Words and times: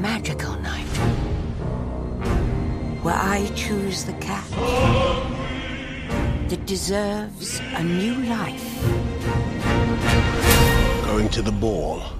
magical 0.00 0.54
night. 0.60 0.86
Where 3.02 3.16
I 3.16 3.50
choose 3.54 4.04
the 4.04 4.12
cat 4.14 4.48
that 6.48 6.66
deserves 6.66 7.60
a 7.74 7.82
new 7.82 8.14
life. 8.24 8.82
Going 11.04 11.28
to 11.30 11.42
the 11.42 11.52
ball 11.52 12.17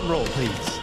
drum 0.00 0.10
roll, 0.10 0.24
please. 0.26 0.80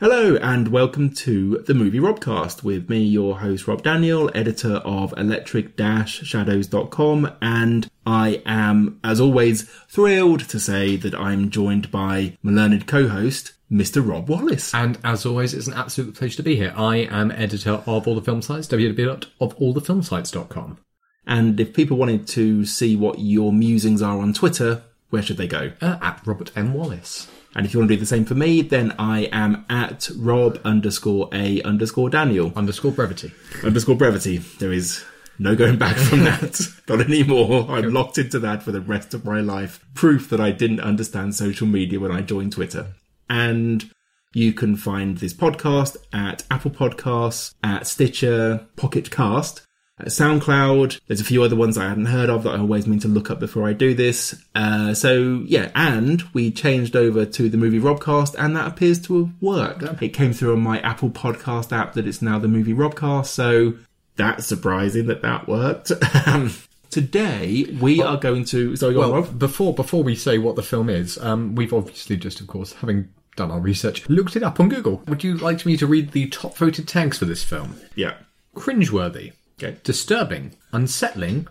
Hello 0.00 0.36
and 0.36 0.68
welcome 0.68 1.10
to 1.10 1.58
the 1.66 1.74
Movie 1.74 1.98
Robcast 1.98 2.62
with 2.62 2.88
me, 2.88 3.02
your 3.02 3.40
host 3.40 3.66
Rob 3.66 3.82
Daniel, 3.82 4.30
editor 4.32 4.76
of 4.76 5.12
electric-shadows.com 5.16 7.32
and 7.42 7.90
I 8.06 8.40
am, 8.46 9.00
as 9.02 9.20
always, 9.20 9.64
thrilled 9.88 10.48
to 10.48 10.60
say 10.60 10.94
that 10.96 11.16
I'm 11.16 11.50
joined 11.50 11.90
by 11.90 12.38
my 12.42 12.52
learned 12.52 12.86
co-host, 12.86 13.54
Mr. 13.70 14.06
Rob 14.06 14.28
Wallis. 14.28 14.74
And 14.74 14.98
as 15.04 15.24
always, 15.26 15.54
it's 15.54 15.66
an 15.66 15.74
absolute 15.74 16.14
pleasure 16.14 16.36
to 16.38 16.42
be 16.42 16.56
here. 16.56 16.72
I 16.76 16.96
am 16.98 17.30
editor 17.30 17.82
of 17.86 18.06
all 18.08 18.14
the 18.14 18.22
film 18.22 18.42
sites, 18.42 18.66
www.ofallthefilmsites.com. 18.68 20.78
And 21.26 21.60
if 21.60 21.74
people 21.74 21.98
wanted 21.98 22.26
to 22.28 22.64
see 22.64 22.96
what 22.96 23.18
your 23.18 23.52
musings 23.52 24.00
are 24.00 24.18
on 24.18 24.32
Twitter, 24.32 24.82
where 25.10 25.22
should 25.22 25.36
they 25.36 25.46
go? 25.46 25.72
Uh, 25.80 25.98
at 26.00 26.22
Robert 26.24 26.50
M. 26.56 26.72
Wallis. 26.72 27.28
And 27.54 27.66
if 27.66 27.74
you 27.74 27.80
want 27.80 27.90
to 27.90 27.96
do 27.96 28.00
the 28.00 28.06
same 28.06 28.24
for 28.24 28.34
me, 28.34 28.62
then 28.62 28.94
I 28.98 29.28
am 29.32 29.64
at 29.68 30.08
Rob 30.16 30.60
underscore 30.64 31.28
A 31.32 31.60
underscore 31.62 32.08
Daniel. 32.10 32.52
Underscore 32.56 32.92
brevity. 32.92 33.32
underscore 33.64 33.96
brevity. 33.96 34.38
There 34.38 34.72
is 34.72 35.04
no 35.38 35.56
going 35.56 35.76
back 35.76 35.96
from 35.96 36.20
that. 36.24 36.60
Not 36.88 37.00
anymore. 37.00 37.66
I'm 37.70 37.92
locked 37.92 38.18
into 38.18 38.38
that 38.40 38.62
for 38.62 38.72
the 38.72 38.80
rest 38.80 39.14
of 39.14 39.24
my 39.24 39.40
life. 39.40 39.84
Proof 39.94 40.28
that 40.30 40.40
I 40.40 40.50
didn't 40.50 40.80
understand 40.80 41.34
social 41.34 41.66
media 41.66 42.00
when 42.00 42.12
I 42.12 42.22
joined 42.22 42.52
Twitter. 42.52 42.88
And 43.28 43.90
you 44.34 44.52
can 44.52 44.76
find 44.76 45.18
this 45.18 45.32
podcast 45.34 45.96
at 46.12 46.44
Apple 46.50 46.70
Podcasts, 46.70 47.54
at 47.62 47.86
Stitcher, 47.86 48.66
Pocket 48.76 49.10
Cast, 49.10 49.62
at 49.98 50.08
SoundCloud. 50.08 51.00
There's 51.08 51.20
a 51.20 51.24
few 51.24 51.42
other 51.42 51.56
ones 51.56 51.76
I 51.78 51.88
hadn't 51.88 52.06
heard 52.06 52.30
of 52.30 52.44
that 52.44 52.54
I 52.54 52.58
always 52.58 52.86
mean 52.86 53.00
to 53.00 53.08
look 53.08 53.30
up 53.30 53.40
before 53.40 53.66
I 53.66 53.72
do 53.72 53.94
this. 53.94 54.40
Uh, 54.54 54.94
so 54.94 55.42
yeah, 55.46 55.70
and 55.74 56.22
we 56.34 56.50
changed 56.50 56.94
over 56.94 57.24
to 57.24 57.48
the 57.48 57.56
movie 57.56 57.80
Robcast 57.80 58.34
and 58.38 58.54
that 58.54 58.68
appears 58.68 59.00
to 59.06 59.24
have 59.24 59.32
worked. 59.40 60.02
It 60.02 60.10
came 60.10 60.32
through 60.32 60.52
on 60.52 60.60
my 60.60 60.78
Apple 60.80 61.10
Podcast 61.10 61.76
app 61.76 61.94
that 61.94 62.06
it's 62.06 62.22
now 62.22 62.38
the 62.38 62.48
movie 62.48 62.74
Robcast. 62.74 63.26
So 63.26 63.74
that's 64.16 64.46
surprising 64.46 65.06
that 65.06 65.22
that 65.22 65.48
worked. 65.48 65.90
Today 66.90 67.66
we 67.80 68.00
are 68.02 68.16
going 68.16 68.44
to. 68.46 68.74
Sorry, 68.76 68.94
go 68.94 69.02
on, 69.02 69.10
Well, 69.10 69.22
Rob. 69.22 69.38
before 69.38 69.74
before 69.74 70.02
we 70.02 70.14
say 70.14 70.38
what 70.38 70.56
the 70.56 70.62
film 70.62 70.88
is, 70.88 71.18
um, 71.18 71.54
we've 71.54 71.72
obviously 71.74 72.16
just, 72.16 72.40
of 72.40 72.46
course, 72.46 72.72
having 72.72 73.08
done 73.38 73.50
our 73.50 73.60
research, 73.60 74.08
looked 74.08 74.36
it 74.36 74.42
up 74.42 74.60
on 74.60 74.68
Google. 74.68 75.02
Would 75.08 75.24
you 75.24 75.36
like 75.36 75.64
me 75.64 75.76
to 75.78 75.86
read 75.86 76.10
the 76.12 76.28
top 76.28 76.56
voted 76.56 76.86
tags 76.86 77.18
for 77.18 77.24
this 77.24 77.42
film? 77.42 77.76
Yeah. 77.94 78.14
Cringeworthy, 78.54 79.32
Okay. 79.62 79.78
disturbing, 79.82 80.54
unsettling, 80.72 81.48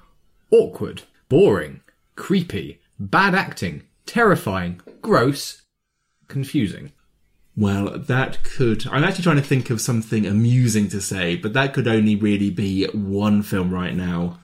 awkward, 0.52 1.04
boring, 1.30 1.82
creepy, 2.16 2.80
bad 3.00 3.34
acting, 3.36 3.84
terrifying, 4.06 4.82
gross, 5.02 5.62
confusing. 6.28 6.92
Well, 7.56 7.98
that 7.98 8.44
could. 8.44 8.86
I'm 8.88 9.04
actually 9.04 9.24
trying 9.24 9.38
to 9.38 9.42
think 9.42 9.70
of 9.70 9.82
something 9.82 10.26
amusing 10.26 10.90
to 10.90 11.02
say, 11.02 11.36
but 11.36 11.54
that 11.54 11.74
could 11.74 11.88
only 11.88 12.16
really 12.16 12.50
be 12.52 12.86
one 12.88 13.42
film 13.42 13.72
right 13.74 13.96
now. 13.96 14.40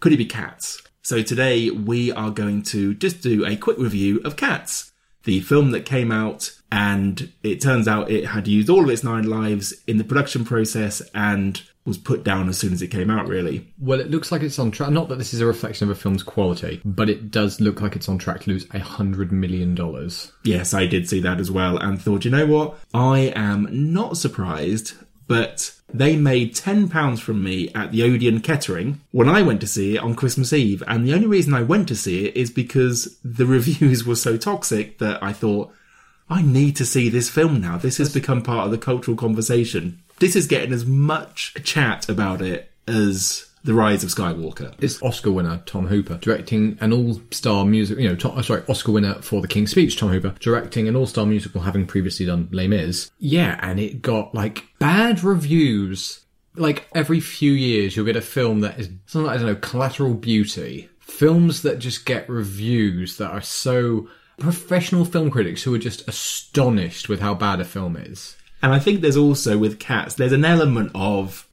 Could 0.00 0.12
it 0.12 0.16
be 0.16 0.24
Cats? 0.24 0.82
So 1.02 1.22
today 1.22 1.68
we 1.70 2.10
are 2.12 2.30
going 2.30 2.62
to 2.64 2.94
just 2.94 3.20
do 3.22 3.44
a 3.44 3.56
quick 3.56 3.76
review 3.78 4.20
of 4.24 4.36
Cats, 4.36 4.91
the 5.24 5.40
film 5.40 5.70
that 5.70 5.86
came 5.86 6.10
out, 6.10 6.52
and 6.70 7.32
it 7.42 7.60
turns 7.60 7.86
out 7.86 8.10
it 8.10 8.26
had 8.26 8.48
used 8.48 8.70
all 8.70 8.84
of 8.84 8.90
its 8.90 9.04
nine 9.04 9.28
lives 9.28 9.74
in 9.86 9.98
the 9.98 10.04
production 10.04 10.44
process 10.44 11.02
and 11.14 11.62
was 11.84 11.98
put 11.98 12.22
down 12.22 12.48
as 12.48 12.56
soon 12.58 12.72
as 12.72 12.80
it 12.80 12.88
came 12.88 13.10
out, 13.10 13.26
really. 13.26 13.66
Well, 13.78 14.00
it 14.00 14.10
looks 14.10 14.30
like 14.30 14.42
it's 14.42 14.58
on 14.58 14.70
track. 14.70 14.90
Not 14.90 15.08
that 15.08 15.18
this 15.18 15.34
is 15.34 15.40
a 15.40 15.46
reflection 15.46 15.88
of 15.88 15.96
a 15.96 16.00
film's 16.00 16.22
quality, 16.22 16.80
but 16.84 17.10
it 17.10 17.30
does 17.30 17.60
look 17.60 17.80
like 17.80 17.96
it's 17.96 18.08
on 18.08 18.18
track 18.18 18.42
to 18.42 18.50
lose 18.50 18.66
a 18.72 18.78
hundred 18.78 19.32
million 19.32 19.74
dollars. 19.74 20.32
Yes, 20.44 20.74
I 20.74 20.86
did 20.86 21.08
see 21.08 21.20
that 21.20 21.40
as 21.40 21.50
well 21.50 21.76
and 21.76 22.00
thought, 22.00 22.24
you 22.24 22.30
know 22.30 22.46
what? 22.46 22.78
I 22.94 23.32
am 23.34 23.68
not 23.92 24.16
surprised, 24.16 24.94
but 25.32 25.72
they 25.88 26.14
made 26.14 26.54
£10 26.54 27.18
from 27.18 27.42
me 27.42 27.70
at 27.74 27.90
the 27.90 28.02
Odeon 28.02 28.40
Kettering 28.40 29.00
when 29.12 29.30
I 29.30 29.40
went 29.40 29.62
to 29.62 29.66
see 29.66 29.96
it 29.96 30.02
on 30.02 30.14
Christmas 30.14 30.52
Eve. 30.52 30.82
And 30.86 31.06
the 31.06 31.14
only 31.14 31.26
reason 31.26 31.54
I 31.54 31.62
went 31.62 31.88
to 31.88 31.96
see 31.96 32.26
it 32.26 32.36
is 32.36 32.50
because 32.50 33.16
the 33.24 33.46
reviews 33.56 34.04
were 34.04 34.14
so 34.14 34.36
toxic 34.36 34.98
that 34.98 35.22
I 35.22 35.32
thought, 35.32 35.72
I 36.28 36.42
need 36.42 36.76
to 36.76 36.84
see 36.84 37.08
this 37.08 37.30
film 37.30 37.62
now. 37.62 37.78
This 37.78 37.96
has 37.96 38.12
become 38.12 38.42
part 38.42 38.66
of 38.66 38.72
the 38.72 38.76
cultural 38.76 39.16
conversation. 39.16 40.02
This 40.18 40.36
is 40.36 40.46
getting 40.46 40.70
as 40.70 40.84
much 40.84 41.54
chat 41.64 42.10
about 42.10 42.42
it 42.42 42.70
as 42.86 43.46
The 43.64 43.74
Rise 43.74 44.02
of 44.02 44.10
Skywalker. 44.10 44.74
It's 44.80 45.00
Oscar 45.02 45.30
winner 45.30 45.62
Tom 45.66 45.86
Hooper 45.86 46.16
directing 46.16 46.76
an 46.80 46.92
all-star 46.92 47.64
music. 47.64 47.98
You 47.98 48.08
know, 48.08 48.16
to, 48.16 48.30
uh, 48.30 48.42
sorry, 48.42 48.62
Oscar 48.68 48.92
winner 48.92 49.14
for 49.22 49.40
The 49.40 49.48
King's 49.48 49.70
Speech. 49.70 49.96
Tom 49.96 50.10
Hooper 50.10 50.34
directing 50.40 50.88
an 50.88 50.96
all-star 50.96 51.26
musical, 51.26 51.60
having 51.60 51.86
previously 51.86 52.26
done 52.26 52.48
Les 52.50 52.66
Mis. 52.66 53.10
Yeah, 53.18 53.58
and 53.62 53.78
it 53.78 54.02
got 54.02 54.34
like 54.34 54.64
bad 54.78 55.22
reviews. 55.22 56.24
Like 56.54 56.88
every 56.94 57.20
few 57.20 57.52
years, 57.52 57.96
you'll 57.96 58.04
get 58.06 58.16
a 58.16 58.20
film 58.20 58.60
that 58.60 58.78
is 58.78 58.90
something 59.06 59.26
like, 59.26 59.36
I 59.36 59.38
don't 59.38 59.46
know, 59.46 59.56
Collateral 59.56 60.14
Beauty. 60.14 60.88
Films 60.98 61.62
that 61.62 61.78
just 61.78 62.04
get 62.04 62.28
reviews 62.28 63.16
that 63.18 63.30
are 63.30 63.40
so 63.40 64.08
professional 64.38 65.04
film 65.04 65.30
critics 65.30 65.62
who 65.62 65.74
are 65.74 65.78
just 65.78 66.06
astonished 66.08 67.08
with 67.08 67.20
how 67.20 67.34
bad 67.34 67.60
a 67.60 67.64
film 67.64 67.96
is. 67.96 68.36
And 68.62 68.72
I 68.72 68.78
think 68.78 69.00
there's 69.00 69.16
also 69.16 69.56
with 69.56 69.78
cats, 69.78 70.14
there's 70.14 70.32
an 70.32 70.44
element 70.44 70.90
of, 70.94 71.48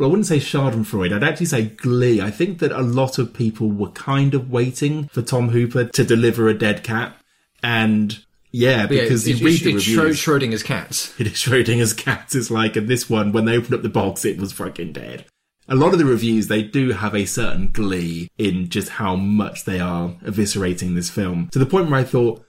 well, 0.00 0.08
I 0.08 0.12
wouldn't 0.12 0.28
say 0.28 0.38
Schadenfreude, 0.38 1.14
I'd 1.14 1.22
actually 1.22 1.44
say 1.44 1.66
glee. 1.66 2.22
I 2.22 2.30
think 2.30 2.58
that 2.60 2.72
a 2.72 2.80
lot 2.80 3.18
of 3.18 3.34
people 3.34 3.70
were 3.70 3.90
kind 3.90 4.32
of 4.32 4.50
waiting 4.50 5.08
for 5.08 5.20
Tom 5.20 5.50
Hooper 5.50 5.84
to 5.84 6.04
deliver 6.04 6.48
a 6.48 6.54
dead 6.54 6.82
cat. 6.82 7.14
And 7.62 8.18
yeah, 8.50 8.86
because 8.86 9.28
yeah, 9.28 9.34
you 9.34 9.44
read 9.44 9.60
the 9.60 9.74
it's 9.74 9.86
reviews. 9.86 10.16
Schro- 10.16 10.40
Schrodinger's 10.40 10.62
cats. 10.62 11.12
It 11.20 11.26
is 11.26 11.34
Schrodinger's 11.34 11.92
cat 11.92 12.34
is 12.34 12.50
like, 12.50 12.76
and 12.76 12.88
this 12.88 13.10
one, 13.10 13.32
when 13.32 13.44
they 13.44 13.58
opened 13.58 13.74
up 13.74 13.82
the 13.82 13.90
box, 13.90 14.24
it 14.24 14.38
was 14.38 14.54
fucking 14.54 14.94
dead. 14.94 15.26
A 15.68 15.74
lot 15.74 15.92
of 15.92 15.98
the 15.98 16.06
reviews, 16.06 16.48
they 16.48 16.62
do 16.62 16.92
have 16.92 17.14
a 17.14 17.26
certain 17.26 17.70
glee 17.70 18.30
in 18.38 18.70
just 18.70 18.88
how 18.88 19.16
much 19.16 19.66
they 19.66 19.80
are 19.80 20.16
eviscerating 20.24 20.94
this 20.94 21.10
film. 21.10 21.50
To 21.52 21.58
the 21.58 21.66
point 21.66 21.90
where 21.90 22.00
I 22.00 22.04
thought, 22.04 22.42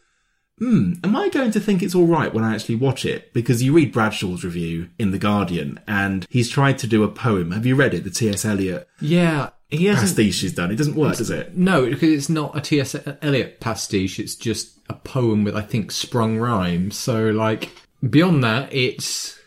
hmm, 0.62 0.94
am 1.04 1.16
I 1.16 1.30
going 1.30 1.50
to 1.52 1.60
think 1.60 1.82
it's 1.82 1.96
alright 1.96 2.34
when 2.36 2.44
I 2.44 2.54
actually 2.54 2.76
watch 2.76 3.04
it? 3.04 3.34
Because 3.34 3.64
you 3.64 3.74
read 3.74 3.92
Bradshaw's 3.92 4.44
review 4.44 4.90
in 5.00 5.10
The 5.10 5.18
Guardian, 5.18 5.80
and 5.88 6.28
he's 6.30 6.50
tried 6.50 6.78
to 6.80 6.88
do 6.88 7.04
a 7.04 7.08
poem. 7.08 7.50
Have 7.52 7.66
you 7.66 7.76
read 7.76 7.96
it? 7.96 8.04
The 8.04 8.12
T.S. 8.12 8.46
Eliot 8.46 8.88
Yeah, 9.00 9.50
he 9.70 9.90
pastiche 9.90 10.36
she's 10.36 10.54
done. 10.54 10.70
It 10.70 10.76
doesn't 10.76 10.96
work, 10.96 11.18
does 11.18 11.32
it? 11.32 11.58
No, 11.58 11.90
because 11.90 12.10
it's 12.10 12.30
not 12.30 12.56
a 12.56 12.62
T.S. 12.62 12.96
Eliot 13.24 13.60
pastiche. 13.60 14.20
It's 14.20 14.36
just 14.36 14.78
a 14.88 14.94
poem 14.94 15.44
with, 15.44 15.56
I 15.56 15.62
think, 15.62 15.92
sprung 15.92 16.38
rhyme. 16.38 16.92
So, 16.92 17.32
like, 17.32 17.72
beyond 18.08 18.44
that, 18.44 18.72
it's 18.72 19.40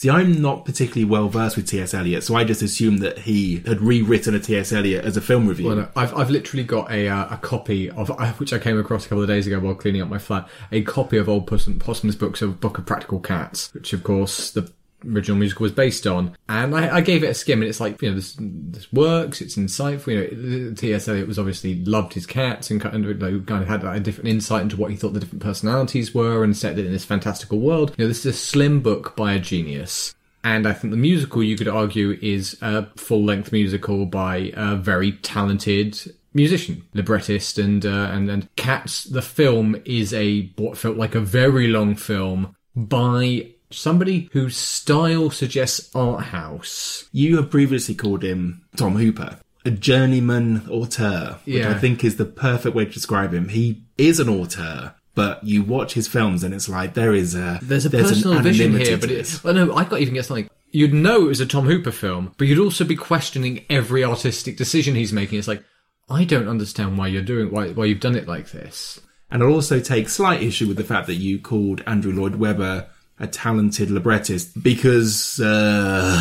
See, 0.00 0.08
I'm 0.08 0.40
not 0.40 0.64
particularly 0.64 1.04
well 1.04 1.28
versed 1.28 1.58
with 1.58 1.68
T.S. 1.68 1.92
Eliot, 1.92 2.24
so 2.24 2.34
I 2.34 2.42
just 2.42 2.62
assumed 2.62 3.00
that 3.00 3.18
he 3.18 3.56
had 3.66 3.82
rewritten 3.82 4.34
a 4.34 4.40
T.S. 4.40 4.72
Eliot 4.72 5.04
as 5.04 5.18
a 5.18 5.20
film 5.20 5.46
review. 5.46 5.66
Well, 5.66 5.76
no, 5.76 5.88
I've 5.94 6.14
I've 6.16 6.30
literally 6.30 6.64
got 6.64 6.90
a 6.90 7.06
uh, 7.06 7.34
a 7.34 7.36
copy 7.36 7.90
of 7.90 8.08
which 8.40 8.54
I 8.54 8.58
came 8.58 8.78
across 8.78 9.04
a 9.04 9.10
couple 9.10 9.20
of 9.20 9.28
days 9.28 9.46
ago 9.46 9.60
while 9.60 9.74
cleaning 9.74 10.00
up 10.00 10.08
my 10.08 10.16
flat. 10.16 10.48
A 10.72 10.80
copy 10.80 11.18
of 11.18 11.28
old 11.28 11.46
Possum, 11.46 11.78
Possum's 11.78 12.16
books 12.16 12.40
of 12.40 12.60
Book 12.60 12.78
of 12.78 12.86
Practical 12.86 13.20
Cats, 13.20 13.74
which 13.74 13.92
of 13.92 14.02
course 14.02 14.52
the 14.52 14.72
original 15.06 15.36
musical 15.36 15.64
was 15.64 15.72
based 15.72 16.06
on. 16.06 16.36
And 16.48 16.74
I, 16.74 16.96
I 16.96 17.00
gave 17.00 17.22
it 17.22 17.28
a 17.28 17.34
skim, 17.34 17.60
and 17.60 17.68
it's 17.68 17.80
like, 17.80 18.00
you 18.02 18.10
know, 18.10 18.16
this, 18.16 18.36
this 18.38 18.92
works, 18.92 19.40
it's 19.40 19.56
insightful. 19.56 20.08
You 20.08 20.70
know, 20.70 20.74
T.S. 20.74 21.08
Eliot 21.08 21.28
was 21.28 21.38
obviously 21.38 21.84
loved 21.84 22.14
his 22.14 22.26
cats 22.26 22.70
and 22.70 22.80
kind 22.80 23.04
of, 23.04 23.20
like, 23.20 23.46
kind 23.46 23.62
of 23.62 23.68
had 23.68 23.84
a 23.84 24.00
different 24.00 24.28
insight 24.28 24.62
into 24.62 24.76
what 24.76 24.90
he 24.90 24.96
thought 24.96 25.12
the 25.12 25.20
different 25.20 25.42
personalities 25.42 26.14
were 26.14 26.44
and 26.44 26.56
set 26.56 26.78
it 26.78 26.86
in 26.86 26.92
this 26.92 27.04
fantastical 27.04 27.60
world. 27.60 27.94
You 27.96 28.04
know, 28.04 28.08
this 28.08 28.24
is 28.24 28.34
a 28.34 28.38
slim 28.38 28.80
book 28.80 29.16
by 29.16 29.32
a 29.32 29.38
genius. 29.38 30.14
And 30.42 30.66
I 30.66 30.72
think 30.72 30.90
the 30.90 30.96
musical, 30.96 31.42
you 31.42 31.56
could 31.56 31.68
argue, 31.68 32.18
is 32.22 32.56
a 32.62 32.86
full 32.96 33.24
length 33.24 33.52
musical 33.52 34.06
by 34.06 34.52
a 34.54 34.76
very 34.76 35.12
talented 35.12 36.00
musician, 36.32 36.82
librettist, 36.94 37.58
and 37.58 37.84
uh, 37.84 38.08
and 38.12 38.30
and 38.30 38.54
Cats. 38.56 39.04
The 39.04 39.22
film 39.22 39.80
is 39.84 40.14
a 40.14 40.50
what 40.56 40.78
felt 40.78 40.96
like 40.96 41.14
a 41.14 41.20
very 41.20 41.66
long 41.66 41.94
film 41.94 42.56
by 42.74 43.50
somebody 43.70 44.28
whose 44.32 44.56
style 44.56 45.30
suggests 45.30 45.90
art 45.94 46.24
house. 46.26 47.08
You 47.12 47.36
have 47.36 47.50
previously 47.50 47.94
called 47.94 48.22
him 48.22 48.62
Tom 48.76 48.96
Hooper, 48.96 49.38
a 49.64 49.70
journeyman 49.70 50.66
auteur, 50.70 51.38
which 51.44 51.56
Yeah. 51.56 51.70
I 51.70 51.74
think 51.74 52.02
is 52.04 52.16
the 52.16 52.24
perfect 52.24 52.74
way 52.74 52.84
to 52.84 52.90
describe 52.90 53.32
him. 53.32 53.48
He 53.48 53.82
is 53.98 54.20
an 54.20 54.28
auteur, 54.28 54.94
but 55.14 55.44
you 55.44 55.62
watch 55.62 55.94
his 55.94 56.08
films 56.08 56.42
and 56.44 56.54
it's 56.54 56.68
like 56.68 56.94
there 56.94 57.14
is 57.14 57.34
a 57.34 57.58
There's 57.62 57.86
a 57.86 57.96
an 57.96 58.04
personal 58.04 58.40
vision 58.40 58.76
here, 58.78 58.96
but 58.96 59.08
this. 59.08 59.36
it, 59.36 59.44
well, 59.44 59.54
no, 59.54 59.74
I 59.74 59.84
got 59.84 60.00
even 60.00 60.14
get 60.14 60.24
something. 60.24 60.48
You'd 60.72 60.94
know 60.94 61.22
it 61.24 61.28
was 61.28 61.40
a 61.40 61.46
Tom 61.46 61.66
Hooper 61.66 61.90
film, 61.90 62.32
but 62.38 62.46
you'd 62.46 62.58
also 62.60 62.84
be 62.84 62.94
questioning 62.96 63.64
every 63.68 64.04
artistic 64.04 64.56
decision 64.56 64.94
he's 64.94 65.12
making. 65.12 65.38
It's 65.38 65.48
like, 65.48 65.64
I 66.08 66.24
don't 66.24 66.48
understand 66.48 66.96
why 66.96 67.08
you're 67.08 67.22
doing 67.22 67.50
why 67.50 67.70
why 67.70 67.84
you've 67.86 68.00
done 68.00 68.16
it 68.16 68.28
like 68.28 68.50
this. 68.50 69.00
And 69.32 69.42
I'll 69.42 69.52
also 69.52 69.78
take 69.78 70.08
slight 70.08 70.42
issue 70.42 70.66
with 70.66 70.76
the 70.76 70.84
fact 70.84 71.06
that 71.06 71.14
you 71.14 71.38
called 71.38 71.82
Andrew 71.86 72.12
Lloyd 72.12 72.36
Webber 72.36 72.88
a 73.20 73.26
talented 73.26 73.90
librettist 73.90 74.62
because 74.62 75.38
uh, 75.40 76.16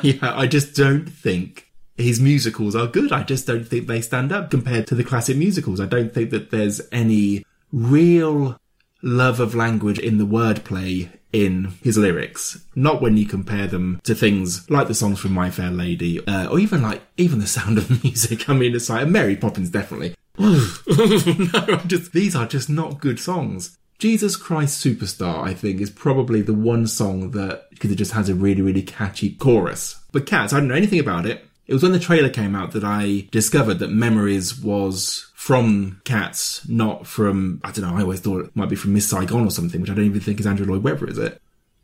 I 0.22 0.46
just 0.50 0.74
don't 0.74 1.06
think 1.06 1.70
his 1.96 2.20
musicals 2.20 2.74
are 2.74 2.86
good. 2.86 3.12
I 3.12 3.22
just 3.22 3.46
don't 3.46 3.64
think 3.64 3.86
they 3.86 4.00
stand 4.00 4.32
up 4.32 4.50
compared 4.50 4.86
to 4.88 4.94
the 4.94 5.04
classic 5.04 5.36
musicals. 5.36 5.80
I 5.80 5.86
don't 5.86 6.12
think 6.12 6.30
that 6.30 6.50
there's 6.50 6.80
any 6.90 7.44
real 7.72 8.58
love 9.02 9.40
of 9.40 9.54
language 9.54 9.98
in 9.98 10.18
the 10.18 10.26
wordplay 10.26 11.10
in 11.32 11.74
his 11.82 11.96
lyrics. 11.96 12.64
Not 12.74 13.00
when 13.00 13.16
you 13.16 13.26
compare 13.26 13.66
them 13.66 14.00
to 14.04 14.14
things 14.14 14.68
like 14.70 14.88
the 14.88 14.94
songs 14.94 15.20
from 15.20 15.32
My 15.32 15.50
Fair 15.50 15.70
Lady, 15.70 16.24
uh, 16.26 16.48
or 16.48 16.58
even 16.58 16.82
like 16.82 17.02
even 17.16 17.38
the 17.38 17.46
Sound 17.46 17.78
of 17.78 18.02
Music. 18.04 18.48
I 18.48 18.54
mean, 18.54 18.74
it's 18.74 18.90
like 18.90 19.06
Mary 19.06 19.36
Poppins, 19.36 19.70
definitely. 19.70 20.14
no, 20.38 21.80
just 21.86 22.12
these 22.12 22.34
are 22.34 22.46
just 22.46 22.70
not 22.70 23.00
good 23.00 23.20
songs. 23.20 23.76
Jesus 24.00 24.34
Christ 24.34 24.82
Superstar, 24.82 25.46
I 25.46 25.52
think, 25.52 25.78
is 25.80 25.90
probably 25.90 26.40
the 26.40 26.54
one 26.54 26.86
song 26.86 27.32
that 27.32 27.68
because 27.68 27.92
it 27.92 27.96
just 27.96 28.12
has 28.12 28.30
a 28.30 28.34
really, 28.34 28.62
really 28.62 28.82
catchy 28.82 29.34
chorus. 29.34 30.02
But 30.10 30.24
Cats, 30.26 30.54
I 30.54 30.58
don't 30.58 30.68
know 30.68 30.74
anything 30.74 30.98
about 30.98 31.26
it. 31.26 31.44
It 31.66 31.74
was 31.74 31.82
when 31.82 31.92
the 31.92 32.00
trailer 32.00 32.30
came 32.30 32.56
out 32.56 32.72
that 32.72 32.82
I 32.82 33.28
discovered 33.30 33.74
that 33.74 33.92
Memories 33.92 34.58
was 34.58 35.30
from 35.34 36.00
Cats, 36.04 36.66
not 36.66 37.06
from 37.06 37.60
I 37.62 37.70
don't 37.72 37.84
know. 37.84 37.94
I 37.94 38.00
always 38.00 38.20
thought 38.20 38.46
it 38.46 38.56
might 38.56 38.70
be 38.70 38.74
from 38.74 38.94
Miss 38.94 39.08
Saigon 39.08 39.46
or 39.46 39.50
something, 39.50 39.82
which 39.82 39.90
I 39.90 39.94
don't 39.94 40.06
even 40.06 40.20
think 40.20 40.40
is 40.40 40.46
Andrew 40.46 40.66
Lloyd 40.66 40.82
Webber, 40.82 41.08
is 41.08 41.18
it? 41.18 41.40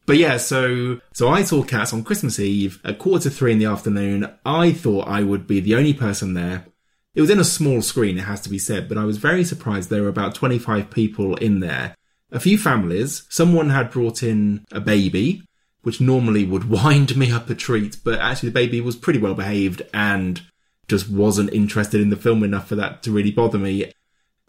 But 0.06 0.16
yeah, 0.16 0.38
so 0.38 1.00
so 1.12 1.28
I 1.28 1.42
saw 1.42 1.62
Cats 1.64 1.92
on 1.92 2.02
Christmas 2.02 2.40
Eve 2.40 2.80
at 2.82 2.98
quarter 2.98 3.24
to 3.24 3.30
three 3.30 3.52
in 3.52 3.58
the 3.58 3.66
afternoon. 3.66 4.32
I 4.46 4.72
thought 4.72 5.06
I 5.06 5.22
would 5.22 5.46
be 5.46 5.60
the 5.60 5.74
only 5.74 5.92
person 5.92 6.32
there. 6.32 6.64
It 7.14 7.20
was 7.20 7.30
in 7.30 7.38
a 7.38 7.44
small 7.44 7.82
screen, 7.82 8.18
it 8.18 8.22
has 8.22 8.40
to 8.42 8.50
be 8.50 8.58
said, 8.58 8.88
but 8.88 8.98
I 8.98 9.04
was 9.04 9.18
very 9.18 9.44
surprised 9.44 9.90
there 9.90 10.02
were 10.02 10.08
about 10.08 10.34
25 10.34 10.90
people 10.90 11.36
in 11.36 11.60
there. 11.60 11.94
A 12.32 12.40
few 12.40 12.58
families. 12.58 13.24
Someone 13.28 13.70
had 13.70 13.90
brought 13.90 14.22
in 14.22 14.64
a 14.72 14.80
baby, 14.80 15.42
which 15.82 16.00
normally 16.00 16.44
would 16.44 16.68
wind 16.70 17.16
me 17.16 17.30
up 17.30 17.48
a 17.50 17.54
treat, 17.54 17.98
but 18.04 18.18
actually 18.18 18.48
the 18.48 18.54
baby 18.54 18.80
was 18.80 18.96
pretty 18.96 19.18
well 19.18 19.34
behaved 19.34 19.82
and 19.94 20.42
just 20.88 21.10
wasn't 21.10 21.52
interested 21.52 22.00
in 22.00 22.10
the 22.10 22.16
film 22.16 22.42
enough 22.42 22.68
for 22.68 22.76
that 22.76 23.02
to 23.02 23.10
really 23.10 23.32
bother 23.32 23.58
me. 23.58 23.92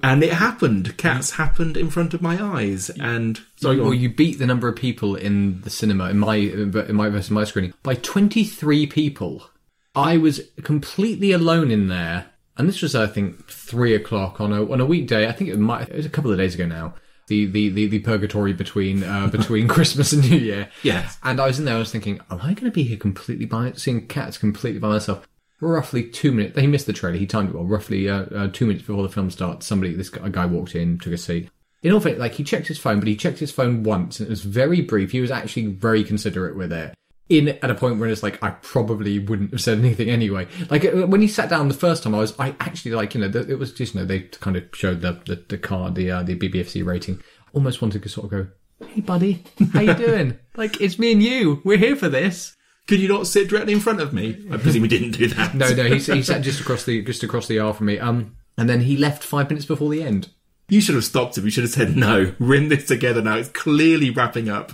And 0.04 0.24
it 0.24 0.34
happened. 0.34 0.96
Cats 0.98 1.32
happened 1.32 1.76
in 1.76 1.90
front 1.90 2.14
of 2.14 2.22
my 2.22 2.42
eyes. 2.42 2.92
And 2.92 3.40
sorry, 3.56 3.80
Well, 3.80 3.94
you 3.94 4.10
beat 4.10 4.38
the 4.38 4.46
number 4.46 4.68
of 4.68 4.76
people 4.76 5.16
in 5.16 5.62
the 5.62 5.72
cinema 5.72 6.10
in 6.10 6.20
my 6.20 6.36
in 6.36 6.96
my 6.96 7.10
versus 7.10 7.32
my 7.32 7.44
screening 7.46 7.74
by 7.82 7.96
twenty 7.96 8.44
three 8.44 8.86
people. 8.86 9.50
I 9.96 10.18
was 10.18 10.42
completely 10.62 11.32
alone 11.32 11.72
in 11.72 11.88
there, 11.88 12.28
and 12.56 12.70
this 12.70 12.84
was 12.84 12.94
I 12.94 13.08
think 13.08 13.50
three 13.50 13.96
o'clock 13.96 14.40
on 14.40 14.54
a 14.54 14.72
on 14.72 14.80
a 14.80 14.86
weekday. 14.86 15.28
I 15.28 15.32
think 15.32 15.50
it 15.50 15.58
might 15.58 15.90
it 15.90 15.96
was 15.96 16.06
a 16.06 16.10
couple 16.12 16.32
of 16.32 16.38
days 16.38 16.54
ago 16.54 16.68
now. 16.68 16.94
The 17.28 17.46
the 17.46 17.70
the, 17.70 17.88
the 17.88 18.00
purgatory 18.00 18.54
between 18.54 19.04
uh, 19.04 19.28
between 19.28 19.68
Christmas 19.76 20.14
and 20.14 20.30
New 20.30 20.38
Year. 20.38 20.70
Yes. 20.84 21.18
And 21.24 21.40
I 21.40 21.48
was 21.48 21.60
in 21.60 21.66
there. 21.66 21.76
I 21.76 21.80
was 21.80 21.92
thinking, 21.92 22.20
am 22.30 22.40
I 22.42 22.54
going 22.54 22.66
to 22.66 22.72
be 22.72 22.84
here 22.84 22.98
completely 22.98 23.46
by 23.46 23.74
seeing 23.74 24.08
cats 24.08 24.38
completely 24.38 24.80
by 24.80 24.90
myself? 24.90 25.28
Roughly 25.60 26.04
two 26.04 26.32
minutes. 26.32 26.60
He 26.60 26.68
missed 26.68 26.86
the 26.86 26.94
trailer. 26.94 27.18
He 27.18 27.26
timed 27.26 27.50
it 27.50 27.56
well. 27.56 27.66
Roughly 27.66 28.08
uh, 28.08 28.26
uh, 28.26 28.48
two 28.48 28.68
minutes 28.68 28.86
before 28.86 29.02
the 29.02 29.10
film 29.10 29.32
starts, 29.32 29.66
somebody, 29.66 29.94
this 29.94 30.10
guy, 30.10 30.28
a 30.28 30.30
guy 30.30 30.46
walked 30.46 30.76
in, 30.76 31.00
took 31.00 31.14
a 31.14 31.18
seat. 31.18 31.50
In 31.82 31.92
all 31.92 32.00
fairness, 32.00 32.20
like 32.20 32.34
he 32.34 32.44
checked 32.44 32.68
his 32.68 32.78
phone, 32.78 33.00
but 33.00 33.08
he 33.08 33.16
checked 33.16 33.40
his 33.40 33.52
phone 33.52 33.84
once, 33.84 34.20
and 34.20 34.28
it 34.28 34.30
was 34.30 34.44
very 34.44 34.82
brief. 34.82 35.12
He 35.12 35.22
was 35.22 35.32
actually 35.32 35.68
very 35.68 36.04
considerate 36.04 36.56
with 36.56 36.72
it. 36.72 36.94
In 37.30 37.50
at 37.50 37.70
a 37.70 37.76
point 37.76 38.00
where 38.00 38.08
it's 38.08 38.24
like 38.24 38.42
I 38.42 38.52
probably 38.52 39.20
wouldn't 39.20 39.52
have 39.52 39.62
said 39.62 39.80
anything 39.80 40.10
anyway. 40.10 40.48
Like 40.70 40.86
uh, 40.86 41.08
when 41.08 41.22
he 41.22 41.28
sat 41.28 41.50
down 41.50 41.68
the 41.68 41.74
first 41.74 42.04
time, 42.04 42.16
I 42.16 42.20
was 42.20 42.34
I 42.40 42.56
actually 42.62 42.92
like 42.92 43.14
you 43.14 43.22
know 43.22 43.28
the, 43.28 43.50
it 43.50 43.60
was 43.60 43.74
just 43.74 43.94
you 43.94 44.00
know 44.00 44.06
they 44.06 44.22
kind 44.22 44.56
of 44.56 44.64
showed 44.74 45.02
the 45.02 45.20
the, 45.26 45.44
the 45.50 45.58
card 45.58 45.96
the 45.96 46.10
uh, 46.10 46.24
the 46.24 46.38
BBFC 46.38 46.86
rating. 46.86 47.22
Almost 47.54 47.82
wanted 47.82 48.04
to 48.04 48.10
sort 48.10 48.26
of 48.26 48.32
go, 48.32 48.88
hey 48.88 49.02
buddy, 49.02 49.44
how 49.74 49.82
you 49.82 49.94
doing? 49.94 50.40
like 50.56 50.80
it's 50.80 50.98
me 50.98 51.12
and 51.12 51.22
you. 51.22 51.62
We're 51.66 51.78
here 51.78 51.96
for 51.96 52.10
this. 52.10 52.56
Could 52.88 53.02
you 53.02 53.10
not 53.10 53.28
sit 53.28 53.50
directly 53.50 53.74
in 53.74 53.82
front 53.82 54.00
of 54.00 54.14
me? 54.14 54.48
I 54.50 54.56
presume 54.56 54.84
we 54.84 54.88
didn't 54.88 55.12
do 55.12 55.28
that. 55.28 55.54
No, 55.54 55.74
no, 55.74 55.84
he, 55.84 56.00
he 56.00 56.24
sat 56.24 56.42
just 56.42 56.62
across 56.62 56.86
the 56.86 57.04
just 57.04 57.24
across 57.24 57.48
the 57.48 57.60
aisle 57.60 57.74
from 57.74 57.88
me. 57.88 58.00
Um, 58.00 58.38
and 58.58 58.70
then 58.70 58.82
he 58.82 58.98
left 58.98 59.24
five 59.24 59.50
minutes 59.50 59.66
before 59.66 59.90
the 59.90 60.02
end. 60.02 60.30
You 60.70 60.82
should 60.82 60.96
have 60.96 61.06
stopped 61.06 61.38
him. 61.38 61.46
You 61.46 61.52
should 61.52 61.64
have 61.64 61.72
said, 61.72 61.96
no, 61.96 62.34
we're 62.40 62.56
in 62.56 62.70
this 62.70 62.88
together 62.88 63.22
now. 63.22 63.38
It's 63.38 63.50
clearly 63.50 64.10
wrapping 64.10 64.50
up. 64.50 64.74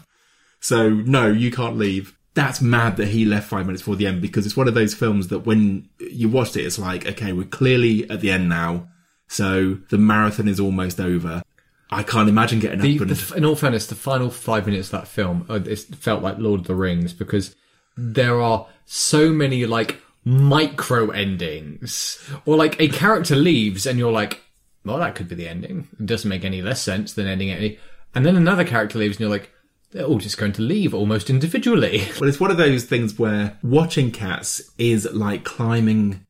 So, 0.60 0.90
no, 0.90 1.28
you 1.28 1.52
can't 1.52 1.78
leave. 1.78 2.18
That's 2.36 2.62
mad 2.62 2.98
that 2.98 3.10
he 3.10 3.26
left 3.26 3.48
five 3.48 3.66
minutes 3.66 3.84
before 3.84 3.96
the 3.96 4.08
end 4.08 4.22
because 4.22 4.46
it's 4.46 4.58
one 4.58 4.68
of 4.68 4.74
those 4.74 4.94
films 4.94 5.28
that 5.28 5.40
when 5.40 5.90
you 6.00 6.30
watched 6.30 6.58
it, 6.58 6.66
it's 6.66 6.80
like, 6.80 7.06
okay, 7.06 7.32
we're 7.32 7.44
clearly 7.46 8.10
at 8.10 8.22
the 8.22 8.32
end 8.32 8.50
now. 8.50 8.88
So 9.28 9.76
the 9.90 9.98
marathon 9.98 10.48
is 10.48 10.60
almost 10.60 11.00
over. 11.00 11.44
I 11.92 12.02
can't 12.02 12.30
imagine 12.30 12.60
getting 12.60 12.80
The, 12.80 12.96
up 12.96 13.02
and 13.02 13.10
the, 13.12 13.36
in 13.36 13.46
all 13.46 13.56
fairness, 13.56 13.86
the 13.86 13.96
final 13.96 14.32
five 14.32 14.66
minutes 14.66 14.88
of 14.88 15.02
that 15.02 15.08
film, 15.08 15.46
uh, 15.48 15.60
it 15.66 15.80
felt 15.80 16.24
like 16.24 16.40
Lord 16.40 16.62
of 16.62 16.68
the 16.68 16.76
Rings 16.76 17.14
because 17.14 17.56
there 17.96 18.42
are 18.42 18.68
so 18.86 19.30
many 19.30 19.68
like 19.68 20.02
micro 20.26 21.10
endings, 21.10 22.18
or 22.46 22.56
like 22.56 22.80
a 22.80 22.88
character 22.88 23.36
leaves 23.36 23.86
and 23.86 24.00
you're 24.00 24.12
like, 24.12 24.42
well, 24.86 24.98
that 24.98 25.16
could 25.16 25.28
be 25.28 25.36
the 25.36 25.48
ending. 25.48 25.88
It 26.00 26.06
doesn't 26.06 26.30
make 26.30 26.46
any 26.46 26.62
less 26.62 26.82
sense 26.82 27.14
than 27.14 27.28
ending 27.28 27.50
it. 27.50 27.80
And 28.16 28.26
then 28.26 28.36
another 28.36 28.64
character 28.64 28.98
leaves 28.98 29.18
and 29.18 29.22
you're 29.22 29.30
like, 29.30 29.52
they're 29.94 30.06
all 30.06 30.18
just 30.18 30.38
going 30.38 30.52
to 30.54 30.62
leave 30.62 30.94
almost 30.94 31.30
individually. 31.30 32.04
Well, 32.20 32.30
it's 32.30 32.40
one 32.40 32.52
of 32.52 32.58
those 32.58 32.86
things 32.86 33.20
where 33.20 33.58
watching 33.62 34.12
cats 34.12 34.62
is 34.78 35.12
like 35.14 35.44
climbing 35.44 36.26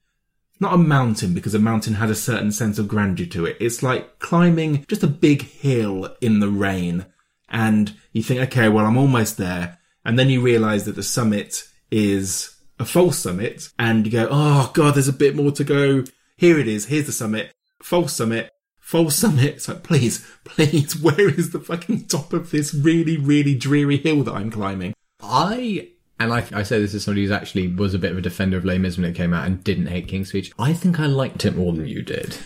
not 0.60 0.74
a 0.74 0.78
mountain 0.78 1.34
because 1.34 1.54
a 1.54 1.60
mountain 1.60 1.96
has 1.96 2.10
a 2.10 2.16
certain 2.16 2.52
sense 2.52 2.80
of 2.80 2.88
grandeur 2.88 3.26
to 3.28 3.46
it. 3.46 3.58
It's 3.60 3.84
like 3.84 4.20
climbing 4.20 4.86
just 4.88 5.04
a 5.04 5.08
big 5.08 5.44
hill 5.44 6.16
in 6.22 6.40
the 6.40 6.50
rain. 6.50 7.06
And 7.50 7.94
you 8.12 8.24
think, 8.24 8.42
okay, 8.42 8.70
well, 8.70 8.86
I'm 8.86 8.98
almost 8.98 9.38
there. 9.38 9.78
And 10.06 10.18
then 10.18 10.30
you 10.30 10.42
realize 10.42 10.86
that 10.86 10.96
the 10.96 11.04
summit 11.04 11.68
is 11.92 12.56
a 12.80 12.86
false 12.86 13.18
summit. 13.18 13.70
And 13.78 14.06
you 14.06 14.12
go, 14.12 14.28
oh, 14.32 14.72
God, 14.74 14.96
there's 14.96 15.08
a 15.08 15.14
bit 15.14 15.36
more 15.36 15.52
to 15.52 15.64
go. 15.64 16.04
Here 16.38 16.58
it 16.60 16.68
is. 16.68 16.86
Here's 16.86 17.06
the 17.06 17.12
summit. 17.12 17.54
False 17.82 18.14
summit. 18.14 18.53
False 18.94 19.16
summit. 19.16 19.56
It's 19.56 19.68
like, 19.68 19.82
please, 19.82 20.24
please, 20.44 20.96
where 21.02 21.28
is 21.28 21.50
the 21.50 21.60
fucking 21.60 22.06
top 22.06 22.32
of 22.32 22.52
this 22.52 22.76
really, 22.76 23.18
really 23.18 23.56
dreary 23.56 23.98
hill 23.98 24.22
that 24.22 24.36
I'm 24.36 24.52
climbing? 24.52 24.94
I 25.20 25.90
and 26.20 26.32
I, 26.32 26.46
I 26.54 26.62
say 26.62 26.80
this 26.80 26.94
as 26.94 27.04
somebody 27.04 27.24
who's 27.24 27.32
actually 27.32 27.70
was 27.70 27.96
a 27.96 27.98
bit 27.98 28.12
of 28.12 28.20
a 28.20 28.22
defender 28.22 28.56
of 28.56 28.66
Les 28.66 28.78
Mis 28.78 28.96
when 28.96 29.10
it 29.10 29.16
came 29.16 29.34
out 29.34 29.48
and 29.48 29.64
didn't 29.64 29.88
hate 29.88 30.08
King's 30.08 30.30
Speech. 30.30 30.52
I 30.60 30.74
think 30.74 31.00
I 31.00 31.08
liked 31.08 31.44
it 31.44 31.56
more 31.56 31.74
than 31.74 31.88
you 31.88 32.04
did. 32.04 32.38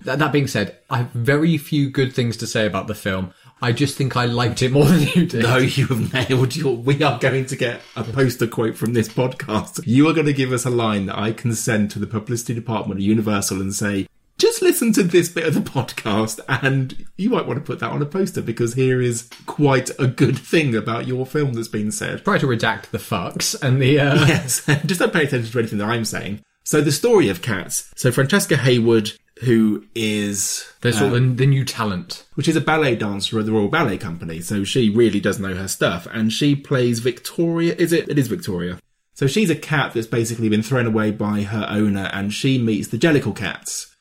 That, 0.00 0.18
that 0.18 0.32
being 0.32 0.48
said, 0.48 0.76
I 0.90 0.98
have 0.98 1.10
very 1.12 1.58
few 1.58 1.88
good 1.88 2.12
things 2.12 2.36
to 2.38 2.48
say 2.48 2.66
about 2.66 2.88
the 2.88 2.94
film. 2.96 3.32
I 3.62 3.70
just 3.70 3.96
think 3.96 4.16
I 4.16 4.24
liked 4.24 4.62
it 4.62 4.72
more 4.72 4.84
than 4.86 5.02
you 5.14 5.26
did. 5.26 5.44
No, 5.44 5.58
you 5.58 5.86
have 5.86 6.12
nailed 6.12 6.56
your. 6.56 6.76
We 6.76 7.00
are 7.04 7.20
going 7.20 7.46
to 7.46 7.54
get 7.54 7.82
a 7.94 8.02
poster 8.02 8.48
quote 8.48 8.76
from 8.76 8.94
this 8.94 9.08
podcast. 9.08 9.86
You 9.86 10.08
are 10.08 10.12
going 10.12 10.26
to 10.26 10.32
give 10.32 10.50
us 10.50 10.64
a 10.64 10.70
line 10.70 11.06
that 11.06 11.16
I 11.16 11.30
can 11.30 11.54
send 11.54 11.92
to 11.92 12.00
the 12.00 12.08
publicity 12.08 12.52
department 12.52 12.98
of 12.98 13.06
Universal 13.06 13.60
and 13.60 13.72
say, 13.72 14.08
just 14.38 14.62
listen 14.62 14.92
to 14.94 15.02
this 15.02 15.28
bit 15.28 15.46
of 15.46 15.54
the 15.54 15.60
podcast 15.60 16.40
and 16.48 17.06
you 17.16 17.30
might 17.30 17.46
want 17.46 17.58
to 17.58 17.64
put 17.64 17.80
that 17.80 17.90
on 17.90 18.02
a 18.02 18.06
poster 18.06 18.42
because 18.42 18.74
here 18.74 19.00
is 19.00 19.28
quite 19.46 19.90
a 19.98 20.06
good 20.06 20.38
thing 20.38 20.74
about 20.74 21.06
your 21.06 21.24
film 21.26 21.54
that's 21.54 21.68
been 21.68 21.90
said. 21.90 22.24
Try 22.24 22.38
to 22.38 22.46
redact 22.46 22.90
the 22.90 22.98
fucks 22.98 23.60
and 23.62 23.80
the. 23.80 24.00
Uh, 24.00 24.14
Yes, 24.26 24.64
just 24.86 25.00
don't 25.00 25.12
pay 25.12 25.24
attention 25.24 25.50
to 25.50 25.58
anything 25.58 25.78
that 25.78 25.88
I'm 25.88 26.04
saying. 26.04 26.40
So 26.64 26.80
the 26.80 26.92
story 26.92 27.28
of 27.28 27.42
Cats. 27.42 27.92
So 27.96 28.10
Francesca 28.10 28.56
Hayward 28.56 29.12
who 29.40 29.84
is 29.94 30.66
There's 30.80 30.98
sort 30.98 31.12
of 31.12 31.20
the, 31.20 31.34
the 31.34 31.46
new 31.46 31.64
talent. 31.64 32.24
which 32.34 32.48
is 32.48 32.56
a 32.56 32.60
ballet 32.60 32.96
dancer 32.96 33.38
at 33.38 33.46
the 33.46 33.52
Royal 33.52 33.68
Ballet 33.68 33.98
Company. 33.98 34.40
So 34.40 34.64
she 34.64 34.88
really 34.88 35.20
does 35.20 35.38
know 35.38 35.54
her 35.54 35.68
stuff. 35.68 36.06
And 36.10 36.32
she 36.32 36.56
plays 36.56 37.00
Victoria. 37.00 37.74
Is 37.76 37.92
it? 37.92 38.08
It 38.08 38.18
is 38.18 38.28
Victoria. 38.28 38.78
So 39.12 39.26
she's 39.26 39.50
a 39.50 39.56
cat 39.56 39.92
that's 39.94 40.06
basically 40.06 40.48
been 40.48 40.62
thrown 40.62 40.86
away 40.86 41.10
by 41.10 41.42
her 41.42 41.66
owner 41.68 42.10
and 42.12 42.32
she 42.32 42.58
meets 42.58 42.88
the 42.88 42.98
Jellicle 42.98 43.36
cats. 43.36 43.94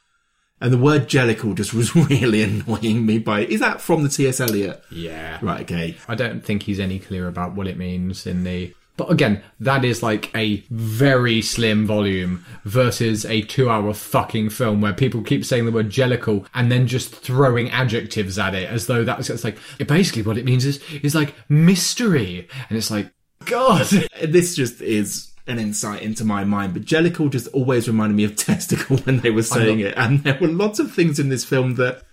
And 0.66 0.74
the 0.74 0.80
word 0.80 1.08
Jellicle 1.08 1.54
just 1.54 1.76
was 1.76 1.96
really 2.10 2.42
annoying 2.42 3.06
me 3.06 3.20
by, 3.20 3.42
is 3.42 3.60
that 3.60 3.82
from 3.82 4.02
the 4.02 4.10
T.S. 4.10 4.40
Eliot? 4.40 4.84
Yeah. 4.90 5.38
Right, 5.40 5.62
okay. 5.62 5.96
I 6.08 6.16
don't 6.16 6.44
think 6.44 6.64
he's 6.64 6.80
any 6.80 6.98
clear 6.98 7.28
about 7.28 7.54
what 7.54 7.68
it 7.68 7.78
means 7.78 8.26
in 8.26 8.44
the. 8.44 8.74
But 8.98 9.12
again, 9.12 9.44
that 9.60 9.86
is 9.86 10.02
like 10.02 10.36
a 10.36 10.64
very 10.72 11.44
slim 11.44 11.86
volume 11.86 12.44
versus 12.64 13.26
a 13.26 13.44
two 13.44 13.70
hour 13.70 13.94
fucking 13.94 14.50
film 14.50 14.82
where 14.82 14.94
people 14.94 15.22
keep 15.22 15.46
saying 15.46 15.66
the 15.66 15.72
word 15.72 15.92
jellicle 15.92 16.48
and 16.56 16.72
then 16.72 16.88
just 16.88 17.14
throwing 17.14 17.70
adjectives 17.70 18.40
at 18.40 18.56
it 18.56 18.68
as 18.68 18.88
though 18.88 19.04
that's 19.04 19.30
it's 19.30 19.44
like 19.44 19.60
basically 19.86 20.24
what 20.24 20.40
it 20.40 20.46
means 20.46 20.66
is 20.66 20.82
is 21.04 21.14
like 21.14 21.36
mystery. 21.48 22.50
And 22.70 22.78
it's 22.78 22.90
like, 22.90 23.12
God 23.46 23.86
This 24.24 24.56
just 24.56 24.82
is 24.82 25.32
an 25.48 25.60
insight 25.60 26.02
into 26.02 26.26
my 26.26 26.44
mind, 26.44 26.74
but 26.74 26.86
Jellicle 26.86 27.32
just 27.32 27.48
always 27.50 27.88
reminded 27.88 28.16
me 28.16 28.24
of 28.24 28.36
Testicle 28.36 28.98
when 29.00 29.20
they 29.20 29.32
were 29.32 29.44
saying 29.44 29.80
it. 29.80 29.94
And 29.98 30.24
there 30.24 30.38
were 30.40 30.48
lots 30.48 30.80
of 30.80 30.92
things 30.92 31.20
in 31.20 31.30
this 31.30 31.46
film 31.46 31.76
that 31.76 32.04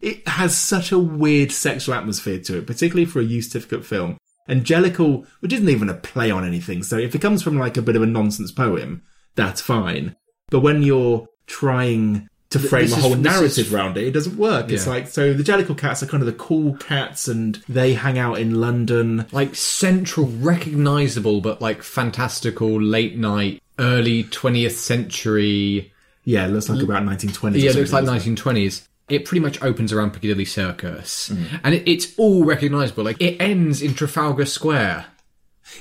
it 0.00 0.26
has 0.26 0.56
such 0.56 0.90
a 0.90 0.98
weird 0.98 1.52
sexual 1.52 1.94
atmosphere 1.94 2.40
to 2.40 2.58
it, 2.58 2.66
particularly 2.66 3.04
for 3.04 3.20
a 3.20 3.24
youth 3.24 3.46
certificate 3.46 3.84
film. 3.84 4.18
And 4.48 4.64
Jellicle, 4.64 5.26
which 5.40 5.52
isn't 5.52 5.68
even 5.68 5.88
a 5.88 5.94
play 5.94 6.30
on 6.30 6.44
anything, 6.44 6.82
so 6.82 6.98
if 6.98 7.14
it 7.14 7.22
comes 7.22 7.42
from 7.42 7.58
like 7.58 7.76
a 7.76 7.82
bit 7.82 7.94
of 7.94 8.02
a 8.02 8.06
nonsense 8.06 8.50
poem, 8.50 9.02
that's 9.36 9.60
fine. 9.60 10.16
But 10.50 10.60
when 10.60 10.82
you're 10.82 11.28
trying 11.46 12.28
to 12.52 12.58
frame 12.58 12.82
this 12.86 12.96
a 12.96 13.00
whole 13.00 13.12
is- 13.14 13.18
narrative 13.18 13.74
around 13.74 13.96
it, 13.96 14.04
it 14.06 14.10
doesn't 14.12 14.36
work. 14.36 14.70
It's 14.70 14.86
like, 14.86 15.08
so 15.08 15.32
the 15.34 15.42
Jellicle 15.42 15.76
cats 15.76 16.02
are 16.02 16.06
kind 16.06 16.22
of 16.22 16.26
the 16.26 16.32
cool 16.32 16.74
cats 16.76 17.28
and 17.28 17.56
they 17.68 17.94
hang 17.94 18.18
out 18.18 18.38
in 18.38 18.60
London. 18.60 19.26
like 19.32 19.54
central, 19.54 20.26
recognizable, 20.26 21.40
but 21.40 21.60
like 21.60 21.82
fantastical 21.82 22.80
late 22.80 23.16
night, 23.16 23.62
early 23.78 24.24
20th 24.24 24.72
century. 24.72 25.92
Yeah, 26.24 26.46
it 26.46 26.50
looks 26.50 26.68
like 26.68 26.82
about 26.82 27.02
1920s. 27.02 27.54
or 27.54 27.58
Yeah, 27.58 27.70
it 27.70 27.76
looks 27.76 27.92
like 27.92 28.04
something, 28.04 28.34
doesn't 28.34 28.56
it? 28.56 28.70
1920s. 28.70 28.88
It 29.08 29.24
pretty 29.24 29.40
much 29.40 29.60
opens 29.62 29.92
around 29.92 30.12
Piccadilly 30.12 30.44
Circus, 30.44 31.30
Mm. 31.34 31.60
and 31.64 31.74
it, 31.74 31.82
it's 31.86 32.14
all 32.16 32.44
recognizable. 32.44 33.04
Like 33.04 33.20
it 33.20 33.36
ends 33.40 33.82
in 33.82 33.94
Trafalgar 33.94 34.46
Square. 34.46 35.06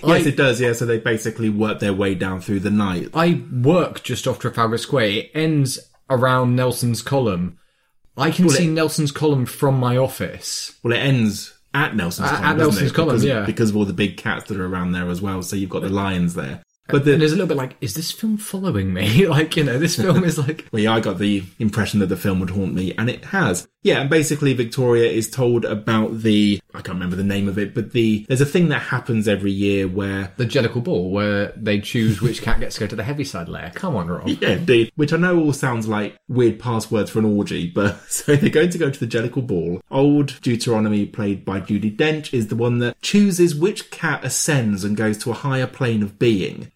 Yes, 0.04 0.26
I- 0.26 0.30
it 0.30 0.38
does. 0.38 0.60
Yeah, 0.60 0.74
so 0.74 0.86
they 0.86 0.98
basically 0.98 1.50
work 1.50 1.80
their 1.80 1.94
way 1.94 2.16
down 2.16 2.42
through 2.42 2.62
the 2.62 2.72
night. 2.72 3.10
I 3.14 3.42
work 3.62 4.04
just 4.04 4.28
off 4.28 4.40
Trafalgar 4.40 4.78
Square. 4.78 5.06
It 5.06 5.32
ends 5.36 5.80
around 6.12 6.56
Nelson's 6.56 7.02
Column. 7.02 7.58
I 8.18 8.30
can 8.32 8.50
see 8.50 8.66
it- 8.66 8.72
Nelson's 8.72 9.12
Column 9.12 9.46
from 9.46 9.80
my 9.80 9.98
office. 9.98 10.74
Well, 10.84 10.94
it 10.94 10.98
ends 11.00 11.54
at 11.74 11.96
Nelson's 11.96 12.28
At- 12.30 12.36
Column. 12.36 12.46
at 12.52 12.58
Nelson's? 12.58 12.92
Column, 12.92 13.10
because, 13.16 13.24
yeah. 13.26 13.46
because 13.46 13.70
of 13.70 13.78
all 13.78 13.86
the 13.86 13.94
big 13.94 14.18
cats 14.18 14.50
that 14.50 14.58
are 14.58 14.66
around 14.66 14.92
there 14.92 15.10
as 15.10 15.22
well. 15.22 15.42
So 15.42 15.56
you've 15.56 15.70
got 15.70 15.82
the 15.82 15.90
lions 15.90 16.34
there. 16.34 16.62
But 16.92 17.06
the, 17.06 17.14
And 17.14 17.22
there's 17.22 17.32
a 17.32 17.36
little 17.36 17.48
bit 17.48 17.58
like, 17.58 17.76
is 17.82 17.94
this 17.94 18.12
film 18.12 18.38
following 18.38 18.94
me? 18.94 19.28
like, 19.28 19.56
you 19.56 19.64
know, 19.64 19.78
this 19.78 19.96
film 19.96 20.24
is 20.24 20.38
like, 20.38 20.68
well, 20.72 20.82
yeah, 20.82 20.94
I 20.94 21.00
got 21.00 21.18
the 21.18 21.44
impression 21.60 22.00
that 22.00 22.08
the 22.08 22.18
film 22.18 22.40
would 22.40 22.52
haunt 22.52 22.74
me, 22.74 22.94
and 22.98 23.10
it 23.10 23.26
has. 23.26 23.68
Yeah, 23.84 24.02
and 24.02 24.10
basically 24.10 24.54
Victoria 24.54 25.10
is 25.10 25.30
told 25.30 25.66
about 25.66 26.20
the 26.20 26.60
I 26.74 26.82
can't 26.82 26.96
remember 26.96 27.16
the 27.16 27.24
name 27.24 27.48
of 27.48 27.58
it, 27.58 27.74
but 27.74 27.92
the 27.92 28.26
there's 28.28 28.42
a 28.42 28.46
thing 28.46 28.70
that 28.70 28.82
happens 28.82 29.28
every 29.28 29.52
year 29.52 29.88
where 29.88 30.32
the 30.38 30.46
Jellicle 30.46 30.84
Ball, 30.84 31.10
where 31.10 31.52
they 31.56 31.82
choose 31.82 32.22
which 32.22 32.42
cat 32.42 32.60
gets 32.60 32.76
to 32.76 32.82
go 32.82 32.88
to 32.88 32.96
the 32.96 33.04
Heaviside 33.04 33.50
Layer. 33.50 33.72
Come 33.74 33.96
on, 33.96 34.08
Rob. 34.08 34.28
Yeah, 34.28 34.52
indeed. 34.52 34.92
Which 34.96 35.14
I 35.14 35.18
know 35.18 35.40
all 35.40 35.54
sounds 35.54 35.88
like 35.88 36.16
weird 36.28 36.60
passwords 36.60 37.10
for 37.10 37.20
an 37.20 37.26
orgy, 37.26 37.70
but 37.70 38.00
so 38.12 38.36
they're 38.36 38.50
going 38.50 38.70
to 38.70 38.78
go 38.78 38.90
to 38.90 39.00
the 39.00 39.08
Jellicle 39.08 39.46
Ball. 39.46 39.82
Old 39.90 40.40
Deuteronomy, 40.42 41.06
played 41.08 41.44
by 41.44 41.60
Judi 41.60 41.96
Dench, 41.96 42.34
is 42.34 42.48
the 42.48 42.56
one 42.56 42.80
that 42.80 43.02
chooses 43.02 43.56
which 43.56 43.90
cat 43.90 44.24
ascends 44.24 44.84
and 44.84 44.96
goes 44.96 45.18
to 45.20 45.32
a 45.32 45.36
higher 45.36 45.68
plane 45.68 46.04
of 46.04 46.20
being. 46.20 46.72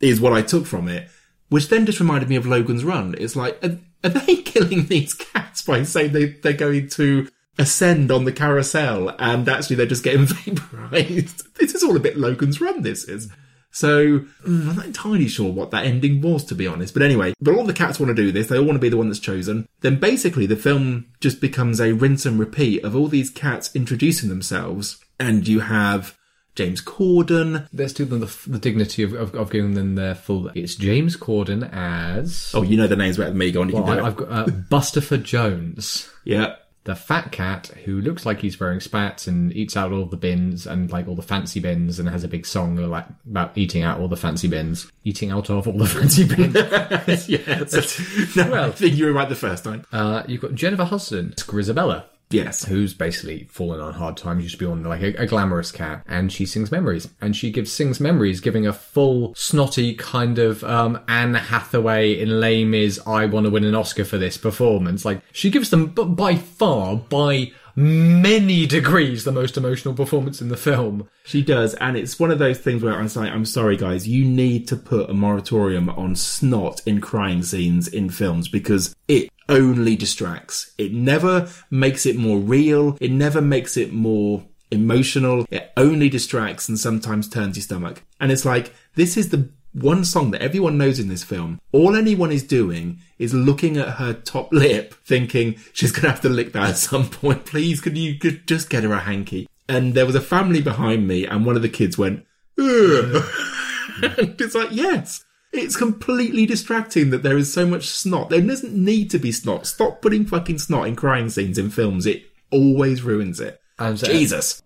Is 0.00 0.20
what 0.20 0.32
I 0.32 0.42
took 0.42 0.66
from 0.66 0.88
it. 0.88 1.08
Which 1.48 1.68
then 1.68 1.84
just 1.84 2.00
reminded 2.00 2.28
me 2.28 2.36
of 2.36 2.46
Logan's 2.46 2.84
Run. 2.84 3.14
It's 3.18 3.36
like, 3.36 3.62
are, 3.64 3.78
are 4.04 4.10
they 4.10 4.36
killing 4.42 4.86
these 4.86 5.14
cats 5.14 5.62
by 5.62 5.82
saying 5.82 6.12
they, 6.12 6.26
they're 6.26 6.52
going 6.52 6.88
to 6.90 7.28
ascend 7.58 8.10
on 8.10 8.24
the 8.24 8.32
carousel 8.32 9.14
and 9.18 9.48
actually 9.48 9.76
they're 9.76 9.86
just 9.86 10.04
getting 10.04 10.26
vaporized? 10.26 11.54
This 11.56 11.74
is 11.74 11.82
all 11.82 11.96
a 11.96 12.00
bit 12.00 12.16
Logan's 12.16 12.60
Run, 12.60 12.82
this 12.82 13.04
is. 13.04 13.30
So 13.72 14.20
mm, 14.20 14.68
I'm 14.68 14.76
not 14.76 14.86
entirely 14.86 15.28
sure 15.28 15.52
what 15.52 15.70
that 15.70 15.84
ending 15.84 16.20
was, 16.20 16.44
to 16.46 16.54
be 16.54 16.66
honest. 16.66 16.92
But 16.94 17.02
anyway, 17.02 17.34
but 17.40 17.54
all 17.54 17.64
the 17.64 17.72
cats 17.72 18.00
want 18.00 18.10
to 18.10 18.22
do 18.22 18.32
this. 18.32 18.48
They 18.48 18.58
all 18.58 18.64
want 18.64 18.76
to 18.76 18.80
be 18.80 18.88
the 18.88 18.96
one 18.96 19.08
that's 19.08 19.20
chosen. 19.20 19.68
Then 19.80 19.98
basically 19.98 20.46
the 20.46 20.56
film 20.56 21.06
just 21.20 21.40
becomes 21.40 21.80
a 21.80 21.92
rinse 21.92 22.26
and 22.26 22.38
repeat 22.38 22.84
of 22.84 22.96
all 22.96 23.06
these 23.06 23.30
cats 23.30 23.74
introducing 23.74 24.28
themselves. 24.28 24.98
And 25.18 25.46
you 25.46 25.60
have 25.60 26.16
James 26.54 26.82
Corden. 26.82 27.68
Let's 27.72 27.92
do 27.92 28.04
them 28.04 28.20
the, 28.20 28.36
the 28.46 28.58
dignity 28.58 29.02
of, 29.02 29.12
of, 29.14 29.34
of 29.34 29.50
giving 29.50 29.74
them 29.74 29.94
their 29.94 30.14
full. 30.14 30.48
It's 30.54 30.74
James 30.74 31.16
Corden 31.16 31.68
as. 31.72 32.50
Oh, 32.54 32.62
you 32.62 32.76
know 32.76 32.86
the 32.86 32.96
names 32.96 33.16
better 33.16 33.30
than 33.30 33.38
me. 33.38 33.52
Go 33.52 33.62
on, 33.62 33.68
you 33.68 33.74
Well, 33.76 33.84
can 33.84 33.96
do 33.96 34.00
I, 34.02 34.04
it. 34.04 34.06
I've 34.08 34.16
got 34.16 34.28
uh, 34.30 34.46
Bustopher 34.46 35.22
Jones. 35.22 36.10
Yeah. 36.24 36.56
the 36.84 36.96
fat 36.96 37.30
cat 37.30 37.68
who 37.84 38.00
looks 38.00 38.24
like 38.26 38.40
he's 38.40 38.58
wearing 38.58 38.80
spats 38.80 39.26
and 39.26 39.52
eats 39.54 39.76
out 39.76 39.92
all 39.92 40.06
the 40.06 40.16
bins 40.16 40.66
and 40.66 40.90
like 40.90 41.06
all 41.08 41.14
the 41.14 41.22
fancy 41.22 41.60
bins 41.60 41.98
and 41.98 42.08
has 42.08 42.24
a 42.24 42.28
big 42.28 42.44
song 42.46 42.76
like 42.76 43.06
about 43.28 43.56
eating 43.56 43.82
out 43.82 44.00
all 44.00 44.08
the 44.08 44.16
fancy 44.16 44.48
bins, 44.48 44.90
eating 45.04 45.30
out 45.30 45.50
of 45.50 45.66
all 45.68 45.78
the 45.78 45.86
fancy 45.98 46.24
bins. 46.26 46.54
yes. 47.28 48.34
no, 48.36 48.42
I 48.44 48.48
Well- 48.50 48.72
think 48.72 48.96
you 48.96 49.06
were 49.06 49.12
right 49.12 49.28
the 49.28 49.34
first 49.36 49.62
time. 49.64 49.84
uh, 49.92 50.22
you've 50.26 50.40
got 50.42 50.54
Jennifer 50.54 50.84
Hudson, 50.84 51.32
Grisabella. 51.36 52.04
Yes. 52.30 52.64
Who's 52.64 52.94
basically 52.94 53.44
fallen 53.50 53.80
on 53.80 53.94
hard 53.94 54.16
times, 54.16 54.44
used 54.44 54.58
to 54.58 54.64
be 54.64 54.70
on 54.70 54.84
like 54.84 55.02
a, 55.02 55.22
a 55.22 55.26
glamorous 55.26 55.72
cat, 55.72 56.04
and 56.06 56.32
she 56.32 56.46
sings 56.46 56.70
memories, 56.70 57.08
and 57.20 57.34
she 57.34 57.50
gives 57.50 57.72
sings 57.72 57.98
memories, 57.98 58.40
giving 58.40 58.66
a 58.66 58.72
full 58.72 59.34
snotty 59.34 59.94
kind 59.94 60.38
of 60.38 60.62
um, 60.62 61.00
Anne 61.08 61.34
Hathaway 61.34 62.18
in 62.18 62.40
Les 62.40 62.64
Mis. 62.64 63.00
I 63.06 63.26
want 63.26 63.46
to 63.46 63.50
win 63.50 63.64
an 63.64 63.74
Oscar 63.74 64.04
for 64.04 64.16
this 64.16 64.36
performance. 64.36 65.04
Like 65.04 65.22
she 65.32 65.50
gives 65.50 65.70
them, 65.70 65.86
but 65.86 66.16
by 66.16 66.36
far, 66.36 66.96
by 66.96 67.50
many 67.76 68.66
degrees, 68.66 69.24
the 69.24 69.32
most 69.32 69.56
emotional 69.56 69.94
performance 69.94 70.40
in 70.40 70.48
the 70.48 70.56
film. 70.56 71.08
She 71.24 71.42
does, 71.42 71.74
and 71.74 71.96
it's 71.96 72.18
one 72.18 72.30
of 72.30 72.38
those 72.38 72.58
things 72.58 72.82
where 72.82 72.94
I'm 72.94 73.08
like, 73.14 73.32
I'm 73.32 73.44
sorry, 73.44 73.76
guys, 73.76 74.06
you 74.06 74.24
need 74.24 74.68
to 74.68 74.76
put 74.76 75.10
a 75.10 75.14
moratorium 75.14 75.88
on 75.90 76.14
snot 76.14 76.80
in 76.86 77.00
crying 77.00 77.42
scenes 77.42 77.88
in 77.88 78.10
films 78.10 78.48
because 78.48 78.94
it 79.08 79.30
only 79.50 79.96
distracts. 79.96 80.72
It 80.78 80.92
never 80.92 81.50
makes 81.70 82.06
it 82.06 82.16
more 82.16 82.38
real. 82.38 82.96
It 83.00 83.10
never 83.10 83.42
makes 83.42 83.76
it 83.76 83.92
more 83.92 84.44
emotional. 84.70 85.44
It 85.50 85.72
only 85.76 86.08
distracts 86.08 86.68
and 86.68 86.78
sometimes 86.78 87.28
turns 87.28 87.56
your 87.56 87.62
stomach. 87.62 88.02
And 88.18 88.32
it's 88.32 88.44
like, 88.44 88.72
this 88.94 89.16
is 89.16 89.28
the 89.28 89.50
one 89.72 90.04
song 90.04 90.30
that 90.30 90.42
everyone 90.42 90.78
knows 90.78 90.98
in 90.98 91.08
this 91.08 91.24
film. 91.24 91.60
All 91.72 91.94
anyone 91.94 92.32
is 92.32 92.42
doing 92.42 93.00
is 93.18 93.34
looking 93.34 93.76
at 93.76 93.96
her 93.96 94.14
top 94.14 94.52
lip, 94.52 94.94
thinking 95.04 95.56
she's 95.72 95.92
going 95.92 96.02
to 96.02 96.10
have 96.10 96.20
to 96.22 96.28
lick 96.28 96.52
that 96.52 96.70
at 96.70 96.76
some 96.76 97.08
point. 97.08 97.44
Please, 97.44 97.80
could 97.80 97.98
you 97.98 98.14
just 98.14 98.70
get 98.70 98.84
her 98.84 98.92
a 98.92 99.00
hanky? 99.00 99.48
And 99.68 99.94
there 99.94 100.06
was 100.06 100.16
a 100.16 100.20
family 100.20 100.60
behind 100.60 101.06
me, 101.06 101.24
and 101.26 101.46
one 101.46 101.54
of 101.54 101.62
the 101.62 101.68
kids 101.68 101.96
went, 101.96 102.24
Ugh. 102.58 103.24
and 104.02 104.40
it's 104.40 104.54
like, 104.54 104.72
yes. 104.72 105.24
It's 105.52 105.76
completely 105.76 106.46
distracting 106.46 107.10
that 107.10 107.22
there 107.24 107.36
is 107.36 107.52
so 107.52 107.66
much 107.66 107.88
snot. 107.88 108.30
There 108.30 108.40
doesn't 108.40 108.72
need 108.72 109.10
to 109.10 109.18
be 109.18 109.32
snot. 109.32 109.66
Stop 109.66 110.00
putting 110.00 110.24
fucking 110.24 110.58
snot 110.58 110.86
in 110.86 110.94
crying 110.94 111.28
scenes 111.28 111.58
in 111.58 111.70
films. 111.70 112.06
It 112.06 112.22
always 112.52 113.02
ruins 113.02 113.40
it. 113.40 113.60
And, 113.78 114.02
uh, 114.02 114.06
Jesus. 114.06 114.62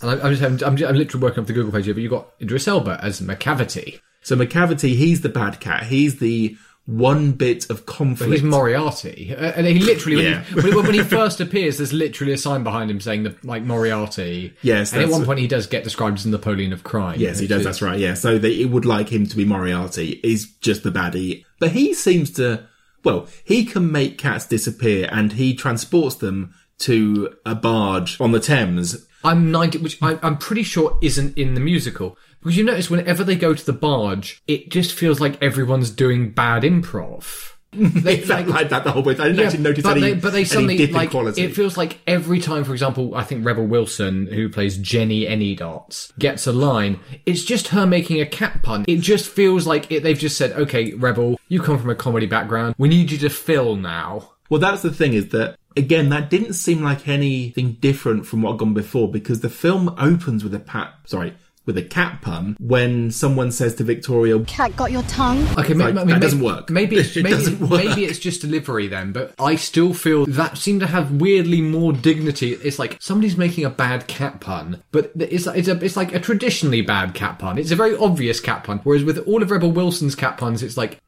And 0.00 0.10
I, 0.10 0.14
I'm, 0.24 0.30
just, 0.30 0.42
having- 0.42 0.64
I'm, 0.64 0.76
just- 0.76 0.90
I'm 0.90 0.96
literally 0.96 1.22
working 1.22 1.40
off 1.42 1.46
the 1.46 1.52
Google 1.52 1.70
page 1.70 1.84
here, 1.84 1.94
but 1.94 2.02
you've 2.02 2.10
got 2.10 2.32
Idris 2.40 2.66
Elba 2.66 2.98
as 3.00 3.20
Macavity. 3.20 4.00
So 4.22 4.34
Macavity, 4.36 4.96
he's 4.96 5.20
the 5.20 5.28
bad 5.28 5.60
cat. 5.60 5.84
He's 5.84 6.18
the 6.18 6.56
one 6.98 7.32
bit 7.32 7.68
of 7.70 7.86
conflict. 7.86 8.32
He's 8.32 8.42
Moriarty, 8.42 9.34
Uh, 9.36 9.52
and 9.56 9.66
he 9.66 9.78
literally 9.78 10.22
Yeah. 10.24 10.42
when, 10.54 10.64
he, 10.66 10.74
when, 10.74 10.94
he 10.94 11.02
first 11.18 11.40
appears, 11.40 11.78
there's 11.78 11.92
literally 11.92 12.32
a 12.32 12.38
sign 12.38 12.62
behind 12.62 12.90
him 12.90 13.00
saying 13.00 13.22
that 13.24 13.44
like 13.44 13.62
Moriarty. 13.62 14.54
Yes, 14.62 14.92
and 14.92 15.02
at 15.02 15.08
one 15.08 15.24
point 15.24 15.38
he 15.38 15.46
does 15.46 15.66
get 15.66 15.84
described 15.84 16.18
as 16.18 16.24
the 16.24 16.30
Napoleon 16.30 16.72
of 16.72 16.82
crime. 16.84 17.18
Yes, 17.20 17.38
he 17.38 17.46
does. 17.46 17.60
is- 17.60 17.64
That's 17.64 17.82
right. 17.82 17.98
Yeah. 17.98 18.14
So 18.14 18.38
they 18.38 18.52
it 18.52 18.70
would 18.70 18.84
like 18.84 19.08
him 19.08 19.26
to 19.26 19.36
be 19.36 19.44
Moriarty. 19.44 20.20
He's 20.22 20.46
just 20.60 20.82
the 20.82 20.90
baddie, 20.90 21.44
but 21.58 21.72
he 21.72 21.94
seems 21.94 22.30
to. 22.32 22.66
Well, 23.04 23.26
he 23.44 23.64
can 23.64 23.90
make 23.90 24.16
cats 24.18 24.46
disappear, 24.46 25.08
and 25.10 25.32
he 25.32 25.54
transports 25.54 26.14
them 26.16 26.54
to 26.78 27.34
a 27.44 27.54
barge 27.54 28.20
on 28.20 28.32
the 28.32 28.40
Thames. 28.40 29.06
I'm 29.24 29.50
ninety, 29.50 29.78
which 29.78 30.00
I, 30.02 30.18
I'm 30.22 30.36
pretty 30.36 30.62
sure 30.64 30.98
isn't 31.02 31.36
in 31.38 31.54
the 31.54 31.60
musical 31.60 32.16
because 32.42 32.56
you 32.56 32.64
notice 32.64 32.90
whenever 32.90 33.22
they 33.22 33.36
go 33.36 33.54
to 33.54 33.64
the 33.64 33.72
barge, 33.72 34.42
it 34.46 34.70
just 34.70 34.92
feels 34.92 35.20
like 35.20 35.40
everyone's 35.42 35.90
doing 35.90 36.30
bad 36.30 36.64
improv. 36.64 37.52
they 37.72 38.18
felt 38.18 38.48
like 38.48 38.68
that 38.68 38.84
the 38.84 38.90
whole 38.92 39.02
way. 39.02 39.14
I 39.14 39.28
didn't 39.28 39.46
actually 39.46 39.62
notice 39.62 39.82
but 39.82 39.96
any, 39.96 40.00
they, 40.00 40.14
but 40.14 40.32
they 40.34 40.44
suddenly 40.44 40.86
like 40.88 41.10
quality. 41.10 41.40
it 41.40 41.54
feels 41.54 41.78
like 41.78 42.00
every 42.06 42.38
time, 42.38 42.64
for 42.64 42.72
example, 42.72 43.14
I 43.14 43.24
think 43.24 43.46
Rebel 43.46 43.64
Wilson, 43.64 44.26
who 44.26 44.50
plays 44.50 44.76
Jennyanydots, 44.76 46.18
gets 46.18 46.46
a 46.46 46.52
line. 46.52 47.00
It's 47.24 47.44
just 47.44 47.68
her 47.68 47.86
making 47.86 48.20
a 48.20 48.26
cat 48.26 48.62
pun. 48.62 48.84
It 48.86 49.00
just 49.00 49.26
feels 49.30 49.66
like 49.66 49.90
it, 49.90 50.02
they've 50.02 50.18
just 50.18 50.36
said, 50.36 50.52
"Okay, 50.52 50.92
Rebel, 50.92 51.40
you 51.48 51.62
come 51.62 51.78
from 51.78 51.88
a 51.88 51.94
comedy 51.94 52.26
background. 52.26 52.74
We 52.76 52.88
need 52.88 53.10
you 53.10 53.16
to 53.18 53.30
fill 53.30 53.76
now." 53.76 54.32
Well, 54.50 54.60
that's 54.60 54.82
the 54.82 54.92
thing 54.92 55.14
is 55.14 55.30
that 55.30 55.56
again, 55.76 56.10
that 56.10 56.30
didn't 56.30 56.52
seem 56.54 56.82
like 56.82 57.08
anything 57.08 57.72
different 57.80 58.26
from 58.26 58.42
what 58.42 58.52
had 58.52 58.58
gone 58.58 58.74
before 58.74 59.10
because 59.10 59.40
the 59.40 59.48
film 59.48 59.94
opens 59.98 60.44
with 60.44 60.54
a 60.54 60.60
pat, 60.60 60.94
sorry, 61.06 61.34
with 61.64 61.76
a 61.76 61.82
cat 61.82 62.20
pun 62.22 62.56
when 62.58 63.10
someone 63.10 63.52
says 63.52 63.74
to 63.76 63.84
Victoria, 63.84 64.38
Cat 64.40 64.74
got 64.76 64.90
your 64.90 65.02
tongue. 65.04 65.46
Okay, 65.58 65.74
Like, 65.74 65.94
maybe, 65.94 66.12
that 66.12 66.20
doesn't 66.20 66.40
work. 66.40 66.70
Maybe 66.70 66.96
it's, 66.96 67.16
It 67.16 67.22
maybe, 67.22 67.36
doesn't 67.36 67.60
work. 67.60 67.84
maybe 67.84 68.04
it's 68.04 68.18
just 68.18 68.40
delivery 68.40 68.88
then, 68.88 69.12
but 69.12 69.34
I 69.38 69.56
still 69.56 69.94
feel 69.94 70.26
that 70.26 70.58
seemed 70.58 70.80
to 70.80 70.86
have 70.86 71.12
weirdly 71.12 71.60
more 71.60 71.92
dignity. 71.92 72.52
It's 72.54 72.78
like 72.78 72.98
somebody's 73.00 73.36
making 73.36 73.64
a 73.64 73.70
bad 73.70 74.06
cat 74.08 74.40
pun, 74.40 74.82
but 74.90 75.12
it's 75.14 75.46
it's 75.46 75.68
a 75.68 75.84
it's 75.84 75.96
like 75.96 76.12
a 76.12 76.20
traditionally 76.20 76.82
bad 76.82 77.14
cat 77.14 77.38
pun. 77.38 77.58
It's 77.58 77.70
a 77.70 77.76
very 77.76 77.96
obvious 77.96 78.40
cat 78.40 78.64
pun. 78.64 78.80
Whereas 78.82 79.04
with 79.04 79.18
all 79.26 79.42
of 79.42 79.50
Rebel 79.50 79.70
Wilson's 79.70 80.14
cat 80.14 80.38
puns, 80.38 80.62
it's 80.62 80.76
like 80.76 80.98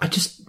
I 0.00 0.08
just 0.08 0.42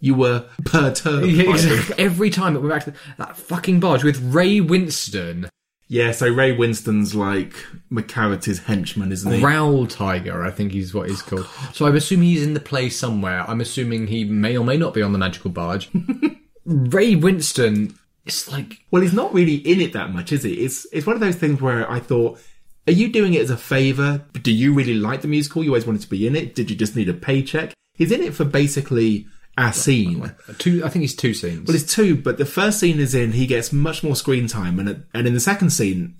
you 0.00 0.14
were 0.14 0.44
perturbed. 0.66 1.26
yeah, 1.28 1.50
exactly. 1.50 1.94
every 2.04 2.28
time 2.28 2.52
that 2.52 2.60
we're 2.60 2.68
back 2.68 2.84
to 2.84 2.92
that 3.16 3.38
fucking 3.38 3.80
barge 3.80 4.04
with 4.04 4.20
Ray 4.20 4.58
Winstone, 4.60 5.48
Yeah, 5.94 6.10
so 6.10 6.28
Ray 6.28 6.56
Winstone's 6.56 7.14
like 7.14 7.54
McCarthy's 7.88 8.58
henchman, 8.58 9.12
isn't 9.12 9.32
he? 9.32 9.40
Growl 9.40 9.86
Tiger, 9.86 10.42
I 10.42 10.50
think 10.50 10.72
he's 10.72 10.92
what 10.92 11.08
he's 11.08 11.22
oh, 11.22 11.26
called. 11.26 11.48
So 11.72 11.86
I'm 11.86 11.94
assuming 11.94 12.30
he's 12.30 12.42
in 12.42 12.54
the 12.54 12.58
play 12.58 12.90
somewhere. 12.90 13.48
I'm 13.48 13.60
assuming 13.60 14.08
he 14.08 14.24
may 14.24 14.56
or 14.56 14.64
may 14.64 14.76
not 14.76 14.92
be 14.92 15.02
on 15.02 15.12
the 15.12 15.20
magical 15.20 15.52
barge. 15.52 15.88
Ray 16.64 17.14
Winstone, 17.14 17.96
it's 18.26 18.50
like 18.50 18.80
Well, 18.90 19.02
he's 19.02 19.12
not 19.12 19.32
really 19.32 19.54
in 19.54 19.80
it 19.80 19.92
that 19.92 20.12
much, 20.12 20.32
is 20.32 20.42
he? 20.42 20.54
It's 20.54 20.84
it's 20.92 21.06
one 21.06 21.14
of 21.14 21.20
those 21.20 21.36
things 21.36 21.62
where 21.62 21.88
I 21.88 22.00
thought, 22.00 22.40
are 22.88 22.92
you 22.92 23.12
doing 23.12 23.34
it 23.34 23.42
as 23.42 23.50
a 23.50 23.56
favour? 23.56 24.24
Do 24.32 24.50
you 24.50 24.74
really 24.74 24.94
like 24.94 25.20
the 25.20 25.28
musical? 25.28 25.62
You 25.62 25.70
always 25.70 25.86
wanted 25.86 26.02
to 26.02 26.10
be 26.10 26.26
in 26.26 26.34
it. 26.34 26.56
Did 26.56 26.70
you 26.70 26.76
just 26.76 26.96
need 26.96 27.08
a 27.08 27.14
paycheck? 27.14 27.72
He's 27.94 28.10
in 28.10 28.20
it 28.20 28.34
for 28.34 28.44
basically 28.44 29.28
a 29.56 29.72
scene. 29.72 30.32
two. 30.58 30.84
I 30.84 30.88
think 30.88 31.04
it's 31.04 31.14
two 31.14 31.34
scenes. 31.34 31.66
Well, 31.68 31.76
it's 31.76 31.92
two, 31.94 32.16
but 32.16 32.38
the 32.38 32.46
first 32.46 32.80
scene 32.80 32.98
is 32.98 33.14
in. 33.14 33.32
He 33.32 33.46
gets 33.46 33.72
much 33.72 34.02
more 34.02 34.16
screen 34.16 34.46
time, 34.46 34.78
and 34.78 35.04
and 35.14 35.26
in 35.26 35.34
the 35.34 35.40
second 35.40 35.70
scene, 35.70 36.16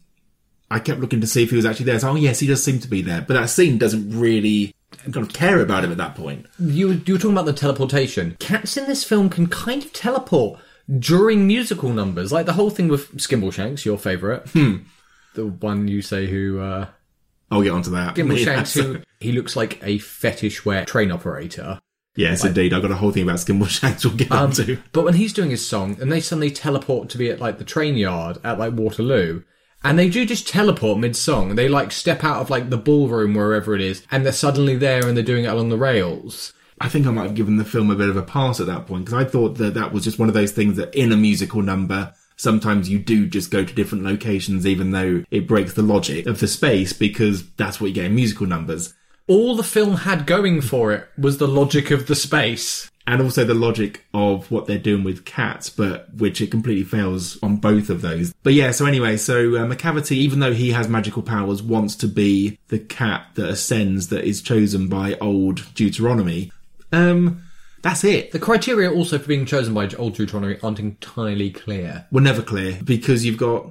I 0.71 0.79
kept 0.79 1.01
looking 1.01 1.21
to 1.21 1.27
see 1.27 1.43
if 1.43 1.51
he 1.51 1.57
was 1.57 1.67
actually 1.67 1.87
there. 1.87 1.99
So, 1.99 2.11
oh 2.11 2.15
yes, 2.17 2.41
he 2.41 2.47
does 2.47 2.63
seem 2.63 2.79
to 2.81 2.89
be 2.89 3.03
there, 3.03 3.23
but 3.27 3.35
that 3.35 3.51
scene 3.51 3.79
doesn't 3.79 4.19
really 4.19 4.75
kind 5.13 5.17
of 5.27 5.33
care 5.33 5.61
about 5.61 5.85
him 5.85 5.91
at 5.91 5.99
that 5.99 6.15
point. 6.15 6.47
you 6.59 6.93
you 7.07 7.15
were 7.15 7.19
talking 7.19 7.33
about 7.33 7.47
the 7.47 7.53
teleportation. 7.53 8.37
Cats 8.39 8.77
in 8.77 8.87
this 8.87 9.05
film 9.05 9.29
can 9.29 9.47
kind 9.49 9.85
of 9.85 9.93
teleport 9.93 10.61
during 10.99 11.47
musical 11.47 11.91
numbers, 11.91 12.33
like 12.33 12.47
the 12.47 12.53
whole 12.53 12.71
thing 12.71 12.89
with 12.89 13.11
Skimbleshanks, 13.17 13.85
your 13.85 13.99
favourite. 13.99 14.49
Hmm. 14.51 14.77
The 15.35 15.47
one 15.47 15.89
you 15.89 16.01
say 16.03 16.27
who 16.27 16.61
uh, 16.61 16.87
I'll 17.51 17.63
get 17.63 17.73
onto 17.73 17.91
that. 17.91 18.15
Skimbleshanks, 18.15 18.77
Yeah, 18.77 18.83
who 18.83 19.01
he 19.21 19.33
looks 19.33 19.57
like 19.57 19.81
a 19.83 19.99
fetish 19.99 20.65
wear 20.65 20.85
train 20.85 21.11
operator. 21.11 21.81
Yes, 22.17 22.45
indeed. 22.45 22.73
I've 22.73 22.83
got 22.83 22.91
a 22.91 22.97
whole 22.97 23.11
thing 23.13 23.23
about 23.25 23.37
Skimbleshanks. 23.37 24.05
We'll 24.05 24.17
get 24.17 24.33
Um, 24.33 24.47
onto. 24.51 24.79
But 24.93 25.05
when 25.05 25.15
he's 25.15 25.33
doing 25.33 25.51
his 25.51 25.67
song, 25.67 25.97
and 26.01 26.11
they 26.11 26.21
suddenly 26.21 26.51
teleport 26.51 27.09
to 27.11 27.19
be 27.19 27.31
at 27.31 27.41
like 27.41 27.59
the 27.59 27.65
train 27.65 27.97
yard 27.97 28.39
at 28.45 28.59
like 28.59 28.73
Waterloo, 28.75 29.43
and 29.83 29.99
they 29.99 30.09
do 30.09 30.25
just 30.25 30.49
teleport 30.49 30.99
mid 30.99 31.15
song. 31.17 31.55
They 31.57 31.69
like 31.69 31.93
step 31.93 32.25
out 32.25 32.41
of 32.41 32.51
like 32.51 32.71
the 32.71 32.79
ballroom 32.79 33.35
wherever 33.35 33.75
it 33.75 33.81
is, 33.83 34.07
and 34.11 34.25
they're 34.25 34.33
suddenly 34.33 34.77
there 34.77 35.07
and 35.07 35.17
they're 35.17 35.25
doing 35.25 35.45
it 35.45 35.49
along 35.49 35.69
the 35.69 35.77
rails. 35.79 36.53
I 36.81 36.89
think 36.89 37.07
I 37.07 37.11
might 37.11 37.27
have 37.27 37.35
given 37.37 37.57
the 37.57 37.65
film 37.65 37.91
a 37.91 37.95
bit 37.95 38.09
of 38.09 38.17
a 38.17 38.23
pass 38.23 38.59
at 38.61 38.67
that 38.67 38.87
point 38.87 39.05
because 39.05 39.19
I 39.21 39.29
thought 39.29 39.59
that 39.59 39.75
that 39.75 39.93
was 39.93 40.05
just 40.05 40.19
one 40.19 40.29
of 40.29 40.35
those 40.35 40.51
things 40.53 40.77
that 40.77 40.95
in 40.95 41.13
a 41.13 41.17
musical 41.17 41.63
number, 41.63 42.13
sometimes 42.37 42.89
you 42.91 42.99
do 42.99 43.27
just 43.27 43.51
go 43.53 43.65
to 43.65 43.75
different 43.75 44.05
locations, 44.05 44.67
even 44.67 44.91
though 44.91 45.23
it 45.31 45.47
breaks 45.47 45.75
the 45.75 45.83
logic 45.83 46.27
of 46.27 46.41
the 46.41 46.49
space 46.49 46.93
because 46.93 47.49
that's 47.53 47.81
what 47.81 47.87
you 47.89 47.95
get 47.95 48.07
in 48.07 48.15
musical 48.15 48.47
numbers. 48.47 48.93
All 49.27 49.57
the 49.57 49.63
film 49.63 49.97
had 49.97 50.27
going 50.27 50.61
for 50.61 50.93
it 50.93 51.09
was 51.17 51.39
the 51.39 51.49
logic 51.49 51.91
of 51.91 52.07
the 52.07 52.15
space. 52.15 52.91
And 53.07 53.21
also 53.21 53.45
the 53.45 53.55
logic 53.55 54.05
of 54.15 54.51
what 54.51 54.67
they're 54.67 54.79
doing 54.79 55.05
with 55.05 55.27
cats, 55.27 55.69
but 55.69 56.13
which 56.15 56.41
it 56.41 56.51
completely 56.51 56.85
fails 56.85 57.43
on 57.43 57.57
both 57.57 57.91
of 57.91 58.01
those. 58.01 58.33
But 58.43 58.55
yeah, 58.55 58.71
so 58.71 58.87
anyway, 58.87 59.19
so 59.19 59.57
uh, 59.57 59.67
Macavity, 59.67 60.13
even 60.13 60.41
though 60.41 60.55
he 60.55 60.73
has 60.73 60.89
magical 60.89 61.23
powers, 61.23 61.63
wants 61.63 61.97
to 61.97 62.09
be 62.09 62.59
the 62.69 62.79
cat 62.79 63.27
that 63.35 63.49
ascends 63.49 64.09
that 64.09 64.25
is 64.25 64.41
chosen 64.41 64.89
by 64.89 65.17
old 65.21 65.75
Deuteronomy. 65.75 66.51
Um, 66.93 67.43
that's 67.85 68.03
it. 68.03 68.33
The 68.33 68.39
criteria 68.39 68.91
also 68.91 69.19
for 69.19 69.29
being 69.29 69.45
chosen 69.45 69.75
by 69.75 69.91
Old 69.99 70.15
Deuteronomy 70.15 70.57
aren't 70.63 70.79
entirely 70.79 71.51
clear. 71.51 72.07
were 72.11 72.23
never 72.23 72.41
clear 72.41 72.79
because 72.83 73.27
you've 73.27 73.37
got 73.37 73.67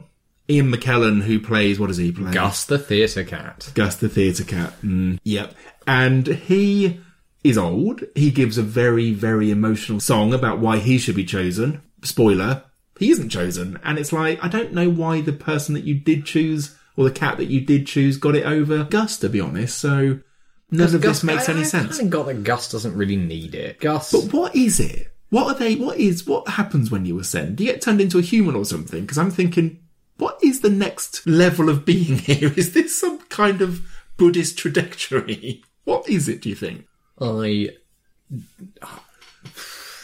Ian 0.50 0.72
McKellen 0.72 1.22
who 1.22 1.40
plays 1.40 1.80
what 1.80 1.88
does 1.88 1.98
he 1.98 2.12
play? 2.12 2.32
Gus 2.32 2.66
the 2.66 2.78
theatre 2.78 3.24
cat. 3.24 3.72
Gus 3.76 3.96
the 3.96 4.10
theatre 4.10 4.44
cat. 4.44 4.74
Mm, 4.82 5.20
yep. 5.24 5.54
And 5.88 6.28
he 6.28 7.00
is 7.44 7.58
old. 7.58 8.04
He 8.16 8.32
gives 8.32 8.58
a 8.58 8.64
very 8.64 9.14
very 9.14 9.52
emotional 9.52 10.00
song 10.00 10.34
about 10.34 10.60
why 10.60 10.80
he 10.80 10.98
should 10.98 11.16
be 11.16 11.26
chosen. 11.26 11.82
Spoiler: 12.04 12.64
he 13.00 13.12
isn't 13.12 13.30
chosen, 13.30 13.80
and 13.84 13.98
it's 13.98 14.12
like 14.14 14.44
I 14.44 14.48
don't 14.48 14.74
know 14.74 14.90
why 14.90 15.22
the 15.22 15.34
person 15.34 15.74
that 15.76 15.86
you 15.86 15.96
did 15.96 16.26
choose 16.26 16.78
or 16.96 17.06
the 17.06 17.12
cat 17.12 17.38
that 17.38 17.46
you 17.46 17.62
did 17.62 17.88
choose 17.88 18.18
got 18.18 18.36
it 18.36 18.46
over 18.46 18.84
Gus. 18.84 19.18
To 19.20 19.30
be 19.30 19.40
honest, 19.40 19.78
so 19.78 20.20
none 20.72 20.94
of 20.94 21.02
this 21.02 21.24
makes 21.24 21.48
any 21.48 21.64
sense. 21.64 21.96
I 21.96 21.98
kind 22.00 22.02
of 22.02 22.10
got 22.10 22.26
that 22.28 22.44
Gus 22.44 22.72
doesn't 22.72 22.96
really 22.96 23.16
need 23.16 23.56
it. 23.56 23.80
Gus. 23.80 24.12
But 24.12 24.34
what 24.34 24.56
is 24.56 24.80
it? 24.80 25.14
What 25.30 25.56
are 25.56 25.58
they? 25.58 25.76
What 25.76 25.98
is? 25.98 26.28
What 26.28 26.48
happens 26.48 26.92
when 26.92 27.06
you 27.06 27.18
ascend? 27.20 27.56
Do 27.56 27.64
you 27.64 27.72
get 27.72 27.82
turned 27.82 28.02
into 28.02 28.20
a 28.20 28.22
human 28.22 28.56
or 28.56 28.66
something? 28.66 29.02
Because 29.02 29.18
I'm 29.18 29.32
thinking, 29.32 29.80
what 30.18 30.40
is 30.44 30.62
the 30.62 30.70
next 30.70 31.26
level 31.26 31.70
of 31.70 31.86
being 31.86 32.18
here? 32.20 32.54
Is 32.56 32.74
this 32.74 32.98
some 32.98 33.20
kind 33.30 33.62
of 33.62 33.82
Buddhist 34.18 34.58
trajectory? 34.58 35.64
What 35.84 36.08
is 36.08 36.30
it? 36.30 36.42
Do 36.42 36.50
you 36.50 36.56
think? 36.56 36.88
I 37.20 37.70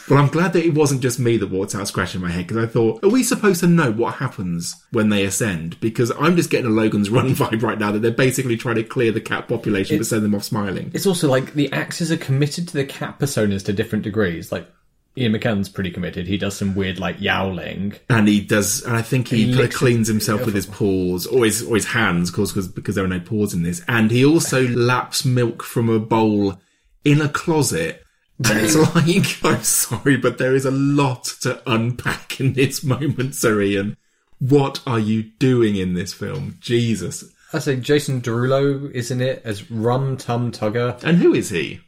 Well, 0.08 0.18
I'm 0.18 0.28
glad 0.28 0.52
that 0.54 0.64
it 0.64 0.74
wasn't 0.74 1.02
just 1.02 1.18
me 1.18 1.36
that 1.36 1.50
walked 1.50 1.74
out 1.74 1.88
scratching 1.88 2.20
my 2.20 2.30
head 2.30 2.46
because 2.46 2.62
I 2.62 2.66
thought, 2.66 3.02
are 3.04 3.08
we 3.08 3.22
supposed 3.22 3.60
to 3.60 3.66
know 3.66 3.92
what 3.92 4.14
happens 4.16 4.74
when 4.90 5.08
they 5.08 5.24
ascend? 5.24 5.78
Because 5.80 6.10
I'm 6.18 6.36
just 6.36 6.50
getting 6.50 6.66
a 6.66 6.74
Logan's 6.74 7.10
Run 7.10 7.30
vibe 7.34 7.62
right 7.62 7.78
now 7.78 7.92
that 7.92 8.00
they're 8.00 8.10
basically 8.10 8.56
trying 8.56 8.74
to 8.76 8.84
clear 8.84 9.12
the 9.12 9.20
cat 9.20 9.48
population 9.48 9.98
to 9.98 10.04
send 10.04 10.24
them 10.24 10.34
off 10.34 10.44
smiling. 10.44 10.90
It's 10.94 11.06
also 11.06 11.28
like 11.28 11.54
the 11.54 11.72
axes 11.72 12.10
are 12.10 12.16
committed 12.16 12.68
to 12.68 12.74
the 12.74 12.84
cat 12.84 13.18
personas 13.18 13.64
to 13.66 13.72
different 13.72 14.04
degrees. 14.04 14.50
Like 14.50 14.68
Ian 15.16 15.32
McKellen's 15.32 15.68
pretty 15.68 15.90
committed. 15.90 16.26
He 16.26 16.38
does 16.38 16.56
some 16.56 16.74
weird 16.74 16.98
like 16.98 17.20
yowling. 17.20 17.94
And 18.08 18.28
he 18.28 18.40
does, 18.40 18.82
and 18.82 18.96
I 18.96 19.02
think 19.02 19.28
he, 19.28 19.46
He 19.46 19.54
kind 19.54 19.64
of 19.64 19.72
cleans 19.72 20.08
himself 20.08 20.44
with 20.46 20.54
his 20.54 20.66
paws, 20.70 21.26
or 21.26 21.44
his, 21.44 21.62
or 21.62 21.74
his 21.74 21.86
hands, 21.86 22.28
of 22.28 22.36
course, 22.36 22.52
because, 22.52 22.68
because 22.68 22.94
there 22.94 23.04
are 23.04 23.08
no 23.08 23.20
paws 23.20 23.52
in 23.52 23.62
this. 23.62 23.82
And 23.88 24.10
he 24.10 24.24
also 24.24 24.68
laps 24.68 25.24
milk 25.24 25.62
from 25.62 25.88
a 25.88 25.98
bowl 25.98 26.60
in 27.04 27.20
a 27.20 27.28
closet. 27.28 28.04
And 28.38 28.58
it's 28.58 28.76
like, 28.94 29.44
I'm 29.44 29.62
sorry, 29.62 30.16
but 30.16 30.38
there 30.38 30.54
is 30.54 30.64
a 30.64 30.70
lot 30.70 31.24
to 31.42 31.60
unpack 31.70 32.40
in 32.40 32.54
this 32.54 32.84
moment, 32.84 33.34
Sir 33.34 33.60
Ian. 33.60 33.96
What 34.38 34.80
are 34.86 34.98
you 34.98 35.24
doing 35.38 35.76
in 35.76 35.94
this 35.94 36.14
film? 36.14 36.56
Jesus. 36.60 37.24
I 37.52 37.58
say 37.58 37.76
Jason 37.76 38.22
Derulo 38.22 38.90
is 38.92 39.10
in 39.10 39.20
it 39.20 39.42
as 39.44 39.70
Rum 39.70 40.16
Tum 40.16 40.52
Tugger. 40.52 41.02
And 41.02 41.18
who 41.18 41.34
is 41.34 41.50
he? 41.50 41.80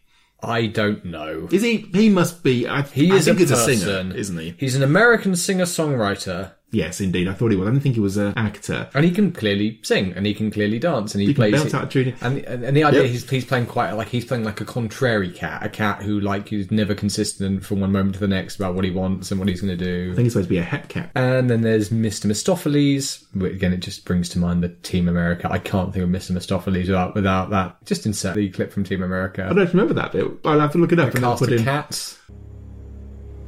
I 0.43 0.67
don't 0.67 1.05
know. 1.05 1.49
Is 1.53 1.63
he, 1.63 1.89
he 1.93 2.09
must 2.09 2.43
be, 2.43 2.67
I, 2.67 2.83
He 2.83 3.13
I 3.13 3.17
is 3.17 3.27
think 3.27 3.37
a 3.39 3.41
he's 3.41 3.51
person. 3.51 3.73
a 3.75 3.77
singer, 3.77 4.17
isn't 4.17 4.39
he? 4.39 4.55
He's 4.59 4.75
an 4.75 4.83
American 4.83 5.37
singer 5.37 5.65
songwriter, 5.67 6.53
Yes, 6.73 7.01
indeed. 7.01 7.29
I 7.29 7.35
thought 7.35 7.51
he 7.51 7.57
was. 7.57 7.69
I 7.69 7.71
didn't 7.71 7.83
think 7.83 7.95
he 7.97 8.01
was 8.01 8.17
an 8.17 8.33
actor. 8.37 8.89
and 8.95 9.05
he 9.05 9.11
can 9.11 9.31
clearly 9.31 9.79
sing, 9.83 10.13
and 10.15 10.25
he 10.27 10.33
can 10.35 10.51
clearly 10.51 10.79
dance, 10.79 11.15
and 11.15 11.21
he, 11.21 11.29
He 11.29 11.35
plays. 11.35 11.53
belt 11.53 11.75
out 11.75 11.95
a 11.95 12.15
and, 12.23 12.39
and 12.39 12.65
and 12.65 12.77
the 12.77 12.83
idea 12.85 13.03
Yep. 13.03 13.11
he's 13.11 13.29
he's 13.31 13.45
playing 13.45 13.67
quite 13.67 13.93
like 13.93 14.09
he's 14.09 14.25
playing 14.25 14.43
like 14.45 14.61
a 14.61 14.65
contrary 14.65 15.31
cat, 15.31 15.63
a 15.65 15.69
cat 15.69 16.03
who 16.03 16.19
like 16.19 16.53
is 16.53 16.71
never 16.71 16.95
consistent 16.95 17.65
from 17.65 17.81
one 17.81 17.93
moment 17.93 18.15
to 18.15 18.21
the 18.21 18.29
next 18.29 18.57
about 18.57 18.75
what 18.75 18.85
he 18.85 18.91
wants 18.91 19.31
and 19.31 19.39
what 19.39 19.49
he's 19.49 19.61
going 19.61 19.77
to 19.77 19.85
do. 19.85 20.13
I 20.13 20.15
think 20.15 20.25
he's 20.25 20.33
supposed 20.33 20.49
to 20.49 20.55
be 20.55 20.59
a 20.59 20.63
het 20.63 20.89
cat. 20.89 21.11
And 21.15 21.51
then 21.51 21.61
there's 21.61 21.91
Mr. 21.91 22.27
Mistoffelees. 22.27 23.25
Again, 23.45 23.73
it 23.75 23.81
just 23.81 24.05
brings 24.07 24.29
to 24.31 24.39
mind 24.39 24.63
the 24.63 24.71
Team 24.71 25.09
America. 25.09 25.49
I 25.51 25.59
can't 25.59 25.93
think 25.93 26.03
of 26.05 26.11
Mr. 26.11 26.33
Mistoffelees 26.33 26.87
without, 26.87 27.15
without 27.15 27.51
that. 27.51 27.77
Just 27.85 28.07
insert 28.07 28.35
the 28.35 28.49
clip 28.51 28.73
from 28.73 28.85
Team 28.85 29.03
America. 29.03 29.45
I 29.49 29.53
don't 29.53 29.69
remember 29.69 29.95
that 29.95 30.13
bit. 30.13 30.27
I'll 30.45 30.59
have 30.61 30.73
to 30.73 30.79
look 30.79 30.93
it 30.93 30.99
up 30.99 31.07
and 31.15 31.17
then 31.17 31.23
Cast 31.23 31.41
put 31.43 31.53
of 31.53 31.59
in. 31.59 31.65
cats. 31.65 32.19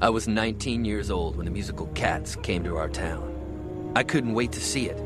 I 0.01 0.11
was 0.11 0.27
19 0.27 0.85
years 0.85 1.11
old 1.11 1.37
when 1.37 1.45
the 1.47 1.53
musical 1.53 1.87
Cats 1.89 2.37
came 2.37 2.65
to 2.65 2.77
our 2.77 2.89
town. 2.89 3.93
I 3.95 4.03
couldn't 4.03 4.35
wait 4.35 4.51
to 4.53 4.61
see 4.61 4.87
it. 4.87 5.01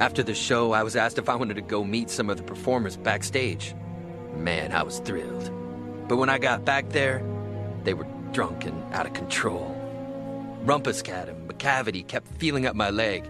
After 0.00 0.22
the 0.22 0.34
show, 0.34 0.72
I 0.72 0.82
was 0.82 0.94
asked 0.94 1.18
if 1.18 1.30
I 1.30 1.34
wanted 1.34 1.54
to 1.54 1.62
go 1.62 1.82
meet 1.82 2.10
some 2.10 2.28
of 2.28 2.36
the 2.36 2.42
performers 2.42 2.96
backstage. 2.98 3.74
Man, 4.36 4.72
I 4.72 4.82
was 4.82 4.98
thrilled. 4.98 5.50
But 6.08 6.18
when 6.18 6.28
I 6.28 6.38
got 6.38 6.66
back 6.66 6.90
there, 6.90 7.24
they 7.84 7.94
were 7.94 8.06
drunk 8.32 8.66
and 8.66 8.92
out 8.92 9.06
of 9.06 9.14
control. 9.14 9.74
Rumpuscat 10.64 11.28
and 11.28 11.48
Macavity 11.48 12.06
kept 12.06 12.28
feeling 12.38 12.66
up 12.66 12.76
my 12.76 12.90
leg. 12.90 13.24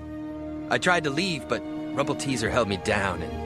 I 0.71 0.79
tried 0.79 1.05
to 1.05 1.11
leave, 1.11 1.47
but 1.49 1.63
Rumpelteazer 1.95 2.51
held 2.51 2.69
me 2.69 2.79
down 2.79 3.23
and 3.23 3.45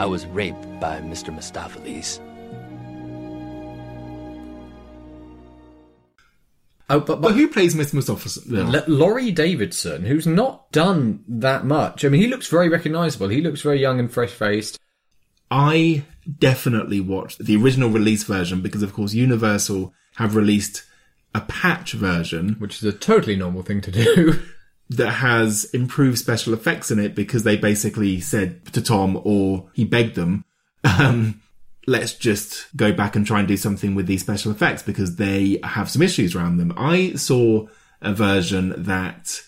I 0.00 0.06
was 0.06 0.26
raped 0.26 0.80
by 0.80 1.00
Mr. 1.00 1.36
Mistoffelees. 1.36 2.18
Oh, 6.90 7.00
but, 7.00 7.20
But 7.22 7.34
who 7.34 7.48
plays 7.48 7.74
Miss? 7.74 7.94
L- 7.94 8.84
Laurie 8.86 9.32
Davidson, 9.32 10.04
who's 10.04 10.26
not 10.26 10.70
done 10.70 11.24
that 11.26 11.64
much. 11.64 12.04
I 12.04 12.08
mean, 12.08 12.20
he 12.20 12.28
looks 12.28 12.48
very 12.48 12.68
recognisable. 12.68 13.28
He 13.28 13.40
looks 13.40 13.62
very 13.62 13.80
young 13.80 13.98
and 13.98 14.12
fresh 14.12 14.30
faced. 14.30 14.78
I 15.50 16.04
definitely 16.38 17.00
watched 17.00 17.44
the 17.44 17.56
original 17.56 17.90
release 17.90 18.24
version 18.24 18.60
because, 18.60 18.82
of 18.82 18.92
course, 18.92 19.14
Universal 19.14 19.94
have 20.16 20.36
released 20.36 20.84
a 21.34 21.40
patch 21.40 21.92
version 21.92 22.54
Which 22.60 22.76
is 22.76 22.84
a 22.84 22.92
totally 22.92 23.36
normal 23.36 23.62
thing 23.62 23.80
to 23.82 23.90
do. 23.90 24.40
that 24.90 25.10
has 25.10 25.64
improved 25.72 26.18
special 26.18 26.52
effects 26.52 26.90
in 26.90 26.98
it 26.98 27.14
because 27.14 27.42
they 27.42 27.56
basically 27.56 28.20
said 28.20 28.64
to 28.72 28.82
Tom, 28.82 29.20
or 29.24 29.70
he 29.72 29.84
begged 29.84 30.14
them, 30.14 30.44
um, 30.84 31.40
let's 31.86 32.14
just 32.14 32.74
go 32.76 32.92
back 32.92 33.16
and 33.16 33.26
try 33.26 33.38
and 33.40 33.48
do 33.48 33.56
something 33.56 33.94
with 33.94 34.06
these 34.06 34.22
special 34.22 34.52
effects 34.52 34.82
because 34.82 35.16
they 35.16 35.58
have 35.64 35.90
some 35.90 36.02
issues 36.02 36.34
around 36.34 36.56
them. 36.56 36.72
I 36.76 37.14
saw 37.14 37.66
a 38.00 38.12
version 38.12 38.74
that 38.84 39.40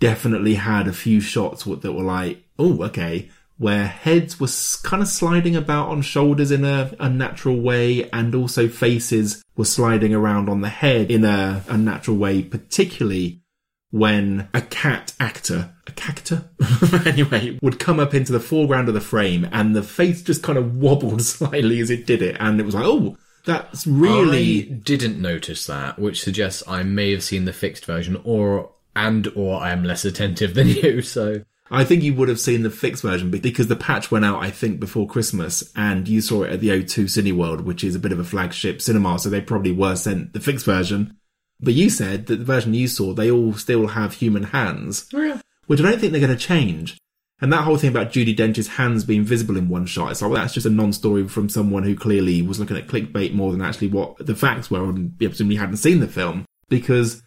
definitely 0.00 0.54
had 0.54 0.86
a 0.86 0.92
few 0.92 1.20
shots 1.20 1.64
that 1.64 1.92
were 1.92 2.02
like, 2.02 2.44
oh, 2.58 2.82
okay, 2.84 3.30
where 3.58 3.86
heads 3.86 4.38
were 4.38 4.48
kind 4.82 5.02
of 5.02 5.08
sliding 5.08 5.56
about 5.56 5.88
on 5.88 6.00
shoulders 6.02 6.50
in 6.50 6.64
a 6.64 6.94
unnatural 7.00 7.60
way, 7.60 8.08
and 8.10 8.34
also 8.34 8.68
faces 8.68 9.42
were 9.56 9.64
sliding 9.64 10.14
around 10.14 10.48
on 10.48 10.60
the 10.60 10.68
head 10.68 11.10
in 11.10 11.24
a 11.24 11.64
unnatural 11.68 12.16
way, 12.16 12.42
particularly 12.42 13.42
when 13.90 14.48
a 14.52 14.60
cat 14.60 15.14
actor, 15.18 15.74
a 15.86 15.92
cactor, 15.92 16.44
anyway, 17.06 17.58
would 17.62 17.78
come 17.78 17.98
up 17.98 18.14
into 18.14 18.32
the 18.32 18.40
foreground 18.40 18.88
of 18.88 18.94
the 18.94 19.00
frame 19.00 19.48
and 19.52 19.74
the 19.74 19.82
face 19.82 20.22
just 20.22 20.42
kind 20.42 20.58
of 20.58 20.76
wobbled 20.76 21.22
slightly 21.22 21.80
as 21.80 21.90
it 21.90 22.06
did 22.06 22.22
it. 22.22 22.36
And 22.38 22.60
it 22.60 22.66
was 22.66 22.74
like, 22.74 22.84
oh, 22.84 23.16
that's 23.44 23.86
I 23.86 23.90
really, 23.90 24.62
didn't 24.62 25.20
notice 25.20 25.66
that, 25.66 25.98
which 25.98 26.22
suggests 26.22 26.62
I 26.68 26.82
may 26.82 27.12
have 27.12 27.22
seen 27.22 27.46
the 27.46 27.52
fixed 27.52 27.86
version, 27.86 28.20
or 28.24 28.70
and 28.94 29.28
or 29.34 29.60
I 29.60 29.70
am 29.70 29.84
less 29.84 30.04
attentive 30.04 30.54
than 30.54 30.68
you. 30.68 31.00
So 31.00 31.44
I 31.70 31.84
think 31.84 32.02
you 32.02 32.14
would 32.14 32.28
have 32.28 32.40
seen 32.40 32.62
the 32.62 32.70
fixed 32.70 33.02
version 33.02 33.30
because 33.30 33.68
the 33.68 33.76
patch 33.76 34.10
went 34.10 34.24
out, 34.24 34.42
I 34.42 34.50
think, 34.50 34.80
before 34.80 35.06
Christmas 35.06 35.70
and 35.76 36.08
you 36.08 36.20
saw 36.20 36.42
it 36.42 36.52
at 36.52 36.60
the 36.60 36.68
O2 36.68 37.04
Cineworld, 37.04 37.62
which 37.62 37.84
is 37.84 37.94
a 37.94 37.98
bit 37.98 38.12
of 38.12 38.18
a 38.18 38.24
flagship 38.24 38.80
cinema. 38.82 39.18
So 39.18 39.28
they 39.28 39.40
probably 39.40 39.72
were 39.72 39.96
sent 39.96 40.32
the 40.32 40.40
fixed 40.40 40.66
version. 40.66 41.16
But 41.60 41.74
you 41.74 41.90
said 41.90 42.26
that 42.26 42.36
the 42.36 42.44
version 42.44 42.74
you 42.74 42.88
saw, 42.88 43.12
they 43.12 43.30
all 43.30 43.52
still 43.54 43.88
have 43.88 44.14
human 44.14 44.44
hands. 44.44 45.08
Oh, 45.12 45.40
Which 45.66 45.80
I 45.80 45.84
don't 45.84 45.98
think 45.98 46.12
they're 46.12 46.20
going 46.20 46.36
to 46.36 46.46
change. 46.46 46.98
And 47.40 47.52
that 47.52 47.62
whole 47.62 47.76
thing 47.76 47.90
about 47.90 48.12
Judi 48.12 48.36
Dench's 48.36 48.68
hands 48.68 49.04
being 49.04 49.22
visible 49.22 49.56
in 49.56 49.68
one 49.68 49.86
shot, 49.86 50.10
it's 50.10 50.22
like, 50.22 50.30
well, 50.30 50.40
that's 50.40 50.54
just 50.54 50.66
a 50.66 50.70
non-story 50.70 51.28
from 51.28 51.48
someone 51.48 51.84
who 51.84 51.94
clearly 51.94 52.42
was 52.42 52.58
looking 52.58 52.76
at 52.76 52.88
clickbait 52.88 53.32
more 53.32 53.52
than 53.52 53.62
actually 53.62 53.88
what 53.88 54.24
the 54.24 54.34
facts 54.34 54.70
were 54.70 54.88
and 54.88 55.16
presumably 55.18 55.56
hadn't 55.56 55.76
seen 55.76 56.00
the 56.00 56.08
film. 56.08 56.44
Because 56.68 57.22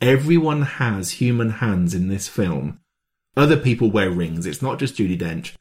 everyone 0.00 0.62
has 0.62 1.12
human 1.12 1.50
hands 1.50 1.94
in 1.94 2.08
this 2.08 2.26
film. 2.26 2.80
Other 3.36 3.56
people 3.56 3.90
wear 3.90 4.10
rings. 4.10 4.46
It's 4.46 4.62
not 4.62 4.78
just 4.78 4.96
Judy 4.96 5.16
Dench. 5.16 5.54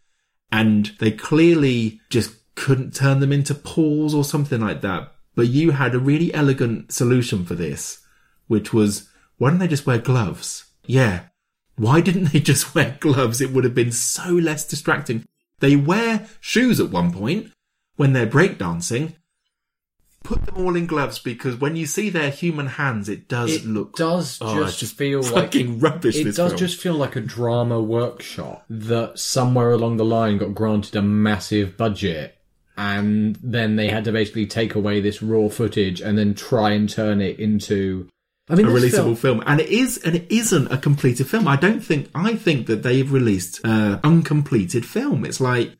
And 0.52 0.92
they 1.00 1.12
clearly 1.12 2.00
just 2.10 2.34
couldn't 2.56 2.94
turn 2.94 3.20
them 3.20 3.32
into 3.32 3.54
paws 3.54 4.14
or 4.14 4.24
something 4.24 4.62
like 4.62 4.82
that. 4.82 5.14
But 5.36 5.48
you 5.48 5.72
had 5.72 5.94
a 5.94 6.00
really 6.00 6.34
elegant 6.34 6.92
solution 6.92 7.46
for 7.46 7.56
this, 7.56 8.00
which 8.50 8.74
was, 8.74 9.08
why 9.38 9.50
don't 9.50 9.60
they 9.60 9.68
just 9.70 9.86
wear 9.86 10.00
gloves? 10.00 10.66
Yeah. 10.86 11.22
Why 11.78 12.02
didn't 12.02 12.34
they 12.34 12.42
just 12.42 12.76
wear 12.76 12.98
gloves? 13.00 13.40
It 13.40 13.52
would 13.52 13.64
have 13.64 13.76
been 13.76 13.94
so 13.94 14.30
less 14.34 14.68
distracting. 14.68 15.24
They 15.62 15.78
wear 15.78 16.28
shoes 16.42 16.80
at 16.82 16.90
one 16.90 17.14
point 17.14 17.52
when 17.96 18.12
they're 18.12 18.28
breakdancing. 18.28 19.14
Put 20.24 20.46
them 20.46 20.58
all 20.58 20.76
in 20.76 20.86
gloves 20.86 21.18
because 21.20 21.56
when 21.56 21.78
you 21.78 21.86
see 21.86 22.10
their 22.10 22.30
human 22.30 22.68
hands, 22.68 23.08
it 23.08 23.30
does 23.30 23.56
it 23.56 23.66
look 23.66 23.96
does 23.96 24.38
Oh, 24.42 24.64
just, 24.64 24.80
just 24.80 24.98
feel 24.98 25.22
like 25.22 25.34
fucking 25.34 25.80
rubbish. 25.80 26.18
It 26.18 26.26
this 26.26 26.36
does 26.36 26.52
film. 26.52 26.60
just 26.60 26.82
feel 26.82 26.96
like 26.96 27.16
a 27.16 27.22
drama 27.22 27.82
workshop 27.82 28.66
that 28.70 29.18
somewhere 29.18 29.72
along 29.72 29.96
the 29.98 30.04
line 30.06 30.38
got 30.38 30.54
granted 30.54 30.96
a 30.98 31.02
massive 31.02 31.78
budget. 31.78 32.36
And 32.78 33.38
then 33.42 33.76
they 33.76 33.90
had 33.90 34.06
to 34.06 34.12
basically 34.12 34.46
take 34.46 34.76
away 34.76 35.00
this 35.02 35.22
raw 35.22 35.50
footage 35.50 36.02
and 36.02 36.18
then 36.18 36.34
try 36.34 36.72
and 36.72 36.90
turn 36.90 37.22
it 37.22 37.40
into. 37.40 38.08
I 38.50 38.56
mean, 38.56 38.66
a 38.66 38.70
releasable 38.70 38.92
film- 38.92 39.16
film. 39.16 39.44
and 39.46 39.62
it 39.62 39.70
is, 39.70 39.98
and 40.00 40.16
it 40.16 40.32
isn't 40.32 40.72
a 40.72 40.78
completed 40.78 41.28
film. 41.28 41.48
I 41.48 41.56
don't 41.56 41.82
think. 41.82 42.10
I 42.16 42.36
think 42.36 42.68
that 42.68 42.84
they've 42.84 43.12
released 43.12 43.62
an 43.64 44.00
uncompleted 44.04 44.86
film. 44.86 45.24
It's 45.24 45.40
like, 45.40 45.78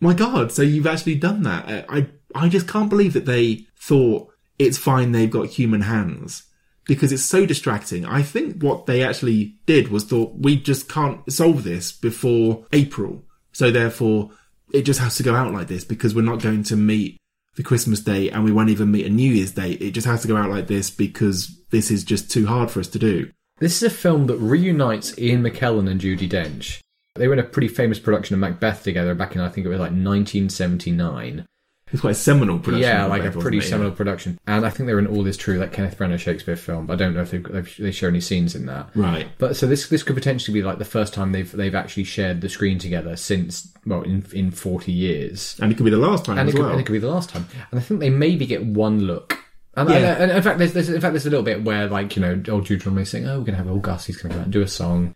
my 0.00 0.14
God! 0.14 0.50
So 0.52 0.62
you've 0.62 0.86
actually 0.86 1.16
done 1.16 1.42
that. 1.42 1.68
I, 1.68 1.98
I, 1.98 2.06
I 2.34 2.48
just 2.48 2.66
can't 2.66 2.88
believe 2.88 3.12
that 3.12 3.26
they 3.26 3.66
thought 3.78 4.32
it's 4.58 4.78
fine. 4.78 5.12
They've 5.12 5.30
got 5.30 5.48
human 5.48 5.82
hands 5.82 6.44
because 6.84 7.12
it's 7.12 7.24
so 7.24 7.46
distracting. 7.46 8.04
I 8.04 8.22
think 8.22 8.62
what 8.62 8.86
they 8.86 9.02
actually 9.02 9.56
did 9.66 9.88
was 9.88 10.04
thought 10.04 10.34
we 10.38 10.56
just 10.56 10.88
can't 10.88 11.30
solve 11.30 11.62
this 11.62 11.92
before 11.92 12.66
April. 12.72 13.22
So 13.52 13.70
therefore, 13.70 14.30
it 14.72 14.82
just 14.82 15.00
has 15.00 15.16
to 15.16 15.22
go 15.22 15.34
out 15.34 15.52
like 15.52 15.68
this 15.68 15.84
because 15.84 16.14
we're 16.14 16.22
not 16.22 16.40
going 16.40 16.62
to 16.64 16.76
meet 16.76 17.18
the 17.54 17.62
Christmas 17.62 18.00
day 18.00 18.30
and 18.30 18.44
we 18.44 18.52
won't 18.52 18.70
even 18.70 18.90
meet 18.90 19.06
a 19.06 19.10
New 19.10 19.30
Year's 19.30 19.52
day. 19.52 19.72
It 19.72 19.92
just 19.92 20.06
has 20.06 20.22
to 20.22 20.28
go 20.28 20.36
out 20.36 20.50
like 20.50 20.66
this 20.66 20.90
because 20.90 21.60
this 21.70 21.90
is 21.90 22.04
just 22.04 22.30
too 22.30 22.46
hard 22.46 22.70
for 22.70 22.80
us 22.80 22.88
to 22.88 22.98
do. 22.98 23.30
This 23.58 23.76
is 23.76 23.82
a 23.82 23.94
film 23.94 24.26
that 24.26 24.38
reunites 24.38 25.16
Ian 25.18 25.42
McKellen 25.42 25.88
and 25.90 26.00
Judi 26.00 26.28
Dench. 26.28 26.80
They 27.14 27.28
were 27.28 27.34
in 27.34 27.38
a 27.38 27.44
pretty 27.44 27.68
famous 27.68 27.98
production 27.98 28.34
of 28.34 28.40
Macbeth 28.40 28.82
together 28.82 29.14
back 29.14 29.34
in, 29.34 29.40
I 29.42 29.48
think 29.48 29.66
it 29.66 29.70
was 29.70 29.78
like 29.78 29.92
1979. 29.92 31.46
It's 31.92 32.00
quite 32.00 32.12
a 32.12 32.14
seminal 32.14 32.58
production. 32.58 32.88
yeah, 32.88 33.04
like 33.04 33.22
a 33.24 33.30
pretty 33.30 33.58
it? 33.58 33.62
seminal 33.64 33.92
production. 33.92 34.38
And 34.46 34.64
I 34.64 34.70
think 34.70 34.86
they're 34.86 34.98
in 34.98 35.06
All 35.06 35.26
Is 35.26 35.36
True, 35.36 35.58
that 35.58 35.72
Kenneth 35.72 35.98
Branagh 35.98 36.18
Shakespeare 36.18 36.56
film. 36.56 36.90
I 36.90 36.96
don't 36.96 37.14
know 37.14 37.20
if 37.22 37.30
they've, 37.30 37.76
they 37.78 37.90
show 37.90 38.08
any 38.08 38.20
scenes 38.20 38.54
in 38.54 38.66
that. 38.66 38.88
Right. 38.94 39.28
But 39.38 39.56
so 39.56 39.66
this 39.66 39.88
this 39.88 40.02
could 40.02 40.16
potentially 40.16 40.58
be 40.58 40.62
like 40.64 40.78
the 40.78 40.84
first 40.86 41.12
time 41.14 41.32
they've 41.32 41.50
they've 41.52 41.74
actually 41.74 42.04
shared 42.04 42.40
the 42.40 42.48
screen 42.48 42.78
together 42.78 43.14
since 43.16 43.72
well 43.86 44.02
in 44.02 44.24
in 44.32 44.50
40 44.50 44.90
years. 44.90 45.56
And 45.60 45.70
it 45.70 45.76
could 45.76 45.84
be 45.84 45.90
the 45.90 45.96
last 45.98 46.24
time 46.24 46.38
and 46.38 46.48
as 46.48 46.54
it, 46.54 46.56
could, 46.56 46.62
well. 46.64 46.72
and 46.72 46.80
it 46.80 46.84
could 46.84 46.94
be 46.94 46.98
the 46.98 47.10
last 47.10 47.28
time. 47.30 47.46
And 47.70 47.78
I 47.78 47.82
think 47.82 48.00
they 48.00 48.10
maybe 48.10 48.46
get 48.46 48.64
one 48.64 49.00
look. 49.00 49.38
And, 49.74 49.88
Yeah. 49.88 49.96
and, 49.96 50.06
and 50.24 50.32
in 50.32 50.42
fact, 50.42 50.58
there's, 50.58 50.72
there's 50.72 50.88
in 50.88 51.00
fact 51.00 51.12
there's 51.12 51.26
a 51.26 51.30
little 51.30 51.44
bit 51.44 51.64
where 51.64 51.88
like 51.88 52.16
you 52.16 52.22
know 52.22 52.42
old 52.48 52.66
Deuteronomy 52.66 53.04
saying, 53.04 53.26
"Oh, 53.26 53.38
we're 53.38 53.44
gonna 53.44 53.58
have 53.58 53.68
old 53.70 53.82
Gus. 53.82 54.06
He's 54.06 54.16
gonna 54.16 54.32
come 54.34 54.40
out 54.40 54.44
and 54.46 54.52
do 54.52 54.62
a 54.62 54.68
song." 54.68 55.14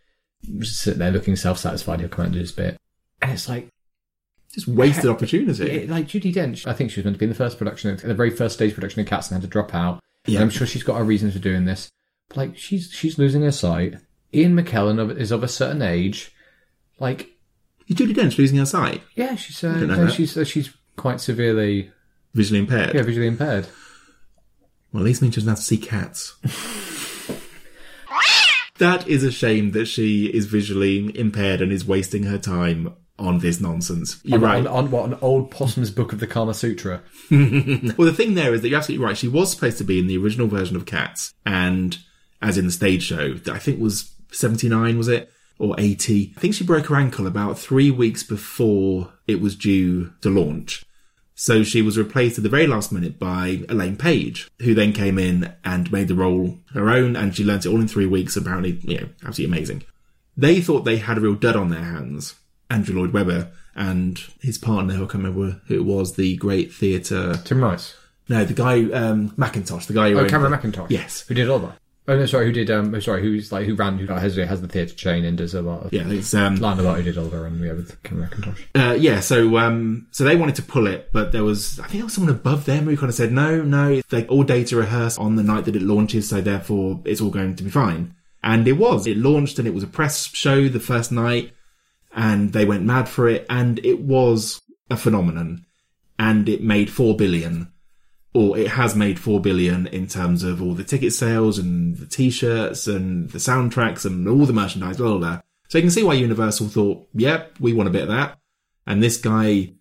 Just 0.58 0.80
sit 0.80 0.98
there 0.98 1.10
looking 1.10 1.36
self-satisfied. 1.36 2.00
He'll 2.00 2.08
come 2.08 2.22
out 2.22 2.26
and 2.26 2.34
do 2.34 2.40
his 2.40 2.52
bit, 2.52 2.76
and 3.22 3.32
it's 3.32 3.48
like 3.48 3.68
Just 4.56 4.66
wasted 4.66 5.06
opportunity. 5.10 5.70
it, 5.70 5.88
like 5.88 6.08
Judi 6.08 6.34
Dench. 6.34 6.66
I 6.66 6.72
think 6.72 6.90
she 6.90 6.98
was 6.98 7.04
meant 7.04 7.14
to 7.14 7.18
be 7.18 7.26
in 7.26 7.30
the 7.30 7.36
first 7.36 7.58
production, 7.58 7.96
the 8.02 8.14
very 8.14 8.30
first 8.30 8.56
stage 8.56 8.74
production 8.74 9.00
of 9.02 9.06
Cats, 9.06 9.30
and 9.30 9.36
had 9.36 9.42
to 9.42 9.48
drop 9.52 9.72
out. 9.74 10.00
Yeah. 10.26 10.40
And 10.40 10.44
I'm 10.44 10.50
sure 10.50 10.66
she's 10.66 10.82
got 10.82 10.96
her 10.96 11.04
reasons 11.04 11.34
for 11.34 11.38
doing 11.38 11.66
this. 11.66 11.88
But 12.28 12.38
like 12.38 12.58
she's 12.58 12.90
she's 12.90 13.18
losing 13.18 13.42
her 13.42 13.52
sight. 13.52 13.96
Ian 14.34 14.56
McKellen 14.56 14.98
of, 14.98 15.16
is 15.16 15.30
of 15.30 15.44
a 15.44 15.48
certain 15.48 15.82
age. 15.82 16.32
Like 16.98 17.30
Is 17.86 17.96
Judi 17.96 18.14
Dench 18.14 18.36
losing 18.38 18.58
her 18.58 18.66
sight? 18.66 19.02
yeah, 19.14 19.36
she's 19.36 19.62
uh, 19.62 19.76
no, 19.76 20.08
she's 20.08 20.36
uh, 20.36 20.44
she's 20.44 20.74
quite 20.96 21.20
severely 21.20 21.92
Visually 22.34 22.58
impaired? 22.60 22.94
yeah 22.94 23.02
visually 23.02 23.28
impaired. 23.28 23.66
Well, 24.92 25.02
at 25.02 25.06
least 25.06 25.22
means 25.22 25.34
she 25.34 25.40
doesn't 25.40 25.50
have 25.50 25.58
to 25.58 25.64
see 25.64 25.78
cats. 25.78 26.34
that 28.78 29.06
is 29.08 29.22
a 29.22 29.30
shame 29.30 29.72
that 29.72 29.86
she 29.86 30.26
is 30.26 30.46
visually 30.46 31.16
impaired 31.18 31.60
and 31.60 31.72
is 31.72 31.86
wasting 31.86 32.24
her 32.24 32.38
time 32.38 32.94
on 33.18 33.38
this 33.38 33.60
nonsense. 33.60 34.20
You're 34.24 34.38
on, 34.38 34.42
right. 34.44 34.66
on, 34.66 34.84
on 34.86 34.90
what 34.90 35.06
an 35.06 35.18
old 35.20 35.50
possum's 35.50 35.90
book 35.90 36.12
of 36.12 36.20
the 36.20 36.26
Kama 36.26 36.54
Sutra. 36.54 37.02
Well, 37.30 38.06
the 38.06 38.12
thing 38.12 38.34
there 38.34 38.54
is 38.54 38.62
that 38.62 38.68
you're 38.68 38.78
absolutely 38.78 39.04
right. 39.04 39.16
She 39.16 39.28
was 39.28 39.50
supposed 39.50 39.78
to 39.78 39.84
be 39.84 39.98
in 39.98 40.06
the 40.06 40.18
original 40.18 40.48
version 40.48 40.76
of 40.76 40.86
Cats, 40.86 41.32
and 41.44 41.98
as 42.42 42.58
in 42.58 42.66
the 42.66 42.72
stage 42.72 43.02
show, 43.02 43.34
that 43.34 43.54
I 43.54 43.58
think 43.58 43.80
was 43.80 44.12
79, 44.32 44.98
was 44.98 45.08
it? 45.08 45.30
Or 45.58 45.74
80. 45.78 46.34
I 46.36 46.40
think 46.40 46.54
she 46.54 46.64
broke 46.64 46.86
her 46.86 46.96
ankle 46.96 47.26
about 47.26 47.58
three 47.58 47.90
weeks 47.90 48.22
before 48.22 49.12
it 49.26 49.40
was 49.40 49.56
due 49.56 50.12
to 50.20 50.28
launch. 50.28 50.84
So 51.34 51.62
she 51.62 51.82
was 51.82 51.98
replaced 51.98 52.38
at 52.38 52.44
the 52.44 52.50
very 52.50 52.66
last 52.66 52.90
minute 52.90 53.18
by 53.18 53.62
Elaine 53.68 53.96
Paige, 53.96 54.50
who 54.60 54.74
then 54.74 54.92
came 54.92 55.18
in 55.18 55.54
and 55.64 55.92
made 55.92 56.08
the 56.08 56.14
role 56.14 56.58
her 56.72 56.88
own, 56.90 57.14
and 57.14 57.36
she 57.36 57.44
learnt 57.44 57.66
it 57.66 57.68
all 57.68 57.80
in 57.80 57.88
three 57.88 58.06
weeks. 58.06 58.36
Apparently, 58.36 58.80
you 58.82 59.00
know, 59.00 59.08
absolutely 59.24 59.56
amazing. 59.56 59.82
They 60.36 60.60
thought 60.60 60.84
they 60.84 60.96
had 60.96 61.18
a 61.18 61.20
real 61.20 61.34
dud 61.34 61.56
on 61.56 61.68
their 61.68 61.84
hands. 61.84 62.34
Andrew 62.70 62.98
Lloyd 62.98 63.12
Webber 63.12 63.48
and 63.74 64.18
his 64.40 64.58
partner, 64.58 64.94
who 64.94 65.04
I 65.04 65.06
can't 65.06 65.24
remember 65.24 65.60
who 65.66 65.74
it 65.74 65.84
was, 65.84 66.16
the 66.16 66.36
great 66.36 66.72
theatre 66.72 67.36
Tim 67.44 67.62
Rice. 67.62 67.94
no, 68.28 68.44
the 68.44 68.54
guy 68.54 68.84
um, 68.92 69.30
Mackintosh, 69.36 69.86
the 69.86 69.92
guy 69.94 70.10
who 70.10 70.18
Oh, 70.18 70.28
Cameron 70.28 70.52
Mackintosh. 70.52 70.90
Yes, 70.90 71.22
Who 71.28 71.34
did 71.34 71.48
all 71.48 71.58
that? 71.60 71.78
Oh 72.08 72.16
no, 72.16 72.24
sorry. 72.24 72.46
Who 72.46 72.52
did? 72.52 72.70
Um, 72.70 72.94
oh, 72.94 73.00
sorry. 73.00 73.20
Who's 73.20 73.50
like 73.50 73.66
who 73.66 73.74
ran? 73.74 73.98
Who 73.98 74.06
has 74.06 74.36
has 74.36 74.62
the 74.62 74.68
theatre 74.68 74.94
chain 74.94 75.24
and 75.24 75.36
does 75.36 75.54
a 75.54 75.60
lot 75.60 75.84
of 75.86 75.92
yeah, 75.92 76.08
it's 76.08 76.32
um, 76.34 76.54
about 76.56 76.96
who 76.98 77.02
did 77.02 77.18
Oliver 77.18 77.46
and 77.46 77.60
yeah 77.60 77.72
with 77.72 78.00
Cameron 78.04 78.30
Mackintosh. 78.30 78.60
uh, 78.76 78.94
yeah. 78.94 79.18
So 79.18 79.58
um, 79.58 80.06
so 80.12 80.22
they 80.22 80.36
wanted 80.36 80.54
to 80.54 80.62
pull 80.62 80.86
it, 80.86 81.10
but 81.12 81.32
there 81.32 81.42
was 81.42 81.80
I 81.80 81.82
think 81.88 81.94
there 81.94 82.04
was 82.04 82.14
someone 82.14 82.32
above 82.32 82.64
them 82.64 82.84
who 82.84 82.96
kind 82.96 83.08
of 83.08 83.16
said 83.16 83.32
no, 83.32 83.60
no. 83.62 84.00
They 84.08 84.24
all 84.28 84.44
data 84.44 84.76
rehearse 84.76 85.18
on 85.18 85.34
the 85.34 85.42
night 85.42 85.64
that 85.64 85.74
it 85.74 85.82
launches, 85.82 86.28
so 86.28 86.40
therefore 86.40 87.00
it's 87.04 87.20
all 87.20 87.30
going 87.30 87.56
to 87.56 87.64
be 87.64 87.70
fine. 87.70 88.14
And 88.40 88.68
it 88.68 88.74
was. 88.74 89.08
It 89.08 89.16
launched, 89.16 89.58
and 89.58 89.66
it 89.66 89.74
was 89.74 89.82
a 89.82 89.88
press 89.88 90.26
show 90.28 90.68
the 90.68 90.78
first 90.78 91.10
night, 91.10 91.50
and 92.16 92.52
they 92.52 92.64
went 92.64 92.82
mad 92.82 93.08
for 93.08 93.28
it, 93.28 93.46
and 93.48 93.78
it 93.84 94.00
was 94.00 94.60
a 94.90 94.96
phenomenon, 94.96 95.64
and 96.18 96.48
it 96.48 96.62
made 96.62 96.90
four 96.90 97.16
billion 97.16 97.72
or 98.36 98.58
it 98.58 98.68
has 98.68 98.94
made 98.94 99.18
four 99.18 99.40
billion 99.40 99.86
in 99.86 100.06
terms 100.06 100.44
of 100.44 100.60
all 100.60 100.74
the 100.74 100.84
ticket 100.84 101.10
sales 101.10 101.58
and 101.58 101.96
the 101.96 102.04
t-shirts 102.04 102.86
and 102.86 103.30
the 103.30 103.38
soundtracks 103.38 104.04
and 104.04 104.28
all 104.28 104.44
the 104.44 104.52
merchandise, 104.52 104.98
blah 104.98 105.08
blah 105.08 105.18
blah. 105.18 105.40
So 105.68 105.78
you 105.78 105.82
can 105.82 105.90
see 105.90 106.04
why 106.04 106.14
Universal 106.14 106.68
thought, 106.68 107.08
yep, 107.14 107.56
we 107.58 107.72
want 107.72 107.88
a 107.88 107.92
bit 107.92 108.02
of 108.02 108.08
that. 108.08 108.38
And 108.86 109.02
this 109.02 109.16
guy 109.16 109.72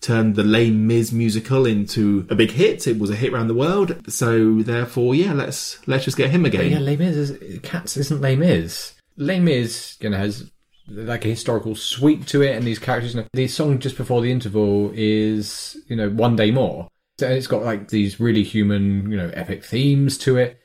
turned 0.00 0.36
the 0.36 0.44
lame 0.44 0.86
Mis 0.86 1.10
musical 1.10 1.66
into 1.66 2.24
a 2.30 2.36
big 2.36 2.52
hit. 2.52 2.86
It 2.86 3.00
was 3.00 3.10
a 3.10 3.16
hit 3.16 3.32
around 3.32 3.48
the 3.48 3.54
world. 3.54 4.00
So 4.08 4.62
therefore, 4.62 5.16
yeah, 5.16 5.32
let's 5.32 5.86
let's 5.88 6.04
just 6.04 6.16
get 6.16 6.30
him 6.30 6.44
again. 6.44 6.70
Yeah, 6.70 6.78
Les 6.78 6.96
Mis 6.96 7.16
is 7.16 7.58
Cats 7.64 7.96
isn't 7.96 8.20
Les 8.20 8.36
Mis. 8.36 8.94
Les 9.16 9.40
Mis, 9.40 9.96
you 10.00 10.10
know, 10.10 10.18
has 10.18 10.52
like 10.88 11.24
a 11.24 11.28
historical 11.28 11.74
sweep 11.74 12.26
to 12.26 12.42
it, 12.42 12.56
and 12.56 12.66
these 12.66 12.78
characters. 12.78 13.16
The 13.32 13.48
song 13.48 13.78
just 13.78 13.96
before 13.96 14.20
the 14.20 14.30
interval 14.30 14.90
is, 14.94 15.76
you 15.88 15.96
know, 15.96 16.10
one 16.10 16.36
day 16.36 16.50
more. 16.50 16.88
So 17.18 17.28
it's 17.28 17.46
got 17.46 17.62
like 17.62 17.88
these 17.88 18.18
really 18.18 18.42
human, 18.42 19.10
you 19.10 19.16
know, 19.16 19.30
epic 19.34 19.64
themes 19.64 20.18
to 20.18 20.36
it. 20.36 20.58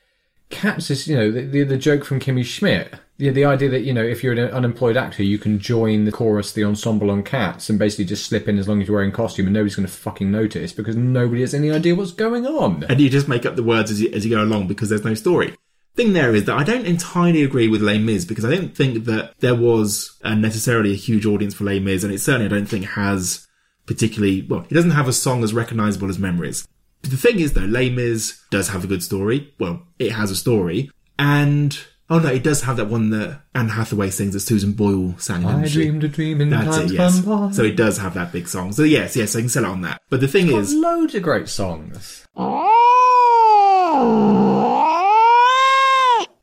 Cats 0.49 0.89
is, 0.89 1.07
you 1.07 1.15
know, 1.15 1.31
the, 1.31 1.41
the, 1.41 1.63
the 1.63 1.77
joke 1.77 2.03
from 2.03 2.19
Kimmy 2.19 2.43
Schmidt. 2.43 2.91
The, 3.17 3.29
the 3.29 3.45
idea 3.45 3.69
that, 3.69 3.81
you 3.81 3.93
know, 3.93 4.03
if 4.03 4.23
you're 4.23 4.33
an 4.33 4.39
unemployed 4.39 4.97
actor, 4.97 5.21
you 5.21 5.37
can 5.37 5.59
join 5.59 6.05
the 6.05 6.11
chorus, 6.11 6.51
the 6.51 6.63
ensemble 6.63 7.11
on 7.11 7.21
Cats, 7.21 7.69
and 7.69 7.77
basically 7.77 8.05
just 8.05 8.25
slip 8.25 8.47
in 8.47 8.57
as 8.57 8.67
long 8.67 8.81
as 8.81 8.87
you're 8.87 8.97
wearing 8.97 9.11
costume 9.11 9.45
and 9.45 9.53
nobody's 9.53 9.75
going 9.75 9.87
to 9.87 9.93
fucking 9.93 10.31
notice 10.31 10.71
because 10.71 10.95
nobody 10.95 11.41
has 11.41 11.53
any 11.53 11.69
idea 11.69 11.93
what's 11.93 12.11
going 12.11 12.47
on. 12.47 12.83
and 12.89 12.99
you 12.99 13.11
just 13.11 13.27
make 13.27 13.45
up 13.45 13.55
the 13.55 13.63
words 13.63 13.91
as 13.91 14.01
you, 14.01 14.09
as 14.11 14.25
you 14.25 14.35
go 14.35 14.41
along 14.41 14.67
because 14.67 14.89
there's 14.89 15.05
no 15.05 15.13
story. 15.13 15.55
Thing 15.99 16.13
there 16.13 16.33
is 16.33 16.45
that 16.45 16.55
I 16.55 16.63
don't 16.63 16.85
entirely 16.85 17.43
agree 17.43 17.67
with 17.67 17.81
Les 17.81 17.97
Mis 17.97 18.23
because 18.23 18.45
I 18.45 18.55
don't 18.55 18.73
think 18.73 19.03
that 19.03 19.33
there 19.39 19.53
was 19.53 20.17
uh, 20.23 20.33
necessarily 20.33 20.93
a 20.93 20.95
huge 20.95 21.25
audience 21.25 21.53
for 21.53 21.65
Les 21.65 21.81
Mis, 21.81 22.05
and 22.05 22.13
it 22.13 22.19
certainly 22.19 22.45
I 22.45 22.57
don't 22.57 22.67
think 22.67 22.85
has 22.85 23.45
particularly 23.85 24.43
well. 24.43 24.65
It 24.69 24.73
doesn't 24.73 24.91
have 24.91 25.09
a 25.09 25.11
song 25.13 25.43
as 25.43 25.53
recognisable 25.53 26.07
as 26.07 26.17
Memories. 26.17 26.65
But 27.01 27.11
the 27.11 27.17
thing 27.17 27.41
is 27.41 27.51
though, 27.51 27.65
Les 27.65 27.89
Mis 27.89 28.41
does 28.49 28.69
have 28.69 28.85
a 28.85 28.87
good 28.87 29.03
story. 29.03 29.53
Well, 29.59 29.83
it 29.99 30.13
has 30.13 30.31
a 30.31 30.37
story, 30.37 30.89
and 31.17 31.77
oh 32.09 32.19
no, 32.19 32.29
it 32.29 32.43
does 32.43 32.61
have 32.61 32.77
that 32.77 32.87
one 32.87 33.09
that 33.09 33.41
Anne 33.53 33.67
Hathaway 33.67 34.09
sings 34.09 34.31
that 34.35 34.39
Susan 34.39 34.71
Boyle 34.71 35.15
sang. 35.17 35.45
I 35.45 35.67
she? 35.67 35.73
dreamed 35.81 36.05
a 36.05 36.07
dream 36.07 36.39
in 36.39 36.49
That's 36.49 36.77
times 36.77 36.91
it, 36.93 36.95
yes. 36.95 37.19
gone 37.19 37.49
by. 37.49 37.53
So 37.53 37.63
it 37.63 37.75
does 37.75 37.97
have 37.97 38.13
that 38.13 38.31
big 38.31 38.47
song. 38.47 38.71
So 38.71 38.83
yes, 38.83 39.17
yes, 39.17 39.35
I 39.35 39.41
can 39.41 39.49
sell 39.49 39.65
it 39.65 39.67
on 39.67 39.81
that. 39.81 40.01
But 40.09 40.21
the 40.21 40.29
thing 40.29 40.47
Got 40.47 40.61
is, 40.61 40.73
loads 40.73 41.13
of 41.13 41.23
great 41.23 41.49
songs. 41.49 42.25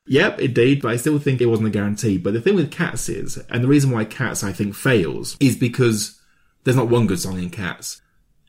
Yep, 0.07 0.41
indeed, 0.41 0.83
but 0.83 0.93
I 0.93 0.97
still 0.97 1.19
think 1.19 1.41
it 1.41 1.47
wasn't 1.47 1.69
a 1.69 1.73
guarantee. 1.73 2.17
But 2.19 2.33
the 2.35 2.41
thing 2.41 2.55
with 2.55 2.71
Cats 2.71 3.09
is, 3.09 3.37
and 3.51 3.63
the 3.63 3.69
reason 3.69 3.91
why 3.91 4.05
Cats 4.05 4.45
I 4.45 4.53
think 4.53 4.75
fails, 4.75 5.37
is 5.41 5.57
because 5.57 6.21
there's 6.65 6.77
not 6.77 6.89
one 6.89 7.07
good 7.07 7.19
song 7.21 7.39
in 7.39 7.51
Cats. 7.51 8.01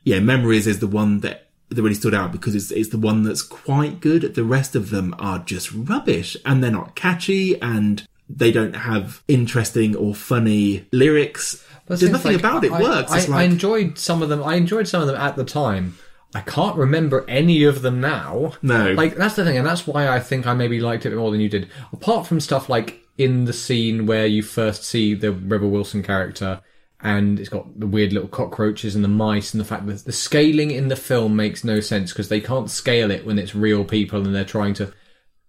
Yeah, 0.04 0.20
Memories 0.20 0.66
is 0.66 0.78
the 0.78 0.86
one 0.86 1.20
that, 1.20 1.48
that 1.70 1.82
really 1.82 1.94
stood 1.94 2.14
out 2.14 2.32
because 2.32 2.54
it's, 2.54 2.70
it's 2.70 2.90
the 2.90 2.98
one 2.98 3.24
that's 3.24 3.42
quite 3.42 4.00
good. 4.00 4.34
The 4.34 4.44
rest 4.44 4.76
of 4.76 4.90
them 4.90 5.14
are 5.18 5.40
just 5.40 5.72
rubbish 5.72 6.36
and 6.46 6.62
they're 6.62 6.70
not 6.70 6.94
catchy 6.94 7.60
and 7.60 8.06
they 8.30 8.52
don't 8.52 8.76
have 8.76 9.22
interesting 9.26 9.96
or 9.96 10.14
funny 10.14 10.86
lyrics. 10.92 11.64
But 11.86 11.98
There's 12.00 12.12
nothing 12.12 12.32
like- 12.32 12.40
about 12.40 12.64
it 12.64 12.72
I, 12.72 12.80
works. 12.82 13.10
I, 13.12 13.18
It's 13.18 13.28
I 13.30 13.42
enjoyed 13.42 13.98
some 13.98 14.22
of 14.22 14.28
them. 14.28 14.44
I 14.44 14.54
enjoyed 14.54 14.86
some 14.86 15.00
of 15.00 15.08
them 15.08 15.16
at 15.16 15.36
the 15.36 15.44
time. 15.44 15.96
I 16.34 16.40
can't 16.42 16.76
remember 16.76 17.24
any 17.28 17.64
of 17.64 17.82
them 17.82 18.00
now. 18.00 18.52
No. 18.60 18.92
Like 18.92 19.16
that's 19.16 19.36
the 19.36 19.44
thing, 19.44 19.56
and 19.56 19.66
that's 19.66 19.86
why 19.86 20.08
I 20.08 20.20
think 20.20 20.46
I 20.46 20.54
maybe 20.54 20.80
liked 20.80 21.06
it 21.06 21.14
more 21.14 21.30
than 21.30 21.40
you 21.40 21.48
did. 21.48 21.68
Apart 21.92 22.26
from 22.26 22.40
stuff 22.40 22.68
like 22.68 23.02
in 23.16 23.46
the 23.46 23.52
scene 23.52 24.06
where 24.06 24.26
you 24.26 24.42
first 24.42 24.84
see 24.84 25.14
the 25.14 25.32
Rebel 25.32 25.70
Wilson 25.70 26.02
character, 26.02 26.60
and 27.00 27.40
it's 27.40 27.48
got 27.48 27.80
the 27.80 27.86
weird 27.86 28.12
little 28.12 28.28
cockroaches 28.28 28.94
and 28.94 29.02
the 29.02 29.08
mice, 29.08 29.54
and 29.54 29.60
the 29.60 29.64
fact 29.64 29.86
that 29.86 30.04
the 30.04 30.12
scaling 30.12 30.70
in 30.70 30.88
the 30.88 30.96
film 30.96 31.34
makes 31.34 31.64
no 31.64 31.80
sense 31.80 32.12
because 32.12 32.28
they 32.28 32.40
can't 32.40 32.70
scale 32.70 33.10
it 33.10 33.24
when 33.24 33.38
it's 33.38 33.54
real 33.54 33.84
people 33.84 34.24
and 34.24 34.34
they're 34.34 34.44
trying 34.44 34.74
to. 34.74 34.92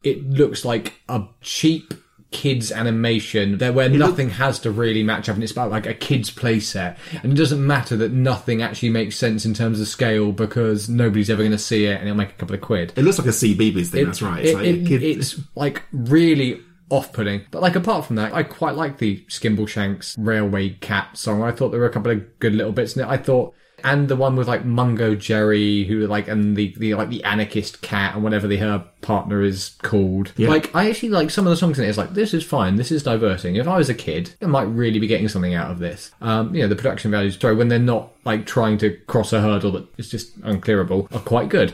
It 0.02 0.30
looks 0.30 0.64
like 0.64 1.02
a 1.10 1.26
cheap 1.42 1.94
kids 2.32 2.72
animation 2.72 3.58
there 3.58 3.74
where 3.74 3.90
nothing 3.90 4.30
has 4.30 4.60
to 4.60 4.70
really 4.70 5.02
match 5.02 5.28
up 5.28 5.34
and 5.34 5.42
it's 5.44 5.52
about 5.52 5.72
like 5.72 5.88
a 5.88 5.94
kids 5.96 6.30
play 6.30 6.60
set 6.60 6.96
and 7.24 7.34
it 7.34 7.36
doesn't 7.36 7.66
matter 7.66 7.98
that 7.98 8.12
nothing 8.12 8.62
actually 8.62 8.90
makes 8.90 9.16
sense 9.16 9.46
in 9.46 9.54
terms 9.56 9.82
of 9.82 9.88
scale 9.88 10.32
because 10.32 10.88
nobody's 10.88 11.30
ever 11.32 11.42
going 11.42 11.52
to 11.52 11.58
see 11.58 11.86
it 11.86 11.96
and 12.00 12.04
it'll 12.08 12.16
make 12.16 12.30
a 12.30 12.34
couple 12.34 12.54
of 12.54 12.62
quid. 12.62 12.94
It 12.96 13.02
looks 13.04 13.18
like 13.18 13.28
a 13.28 13.32
CBeebies 13.32 13.88
thing, 13.88 14.04
It- 14.04 14.06
that's 14.06 14.22
right. 14.22 14.46
It's 14.46 14.52
it- 14.52 14.56
like 14.56 14.66
it- 14.66 14.82
a 14.82 14.88
kid- 14.88 15.04
it's 15.04 15.40
like 15.56 15.82
really 15.92 16.62
off-putting. 16.92 17.42
But 17.52 17.62
like 17.64 17.76
apart 17.76 18.06
from 18.06 18.16
that 18.18 18.34
i 18.34 18.42
quite 18.44 18.76
like 18.76 18.98
the 19.00 19.24
skimbleshanks 19.28 20.16
railway 20.20 20.70
cat 20.82 21.18
song. 21.18 21.42
I 21.44 21.52
thought 21.52 21.70
there 21.70 21.80
were 21.80 21.86
a 21.88 21.92
couple 21.92 22.12
of 22.12 22.40
good 22.40 22.54
little 22.54 22.72
bits 22.72 22.96
in 22.96 23.04
it. 23.04 23.08
I 23.08 23.18
thought 23.18 23.54
and 23.84 24.08
the 24.08 24.16
one 24.16 24.36
with 24.36 24.48
like 24.48 24.66
Mungo 24.66 25.16
Jerry, 25.16 25.84
who 25.86 26.06
like, 26.08 26.28
and 26.28 26.56
the, 26.56 26.74
the 26.78 26.96
like 26.96 27.10
the 27.10 27.24
anarchist 27.24 27.82
cat 27.82 28.16
and 28.16 28.24
whatever 28.24 28.48
the 28.48 28.58
her 28.58 28.86
partner 29.02 29.42
is 29.42 29.76
called. 29.82 30.32
Yeah. 30.36 30.50
Like, 30.50 30.74
I 30.76 30.90
actually 30.90 31.10
like 31.10 31.30
some 31.30 31.46
of 31.48 31.52
the 31.52 31.58
songs 31.58 31.80
in 31.80 31.86
it. 31.86 31.90
Is 31.90 31.98
like 31.98 32.14
this 32.14 32.34
is 32.34 32.44
fine, 32.44 32.76
this 32.76 32.92
is 32.92 33.04
diverting. 33.04 33.56
If 33.56 33.68
I 33.68 33.78
was 33.78 33.90
a 33.90 33.94
kid, 33.94 34.34
I 34.42 34.46
might 34.46 34.64
really 34.64 35.00
be 35.00 35.08
getting 35.08 35.28
something 35.28 35.54
out 35.54 35.72
of 35.72 35.80
this. 35.80 36.12
Um, 36.22 36.54
you 36.54 36.62
know, 36.62 36.68
the 36.68 36.76
production 36.76 37.12
values, 37.12 37.38
sorry, 37.40 37.56
when 37.56 37.68
they're 37.68 37.80
not 37.80 38.12
like 38.26 38.46
trying 38.46 38.78
to 38.80 38.98
cross 39.08 39.34
a 39.34 39.42
hurdle 39.42 39.72
that 39.72 39.88
is 39.98 40.10
just 40.10 40.40
unclearable, 40.42 41.14
are 41.14 41.20
quite 41.20 41.50
good. 41.50 41.74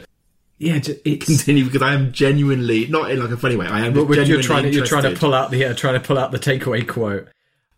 yeah, 0.57 0.79
it 1.03 1.21
continue 1.25 1.65
because 1.65 1.81
I 1.81 1.93
am 1.93 2.11
genuinely, 2.11 2.87
not 2.87 3.11
in 3.11 3.19
like 3.19 3.31
a 3.31 3.37
funny 3.37 3.55
way, 3.55 3.67
I 3.67 3.85
am 3.85 3.93
But 3.93 4.07
genuinely 4.07 4.27
you're 4.33 4.41
trying 4.41 4.63
to 4.63 4.71
you're 4.71 4.85
trying 4.85 5.13
to 5.13 5.19
pull 5.19 5.33
out 5.33 5.51
the 5.51 5.65
uh, 5.65 5.73
trying 5.73 5.95
to 5.95 6.05
pull 6.05 6.17
out 6.17 6.31
the 6.31 6.39
takeaway 6.39 6.87
quote. 6.87 7.27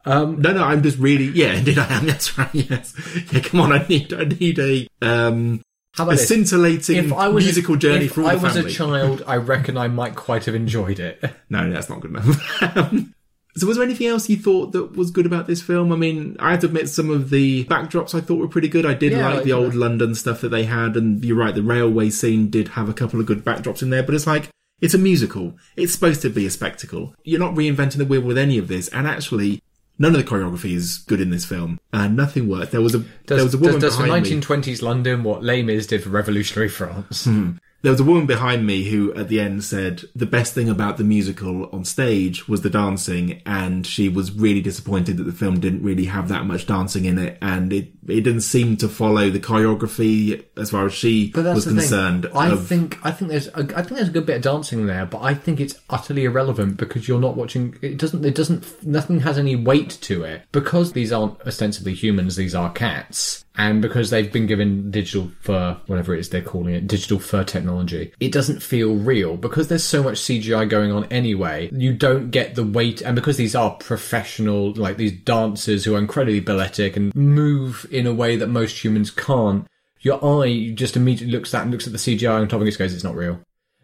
No, 0.08 0.54
no, 0.54 0.64
I'm 0.64 0.82
just 0.84 0.98
really, 0.98 1.26
yeah, 1.26 1.54
indeed 1.58 1.78
I 1.78 1.86
am. 1.98 2.06
That's 2.06 2.38
right. 2.38 2.50
Yes, 2.54 2.94
yeah. 3.32 3.40
Come 3.42 3.62
on, 3.62 3.72
I 3.74 3.86
need, 3.88 4.14
I 4.14 4.24
need 4.24 4.60
a 4.60 4.88
um, 5.02 5.62
How 5.94 6.08
a 6.10 6.12
this? 6.12 6.28
scintillating 6.28 6.98
If 6.98 7.14
I 7.14 7.28
was 7.28 7.44
musical 7.44 7.76
a, 7.76 7.78
journey 7.78 8.06
if 8.06 8.14
for 8.14 8.22
all 8.22 8.28
I 8.30 8.36
the 8.36 8.44
was 8.44 8.54
family. 8.54 8.72
a 8.72 8.74
child, 8.74 9.24
I 9.28 9.38
reckon 9.38 9.78
I 9.78 9.88
might 9.88 10.16
quite 10.16 10.46
have 10.46 10.56
enjoyed 10.56 11.00
it. 11.00 11.24
No, 11.50 11.70
that's 11.72 11.90
not 11.90 12.02
good 12.02 12.12
enough. 12.12 12.62
Um, 12.78 13.14
so, 13.56 13.66
was 13.68 13.78
there 13.78 13.86
anything 13.86 14.08
else 14.08 14.30
you 14.30 14.38
thought 14.38 14.74
that 14.74 14.96
was 14.98 15.12
good 15.12 15.26
about 15.26 15.48
this 15.48 15.62
film? 15.62 15.92
I 15.92 15.96
mean, 15.96 16.36
I 16.40 16.52
have 16.52 16.60
to 16.62 16.66
admit, 16.68 16.90
some 16.90 17.10
of 17.10 17.30
the 17.30 17.64
backdrops 17.66 18.14
I 18.14 18.22
thought 18.22 18.40
were 18.40 18.48
pretty 18.50 18.68
good. 18.68 18.86
I 18.86 18.94
did 18.94 19.14
Yeah, 19.14 19.26
like 19.26 19.36
like 19.36 19.44
the 19.46 19.54
old. 19.54 19.76
London 19.76 20.14
stuff 20.14 20.42
that 20.42 20.50
they 20.50 20.66
had, 20.66 20.96
and 20.98 21.24
you're 21.24 21.38
right, 21.38 21.56
the 21.56 21.64
railway 21.64 22.10
scene 22.10 22.50
did 22.50 22.70
have 22.70 22.90
a 22.90 22.94
couple 22.94 23.20
of 23.20 23.26
good 23.26 23.44
backdrops 23.46 23.82
in 23.82 23.90
there. 23.90 24.04
But 24.04 24.16
it's 24.16 24.28
like 24.28 24.50
it's 24.82 24.94
a 24.94 24.98
musical. 25.00 25.56
It's 25.78 25.94
supposed 25.94 26.22
to 26.24 26.30
be 26.30 26.46
a 26.46 26.52
spectacle. 26.52 27.16
You're 27.24 27.40
not 27.40 27.56
reinventing 27.56 27.98
the 27.98 28.06
wheel 28.06 28.22
with 28.22 28.38
any 28.38 28.58
of 28.58 28.68
this, 28.68 28.88
and 28.90 29.08
actually. 29.08 29.62
None 30.00 30.16
of 30.16 30.24
the 30.24 30.30
choreography 30.30 30.74
is 30.76 31.00
good 31.00 31.20
in 31.20 31.32
this 31.32 31.46
film, 31.46 31.80
and 31.92 32.16
nothing 32.16 32.48
worked. 32.48 32.72
There 32.72 32.82
was 32.82 32.94
a 32.94 33.04
there 33.26 33.44
was 33.44 33.54
a 33.54 33.58
woman 33.58 33.80
does, 33.80 33.96
does 33.96 34.06
behind 34.06 34.26
me. 34.26 34.32
1920s 34.40 34.82
London 34.82 35.24
what 35.24 35.44
Les 35.44 35.64
Mis 35.64 35.88
did 35.88 36.04
for 36.04 36.10
revolutionary 36.10 36.70
France? 36.70 37.26
Hmm. 37.26 37.54
There 37.84 37.92
was 37.92 38.02
a 38.02 38.04
woman 38.04 38.26
behind 38.26 38.66
me 38.66 38.86
who, 38.86 39.14
at 39.14 39.28
the 39.30 39.40
end, 39.40 39.64
said 39.64 40.04
the 40.16 40.26
best 40.26 40.54
thing 40.54 40.68
about 40.68 40.98
the 40.98 41.04
musical 41.04 41.70
on 41.70 41.86
stage 41.86 42.48
was 42.48 42.62
the 42.62 42.70
dancing, 42.70 43.42
and 43.46 43.86
she 43.86 44.10
was 44.10 44.32
really 44.32 44.62
disappointed 44.62 45.18
that 45.18 45.24
the 45.26 45.32
film 45.32 45.60
didn't 45.60 45.84
really 45.84 46.06
have 46.06 46.28
that 46.30 46.46
much 46.46 46.66
dancing 46.66 47.06
in 47.06 47.18
it, 47.20 47.38
and 47.42 47.72
it 47.72 47.92
it 48.08 48.22
didn't 48.22 48.42
seem 48.42 48.78
to 48.78 48.88
follow 48.88 49.30
the 49.30 49.40
choreography 49.40 50.44
as 50.56 50.72
far 50.72 50.86
as 50.86 50.94
she 50.94 51.32
was 51.36 51.66
concerned. 51.66 52.24
thing. 52.24 52.32
I 52.34 52.50
of- 52.52 52.66
think 52.66 52.98
I 53.06 53.12
think 53.12 53.32
there's 53.32 53.48
a, 53.50 53.60
I 53.76 53.84
think 53.84 53.98
there's 53.98 54.10
a 54.10 54.12
good 54.12 54.26
bit 54.26 54.38
of 54.38 54.42
dancing 54.42 54.88
there, 54.88 55.06
but 55.06 55.22
I 55.22 55.34
think 55.34 55.60
it's 55.60 55.80
utterly 55.90 56.26
irrelevant 56.26 56.78
because 56.78 57.08
you're 57.08 57.20
not 57.20 57.38
watching. 57.38 57.78
It 57.82 57.98
doesn't. 57.98 58.26
It 58.26 58.36
doesn't. 58.36 58.84
Nothing 58.86 59.20
has 59.22 59.38
any 59.38 59.56
weight 59.56 59.92
to 60.02 60.24
it 60.24 60.44
because 60.52 60.94
these 60.94 61.12
aren't 61.12 61.40
ostensibly 61.42 61.94
humans. 61.94 62.36
These 62.36 62.56
are 62.56 62.72
cats, 62.72 63.46
and 63.58 63.82
because 63.82 64.10
they've 64.10 64.32
been 64.32 64.48
given 64.48 64.92
digital 64.92 65.32
fur, 65.42 65.78
whatever 65.88 66.16
it 66.16 66.20
is 66.20 66.30
they're 66.30 66.42
calling 66.42 66.76
it, 66.76 66.88
digital 66.88 67.20
fur 67.20 67.44
technology. 67.44 68.14
It 68.20 68.32
doesn't 68.32 68.62
feel 68.62 68.96
real 68.96 69.36
because 69.38 69.68
there's 69.68 69.84
so 69.84 70.04
much 70.04 70.18
CGI 70.18 70.70
going 70.70 70.92
on 70.92 71.06
anyway. 71.06 71.70
You 71.74 71.94
don't 71.94 72.32
get 72.32 72.56
the 72.56 72.64
weight, 72.64 73.02
and 73.02 73.16
because 73.16 73.38
these 73.38 73.56
are 73.56 73.72
professional, 73.72 74.74
like 74.74 74.98
these 74.98 75.14
dancers 75.14 75.84
who 75.84 75.96
are 75.96 76.00
incredibly 76.00 76.40
balletic 76.40 76.96
and 76.96 77.14
move 77.16 77.86
in 77.92 78.08
a 78.08 78.14
way 78.14 78.36
that 78.36 78.48
most 78.48 78.84
humans 78.84 79.12
can't 79.12 79.68
your 80.02 80.24
eye 80.24 80.72
just 80.74 80.96
immediately 80.96 81.36
looks 81.36 81.54
at 81.54 81.64
and 81.64 81.72
looks 81.72 81.88
at 81.88 81.94
the 81.94 82.00
CGI 82.00 82.40
on 82.40 82.48
top 82.48 82.60
and 82.60 82.68
just 82.68 82.80
goes, 82.80 82.94
"It's 82.94 83.04
not 83.04 83.16
real." 83.16 83.40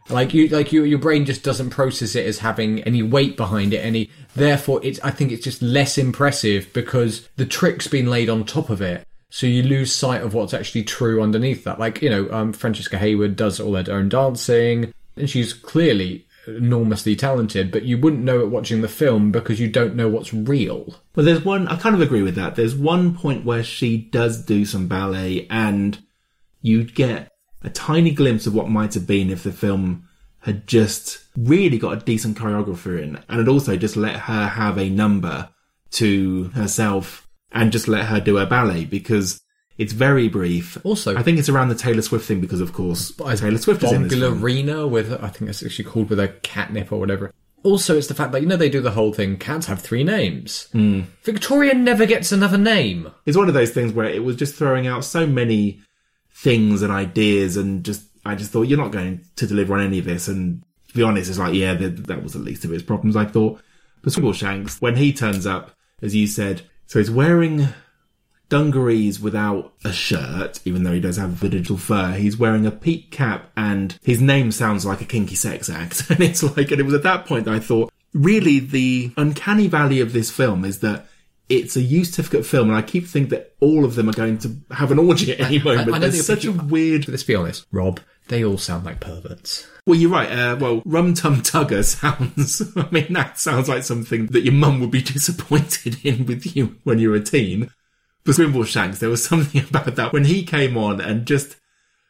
Like 0.10 0.34
you, 0.34 0.48
like 0.50 0.74
you, 0.74 0.84
your 0.84 1.00
brain 1.00 1.26
just 1.26 1.44
doesn't 1.44 1.70
process 1.70 2.16
it 2.16 2.26
as 2.26 2.40
having 2.40 2.82
any 2.84 3.02
weight 3.02 3.38
behind 3.38 3.74
it. 3.74 3.78
Any, 3.78 4.10
therefore, 4.36 4.80
it's. 4.84 5.00
I 5.02 5.12
think 5.12 5.32
it's 5.32 5.44
just 5.44 5.62
less 5.62 5.98
impressive 5.98 6.72
because 6.74 7.28
the 7.36 7.46
trick's 7.46 7.88
been 7.88 8.10
laid 8.10 8.30
on 8.30 8.44
top 8.44 8.70
of 8.70 8.82
it. 8.82 9.06
So 9.34 9.48
you 9.48 9.64
lose 9.64 9.92
sight 9.92 10.22
of 10.22 10.36
what's 10.36 10.54
actually 10.54 10.84
true 10.84 11.20
underneath 11.20 11.64
that. 11.64 11.80
Like 11.80 12.04
you 12.04 12.10
know, 12.12 12.32
um, 12.32 12.54
Francesca 12.54 13.00
Hayward 13.00 13.36
does 13.36 13.60
all 13.60 13.74
her 13.74 13.92
own 13.92 14.08
dancing, 14.08 14.94
and 15.18 15.28
she's 15.28 15.54
clearly 15.54 16.28
enormously 16.46 17.16
talented. 17.16 17.72
But 17.72 17.82
you 17.82 17.98
wouldn't 17.98 18.22
know 18.22 18.42
it 18.42 18.52
watching 18.52 18.82
the 18.82 18.88
film 18.88 19.32
because 19.32 19.60
you 19.60 19.68
don't 19.68 19.96
know 19.96 20.08
what's 20.08 20.36
real. 20.36 20.98
Well, 21.16 21.26
there's 21.26 21.44
one. 21.44 21.68
I 21.68 21.78
kind 21.78 21.96
of 21.96 22.02
agree 22.02 22.22
with 22.22 22.36
that. 22.36 22.54
There's 22.54 22.76
one 22.76 23.18
point 23.18 23.44
where 23.44 23.64
she 23.64 23.98
does 23.98 24.46
do 24.46 24.66
some 24.66 24.88
ballet, 24.88 25.48
and 25.50 25.98
you 26.62 26.84
get 26.84 27.32
a 27.64 27.72
tiny 27.72 28.12
glimpse 28.12 28.46
of 28.46 28.54
what 28.54 28.70
might 28.70 28.94
have 28.94 29.08
been 29.08 29.32
if 29.32 29.42
the 29.42 29.52
film 29.52 30.08
had 30.42 30.68
just 30.68 31.24
really 31.36 31.80
got 31.80 31.98
a 31.98 32.06
decent 32.06 32.38
choreographer 32.38 33.02
in, 33.02 33.16
and 33.28 33.40
had 33.40 33.48
also 33.48 33.78
just 33.78 33.98
let 33.98 34.16
her 34.16 34.46
have 34.50 34.78
a 34.78 34.92
number 34.92 35.50
to 35.90 36.52
herself 36.54 37.23
and 37.54 37.72
just 37.72 37.88
let 37.88 38.06
her 38.06 38.20
do 38.20 38.36
her 38.38 38.46
ballet 38.46 38.86
because 38.86 39.40
It's 39.76 39.94
very 39.94 40.30
brief. 40.30 40.78
Also- 40.84 41.16
I 41.16 41.24
think 41.24 41.40
it's 41.40 41.50
around 41.50 41.70
the 41.70 41.76
Taylor 41.76 42.04
Swift 42.04 42.26
thing 42.28 42.40
because, 42.40 42.62
of 42.62 42.74
course, 42.74 43.12
Taylor 43.12 43.58
Swift 43.58 43.82
is 43.84 43.92
in 43.92 44.04
this. 44.08 44.14
Bombalurina 44.14 44.88
with, 44.88 45.12
I 45.14 45.30
think 45.30 45.50
it's 45.50 45.64
actually 45.64 45.86
called 45.86 46.10
with 46.12 46.20
a 46.20 46.28
catnip 46.44 46.92
or 46.92 47.00
whatever. 47.00 47.32
Also, 47.64 47.98
it's 47.98 48.06
the 48.06 48.14
fact 48.14 48.34
that, 48.34 48.42
you 48.42 48.48
know, 48.48 48.56
they 48.56 48.70
do 48.70 48.82
the 48.82 48.92
whole 48.92 49.14
thing, 49.14 49.38
cats 49.38 49.66
have 49.66 49.82
three 49.82 50.04
names. 50.04 50.68
Hmm. 50.74 51.02
Victoria 51.24 51.74
never 51.74 52.06
gets 52.06 52.32
another 52.32 52.58
name. 52.60 53.10
It's 53.26 53.36
one 53.38 53.48
of 53.48 53.56
those 53.56 53.72
things 53.72 53.94
where 53.94 54.06
it 54.06 54.24
was 54.24 54.36
just 54.36 54.54
throwing 54.54 54.86
out 54.86 55.06
so 55.06 55.26
many 55.26 55.82
things 56.36 56.82
and 56.84 56.92
ideas, 56.92 57.58
and 57.58 57.84
just 57.84 58.04
I 58.26 58.36
just 58.36 58.52
thought 58.52 58.64
you're 58.68 58.78
not 58.78 58.92
going 58.92 59.22
to 59.38 59.48
deliver 59.48 59.74
on 59.74 59.82
any 59.82 59.98
of 60.00 60.06
this. 60.06 60.28
And 60.28 60.62
to 60.90 60.94
be 60.94 61.04
honest, 61.04 61.30
it's 61.30 61.40
like 61.40 61.54
yeah, 61.56 61.74
that, 61.74 62.06
that 62.08 62.22
was 62.22 62.34
the 62.34 62.40
least 62.40 62.66
of 62.66 62.74
its 62.74 62.84
problems. 62.84 63.16
I 63.16 63.26
thought. 63.26 63.60
But 64.04 64.14
Swiggleshanks, 64.14 64.82
when 64.82 64.98
he 64.98 65.14
turns 65.14 65.48
up, 65.48 65.72
as 66.02 66.14
you 66.14 66.28
said, 66.28 66.64
so 66.88 67.00
he's 67.00 67.12
wearing 67.12 67.70
dungarees 68.50 69.20
without 69.20 69.74
a 69.84 69.92
shirt, 69.92 70.60
even 70.64 70.84
though 70.84 70.92
he 70.92 71.00
does 71.00 71.18
have 71.18 71.40
the 71.40 71.50
digital 71.50 71.78
fur. 71.78 72.12
He's 72.12 72.38
wearing 72.38 72.66
a 72.66 72.72
peak 72.72 73.10
cap, 73.12 73.50
and 73.58 73.98
his 74.04 74.22
name 74.22 74.52
sounds 74.52 74.86
like 74.86 75.02
a 75.02 75.06
kinky 75.06 75.36
sex 75.36 75.70
act. 75.70 76.04
And 76.10 76.22
it's 76.22 76.44
like, 76.44 76.70
and 76.70 76.80
it 76.80 76.84
was 76.84 76.94
at 76.94 77.04
that 77.04 77.26
point 77.26 77.46
that 77.46 77.54
I 77.56 77.60
thought, 77.60 77.92
really, 78.14 78.60
the 78.60 79.12
uncanny 79.18 79.68
valley 79.68 80.02
of 80.02 80.14
this 80.14 80.30
film 80.30 80.66
is 80.66 80.80
that 80.80 81.08
it's 81.50 81.76
a 81.76 81.82
U 81.82 82.06
certificate 82.06 82.46
film, 82.46 82.70
and 82.70 82.78
I 82.78 82.82
keep 82.82 83.08
thinking 83.08 83.30
that 83.30 83.56
all 83.60 83.86
of 83.86 83.96
them 83.96 84.10
are 84.10 84.14
going 84.14 84.38
to 84.40 84.56
have 84.72 84.92
an 84.92 85.00
orgy 85.00 85.32
at 85.34 85.40
any 85.40 85.60
moment. 85.60 85.90
I 85.90 85.92
don't 86.00 86.02
There's 86.02 86.26
such 86.26 86.46
a 86.46 86.52
weird. 86.52 87.08
Let's 87.08 87.24
be 87.24 87.36
honest, 87.36 87.66
Rob, 87.72 88.00
they 88.28 88.44
all 88.44 88.58
sound 88.58 88.86
like 88.86 89.00
perverts. 89.00 89.68
Well, 89.86 90.00
you're 90.00 90.10
right. 90.12 90.32
Uh, 90.32 90.56
well, 90.60 90.82
Rum 90.86 91.14
Tum 91.14 91.38
Tugger 91.42 91.84
sounds. 91.86 92.62
I 92.78 92.88
mean, 92.92 93.12
that 93.14 93.38
sounds 93.38 93.68
like 93.68 93.84
something 93.84 94.28
that 94.28 94.42
your 94.44 94.54
mum 94.54 94.80
would 94.80 94.92
be 94.92 95.02
disappointed 95.04 95.98
in 96.06 96.26
with 96.26 96.56
you 96.56 96.78
when 96.84 97.00
you 97.00 97.10
were 97.10 97.18
a 97.18 97.24
teen. 97.24 97.70
But 98.24 98.36
Skimbleshanks, 98.36 99.00
there 99.00 99.10
was 99.10 99.26
something 99.26 99.64
about 99.70 99.96
that 99.96 100.14
when 100.14 100.26
he 100.26 100.44
came 100.44 100.78
on 100.78 101.02
and 101.02 101.26
just. 101.26 101.58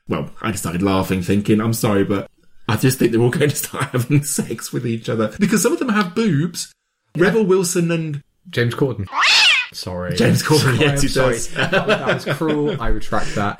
Well, 0.07 0.29
I 0.41 0.51
just 0.51 0.63
started 0.63 0.83
laughing, 0.83 1.21
thinking, 1.21 1.61
I'm 1.61 1.73
sorry, 1.73 2.03
but 2.03 2.29
I 2.67 2.75
just 2.75 2.99
think 2.99 3.11
they're 3.13 3.21
all 3.21 3.29
going 3.29 3.49
to 3.49 3.55
start 3.55 3.85
having 3.85 4.21
sex 4.23 4.73
with 4.73 4.85
each 4.85 5.07
other 5.07 5.33
because 5.39 5.63
some 5.63 5.71
of 5.71 5.79
them 5.79 5.89
have 5.89 6.13
boobs. 6.13 6.73
Rebel 7.17 7.45
Wilson 7.45 7.89
and 7.89 8.21
James 8.49 8.75
Corden. 8.75 9.07
Sorry. 9.71 10.15
James 10.15 10.43
Corden, 10.43 10.59
Sorry, 10.59 10.77
yes, 10.77 10.97
I'm 10.97 11.01
he 11.01 11.07
sorry. 11.07 11.33
does. 11.35 11.47
that, 11.53 11.71
that 11.71 12.25
was 12.25 12.37
cruel. 12.37 12.81
I 12.81 12.87
retract 12.89 13.33
that. 13.35 13.59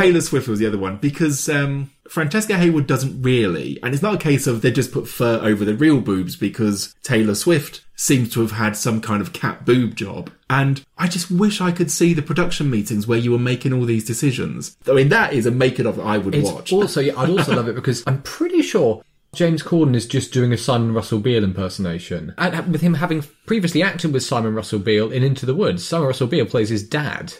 Taylor 0.00 0.20
Swift 0.20 0.48
was 0.48 0.58
the 0.58 0.66
other 0.66 0.78
one 0.78 0.96
because 0.96 1.48
um, 1.48 1.90
Francesca 2.08 2.56
Hayward 2.56 2.86
doesn't 2.86 3.22
really, 3.22 3.78
and 3.82 3.92
it's 3.94 4.02
not 4.02 4.14
a 4.14 4.18
case 4.18 4.46
of 4.46 4.62
they 4.62 4.70
just 4.72 4.92
put 4.92 5.08
fur 5.08 5.38
over 5.42 5.64
the 5.64 5.74
real 5.74 6.00
boobs 6.00 6.36
because 6.36 6.94
Taylor 7.02 7.34
Swift 7.34 7.84
seems 7.96 8.30
to 8.32 8.40
have 8.40 8.52
had 8.52 8.76
some 8.76 9.00
kind 9.00 9.20
of 9.20 9.32
cat 9.32 9.66
boob 9.66 9.94
job. 9.94 10.30
And 10.48 10.84
I 10.96 11.06
just 11.06 11.30
wish 11.30 11.60
I 11.60 11.70
could 11.70 11.90
see 11.90 12.14
the 12.14 12.22
production 12.22 12.70
meetings 12.70 13.06
where 13.06 13.18
you 13.18 13.30
were 13.30 13.38
making 13.38 13.72
all 13.72 13.84
these 13.84 14.04
decisions. 14.04 14.76
I 14.88 14.92
mean, 14.92 15.10
that 15.10 15.32
is 15.34 15.44
a 15.46 15.50
making 15.50 15.86
of 15.86 16.00
I 16.00 16.18
would 16.18 16.34
It's 16.34 16.50
watch. 16.50 16.72
also, 16.72 17.00
yeah, 17.00 17.18
I'd 17.18 17.28
also 17.30 17.54
love 17.54 17.68
it 17.68 17.74
because 17.76 18.02
I'm 18.06 18.22
pretty 18.22 18.62
sure 18.62 19.02
James 19.34 19.62
Corden 19.62 19.94
is 19.94 20.06
just 20.06 20.32
doing 20.32 20.52
a 20.52 20.56
Simon 20.58 20.94
Russell 20.94 21.20
Beale 21.20 21.44
impersonation. 21.44 22.34
And 22.38 22.72
with 22.72 22.80
him 22.80 22.94
having 22.94 23.22
previously 23.46 23.82
acted 23.82 24.12
with 24.12 24.22
Simon 24.24 24.54
Russell 24.54 24.78
Beale 24.80 25.12
in 25.12 25.22
Into 25.22 25.46
the 25.46 25.54
Woods, 25.54 25.86
Simon 25.86 26.08
Russell 26.08 26.26
Beale 26.26 26.46
plays 26.46 26.70
his 26.70 26.82
dad. 26.82 27.34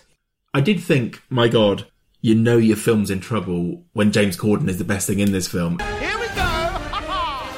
I 0.53 0.61
did 0.61 0.81
think, 0.81 1.23
my 1.31 1.49
God, 1.49 1.87
you 2.21 2.35
know 2.35 2.57
your 2.57 2.77
film's 2.77 3.11
in 3.11 3.21
trouble 3.21 3.85
when 3.93 4.13
James 4.13 4.37
Corden 4.37 4.69
is 4.69 4.79
the 4.79 4.85
best 4.85 5.07
thing 5.07 5.21
in 5.21 5.33
this 5.33 5.49
film. 5.49 5.79
Here 5.79 6.19
we 6.19 6.27
go! 6.29 6.77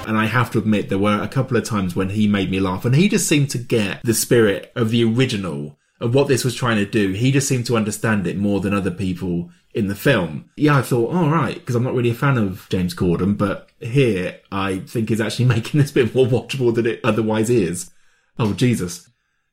And 0.05 0.19
I 0.19 0.27
have 0.27 0.51
to 0.51 0.59
admit, 0.59 0.89
there 0.89 0.99
were 0.99 1.23
a 1.23 1.29
couple 1.29 1.57
of 1.57 1.63
times 1.63 1.95
when 1.95 2.11
he 2.11 2.27
made 2.27 2.51
me 2.51 2.59
laugh, 2.59 2.85
and 2.85 2.95
he 2.95 3.09
just 3.09 3.29
seemed 3.29 3.51
to 3.51 3.59
get 3.59 4.03
the 4.03 4.15
spirit 4.15 4.73
of 4.75 4.91
the 4.91 5.05
original 5.05 5.79
of 6.01 6.13
what 6.13 6.27
this 6.27 6.45
was 6.45 6.57
trying 6.57 6.77
to 6.79 6.85
do. 6.85 7.13
He 7.13 7.31
just 7.31 7.47
seemed 7.47 7.67
to 7.67 7.77
understand 7.77 8.27
it 8.27 8.37
more 8.37 8.59
than 8.59 8.75
other 8.75 8.91
people 8.91 9.51
in 9.75 9.87
the 9.87 9.95
film. 9.95 10.51
Yeah, 10.57 10.77
I 10.77 10.83
thought, 10.83 11.15
all 11.15 11.31
right, 11.31 11.55
because 11.55 11.77
I'm 11.77 11.85
not 11.85 11.95
really 11.95 12.11
a 12.11 12.15
fan 12.15 12.37
of 12.37 12.67
James 12.69 12.95
Corden, 12.95 13.39
but 13.39 13.71
here 13.81 14.41
I 14.51 14.81
think 14.81 15.11
is 15.11 15.21
actually 15.21 15.45
making 15.57 15.81
this 15.81 15.93
a 15.93 15.95
bit 15.95 16.15
more 16.15 16.27
watchable 16.27 16.75
than 16.75 16.87
it 16.87 17.01
otherwise 17.05 17.49
is. 17.49 17.91
Oh, 18.39 18.53
Jesus. 18.55 19.09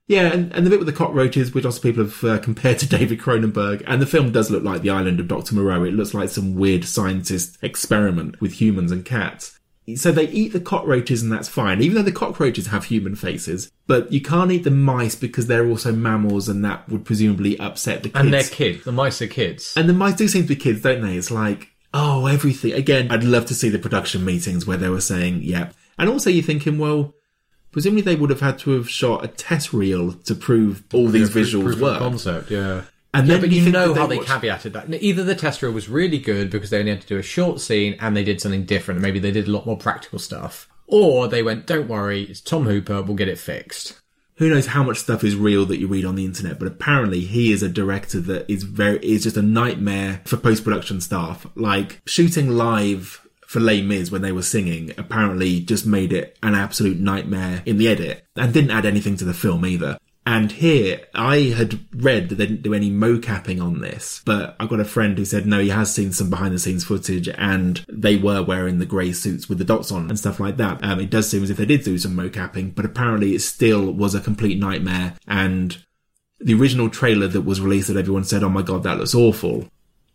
Yeah, 0.10 0.34
and, 0.34 0.52
and 0.54 0.65
the 0.65 0.72
bit 0.72 0.80
with 0.80 0.88
the 0.88 0.93
cockroaches, 0.93 1.54
which 1.54 1.63
lots 1.63 1.78
of 1.78 1.84
people 1.84 2.04
have 2.04 2.24
uh, 2.24 2.39
compared 2.39 2.80
to 2.80 2.89
David 2.98 3.19
Cronenberg, 3.19 3.84
and 3.86 4.02
the 4.02 4.08
film 4.08 4.32
does 4.32 4.50
look 4.50 4.63
like 4.63 4.82
the 4.82 4.89
island 4.89 5.19
of 5.19 5.28
Dr. 5.28 5.56
Moreau. 5.56 5.84
It 5.84 5.93
looks 5.93 6.15
like 6.15 6.30
some 6.30 6.56
weird 6.56 6.84
scientist 6.84 7.60
experiment 7.62 8.41
with 8.41 8.54
humans 8.54 8.91
and 8.91 9.06
cats. 9.06 9.60
So 9.95 10.12
they 10.12 10.28
eat 10.30 10.54
the 10.54 10.60
cockroaches 10.60 11.24
and 11.24 11.32
that's 11.32 11.48
fine, 11.48 11.82
even 11.82 11.95
though 11.95 12.04
the 12.04 12.12
cockroaches 12.12 12.67
have 12.67 12.86
human 12.86 13.15
faces. 13.15 13.72
But 13.88 14.12
you 14.12 14.22
can't 14.22 14.52
eat 14.52 14.63
the 14.63 14.72
mice 14.72 15.15
because 15.15 15.48
they're 15.48 15.67
also 15.67 15.91
mammals 15.91 16.48
and 16.48 16.63
that 16.63 16.88
would 16.89 17.06
presumably 17.06 17.60
upset 17.60 18.04
the 18.04 18.10
kids. 18.10 18.19
And 18.19 18.34
they're 18.34 18.43
kids. 18.43 18.84
The 18.84 18.91
mice 18.91 19.19
are 19.24 19.28
kids. 19.28 19.74
And 19.76 19.89
the 19.89 19.93
mice 19.93 20.15
do 20.15 20.28
seem 20.28 20.43
to 20.43 20.48
be 20.48 20.56
kids, 20.56 20.82
don't 20.82 21.02
they? 21.02 21.17
It's 21.17 21.32
like, 21.32 21.69
oh, 21.91 22.28
everything. 22.28 22.74
Again, 22.74 23.10
I'd 23.12 23.24
love 23.24 23.48
to 23.48 23.56
see 23.56 23.69
the 23.69 23.80
production 23.80 24.24
meetings 24.24 24.67
where 24.67 24.78
they 24.78 24.89
were 24.89 25.02
saying, 25.02 25.41
yeah. 25.41 25.72
And 25.98 26.08
also 26.08 26.30
you're 26.30 26.43
thinking, 26.43 26.78
well, 26.78 27.15
presumably 27.72 28.02
they 28.02 28.16
would 28.16 28.30
have 28.30 28.40
had 28.42 28.58
to 28.60 28.72
have 28.72 28.90
shot 28.90 29.24
a 29.24 29.28
test 29.28 29.74
reel 29.74 30.14
to 30.14 30.36
prove 30.36 30.84
all 30.94 31.08
these 31.08 31.30
Proof- 31.30 31.48
visuals 31.48 31.64
proof 31.64 31.76
of 31.76 31.82
work. 31.82 32.00
Concept, 32.00 32.52
yeah. 32.52 32.82
And 33.14 33.28
yeah, 33.28 33.34
then 33.34 33.42
but 33.42 33.52
you 33.52 33.64
you, 33.64 33.72
know 33.72 33.94
that 33.94 34.00
how 34.00 34.06
they 34.08 34.16
they 34.16 34.20
watched- 34.20 34.30
caveated 34.44 34.74
that. 34.74 34.94
Either 35.04 35.24
the 35.24 35.36
test 35.36 35.62
reel 35.62 35.72
was 35.72 35.90
really 35.90 36.20
good 36.20 36.50
because 36.52 36.70
they 36.70 36.80
only 36.80 36.92
had 36.92 37.02
to 37.02 37.08
do 37.08 37.18
a 37.18 37.24
short 37.24 37.60
scene 37.60 37.96
and 38.00 38.16
they 38.16 38.24
did 38.24 38.40
something 38.40 38.66
different. 38.66 39.02
Maybe 39.02 39.18
they 39.20 39.32
did 39.32 39.48
a 39.48 39.52
lot 39.52 39.66
more 39.66 39.78
practical 39.78 40.20
stuff. 40.20 40.68
Or 40.86 41.28
they 41.28 41.42
went, 41.44 41.66
don't 41.68 41.88
worry, 41.88 42.24
it's 42.24 42.42
Tom 42.42 42.66
Hooper, 42.66 43.02
we'll 43.02 43.16
get 43.16 43.28
it 43.28 43.38
fixed. 43.40 44.00
who 44.38 44.50
knows 44.50 44.68
how 44.68 44.82
much 44.84 44.98
stuff 44.98 45.24
is 45.24 45.36
real 45.36 45.66
that 45.66 45.80
you 45.80 45.88
read 45.88 46.06
on 46.06 46.16
the 46.16 46.26
internet, 46.26 46.58
but 46.60 46.68
apparently 46.68 47.22
he 47.22 47.52
is 47.52 47.62
a 47.62 47.70
director 47.70 48.20
that 48.22 48.50
is 48.50 48.64
very 48.64 48.98
is 49.00 49.24
just 49.24 49.38
a 49.38 49.42
nightmare 49.42 50.22
for 50.26 50.38
post 50.38 50.64
production 50.64 51.02
staff. 51.02 51.46
Like 51.56 52.02
shooting 52.06 52.50
live 52.50 53.28
for 53.50 53.60
Les 53.60 53.82
Mis 53.82 54.12
when 54.12 54.22
they 54.22 54.32
were 54.32 54.44
singing 54.44 54.92
apparently 54.96 55.60
just 55.60 55.84
made 55.84 56.14
it 56.14 56.38
an 56.44 56.54
absolute 56.54 57.00
nightmare 57.00 57.64
in 57.66 57.80
the 57.80 57.88
edit 57.88 58.24
and 58.36 58.54
didn't 58.54 58.70
add 58.70 58.86
anything 58.86 59.18
to 59.18 59.26
the 59.26 59.34
film 59.34 59.66
either. 59.66 59.98
And 60.24 60.52
here, 60.52 61.02
I 61.16 61.56
had 61.58 61.80
read 61.92 62.30
that 62.30 62.36
they 62.36 62.46
didn't 62.46 62.62
do 62.62 62.76
any 62.76 62.92
mocapping 62.92 63.60
on 63.60 63.82
this, 63.82 64.22
but 64.24 64.56
I 64.60 64.68
got 64.68 64.80
a 64.80 64.86
friend 64.86 65.18
who 65.18 65.26
said 65.26 65.48
no, 65.48 65.60
he 65.60 65.70
has 65.70 65.92
seen 65.92 66.12
some 66.12 66.30
behind 66.30 66.54
the 66.54 66.60
scenes 66.60 66.84
footage 66.84 67.28
and 67.28 67.84
they 67.90 68.18
were 68.18 68.44
wearing 68.44 68.78
the 68.78 68.86
grey 68.86 69.14
suits 69.14 69.50
with 69.50 69.58
the 69.58 69.66
dots 69.66 69.92
on 69.92 70.10
and 70.10 70.20
stuff 70.20 70.40
like 70.40 70.58
that. 70.58 70.84
Um, 70.84 71.00
it 71.00 71.10
does 71.10 71.28
seem 71.28 71.42
as 71.42 71.50
if 71.50 71.58
they 71.58 71.66
did 71.66 71.84
do 71.84 71.98
some 71.98 72.16
mocapping, 72.16 72.76
but 72.76 72.86
apparently 72.86 73.34
it 73.34 73.42
still 73.42 73.92
was 73.92 74.14
a 74.14 74.22
complete 74.22 74.60
nightmare. 74.60 75.16
And 75.28 75.84
the 76.40 76.54
original 76.54 76.92
trailer 76.92 77.28
that 77.30 77.42
was 77.42 77.62
released 77.62 77.88
that 77.88 77.98
everyone 77.98 78.26
said, 78.26 78.44
oh 78.44 78.50
my 78.50 78.62
god, 78.62 78.84
that 78.84 79.00
looks 79.00 79.16
awful. 79.16 79.68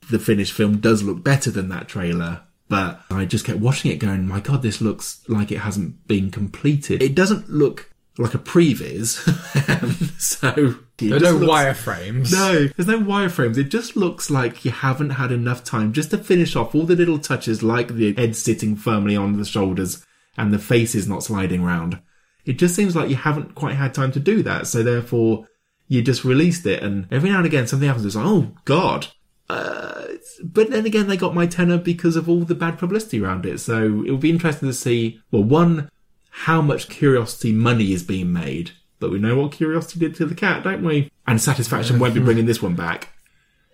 The 0.09 0.21
finished 0.21 0.53
film 0.53 0.79
does 0.79 1.03
look 1.03 1.25
better 1.25 1.51
than 1.51 1.69
that 1.71 1.89
trailer. 1.89 2.43
But 2.75 3.17
I 3.17 3.25
just 3.25 3.45
kept 3.45 3.61
watching 3.61 3.91
it 3.93 3.97
going, 4.01 4.27
my 4.27 4.41
god, 4.41 4.63
this 4.63 4.81
looks 4.81 5.23
like 5.29 5.53
it 5.53 5.59
hasn't 5.59 6.09
been 6.09 6.31
completed. 6.31 7.03
It 7.03 7.15
doesn't 7.15 7.49
look 7.49 7.91
like 8.19 8.35
a 8.35 8.39
previs. 8.39 9.11
Um, 9.67 9.93
so 10.19 10.49
it 10.99 11.09
There 11.09 11.17
are 11.17 11.21
no 11.21 11.33
looks- 11.37 11.53
wireframes. 11.53 12.33
no, 12.33 12.67
there's 12.77 12.87
no 12.89 12.99
wireframes. 13.01 13.57
It 13.57 13.65
just 13.71 13.97
looks 13.97 14.29
like 14.31 14.65
you 14.65 14.71
haven't 14.73 15.11
had 15.11 15.31
enough 15.33 15.65
time 15.65 15.93
just 15.93 16.11
to 16.11 16.19
finish 16.19 16.55
off 16.57 16.75
all 16.75 16.83
the 16.85 16.97
little 16.97 17.19
touches, 17.19 17.63
like 17.63 17.89
the 17.95 18.13
head 18.15 18.35
sitting 18.37 18.77
firmly 18.77 19.17
on 19.17 19.37
the 19.39 19.45
shoulders 19.45 20.05
and 20.37 20.53
the 20.53 20.59
face 20.59 20.95
is 20.95 21.09
not 21.09 21.23
sliding 21.23 21.63
round. 21.63 22.01
It 22.45 22.55
just 22.59 22.75
seems 22.75 22.95
like 22.97 23.09
you 23.09 23.17
haven't 23.17 23.55
quite 23.55 23.77
had 23.77 23.95
time 23.95 24.13
to 24.13 24.21
do 24.21 24.43
that. 24.43 24.67
So 24.67 24.83
therefore, 24.83 25.47
you 25.89 26.03
just 26.03 26.25
released 26.25 26.67
it, 26.67 26.83
and 26.83 27.07
every 27.11 27.31
now 27.31 27.39
and 27.39 27.47
again 27.47 27.67
something 27.67 27.87
happens. 27.89 28.05
It's 28.07 28.17
like, 28.17 28.27
oh 28.27 28.53
god. 28.65 29.07
Uh, 29.49 30.05
but 30.43 30.71
then 30.71 30.87
again, 30.87 31.07
they 31.07 31.17
got 31.17 31.35
my 31.35 31.47
tenner 31.47 31.79
because 31.79 32.17
of 32.17 32.29
all 32.29 32.41
the 32.41 32.55
bad 32.55 32.79
publicity 32.79 33.23
around 33.23 33.45
it. 33.45 33.59
So 33.59 34.03
it 34.07 34.11
would 34.11 34.21
be 34.21 34.31
interesting 34.31 34.69
to 34.69 34.75
see. 34.75 35.21
Well, 35.31 35.45
one, 35.45 35.91
how 36.31 36.63
much 36.63 36.89
curiosity 36.89 37.53
money 37.53 37.93
is 37.93 38.03
being 38.03 38.33
made. 38.33 38.73
But 39.01 39.11
we 39.11 39.19
know 39.19 39.37
what 39.37 39.53
curiosity 39.53 40.01
did 40.01 40.15
to 40.17 40.25
the 40.25 40.35
cat, 40.35 40.65
don't 40.65 40.83
we? 40.83 41.11
And 41.27 41.41
satisfaction 41.41 41.99
won't 41.99 42.15
be 42.15 42.21
bringing 42.21 42.47
this 42.47 42.63
one 42.63 42.75
back. 42.75 43.11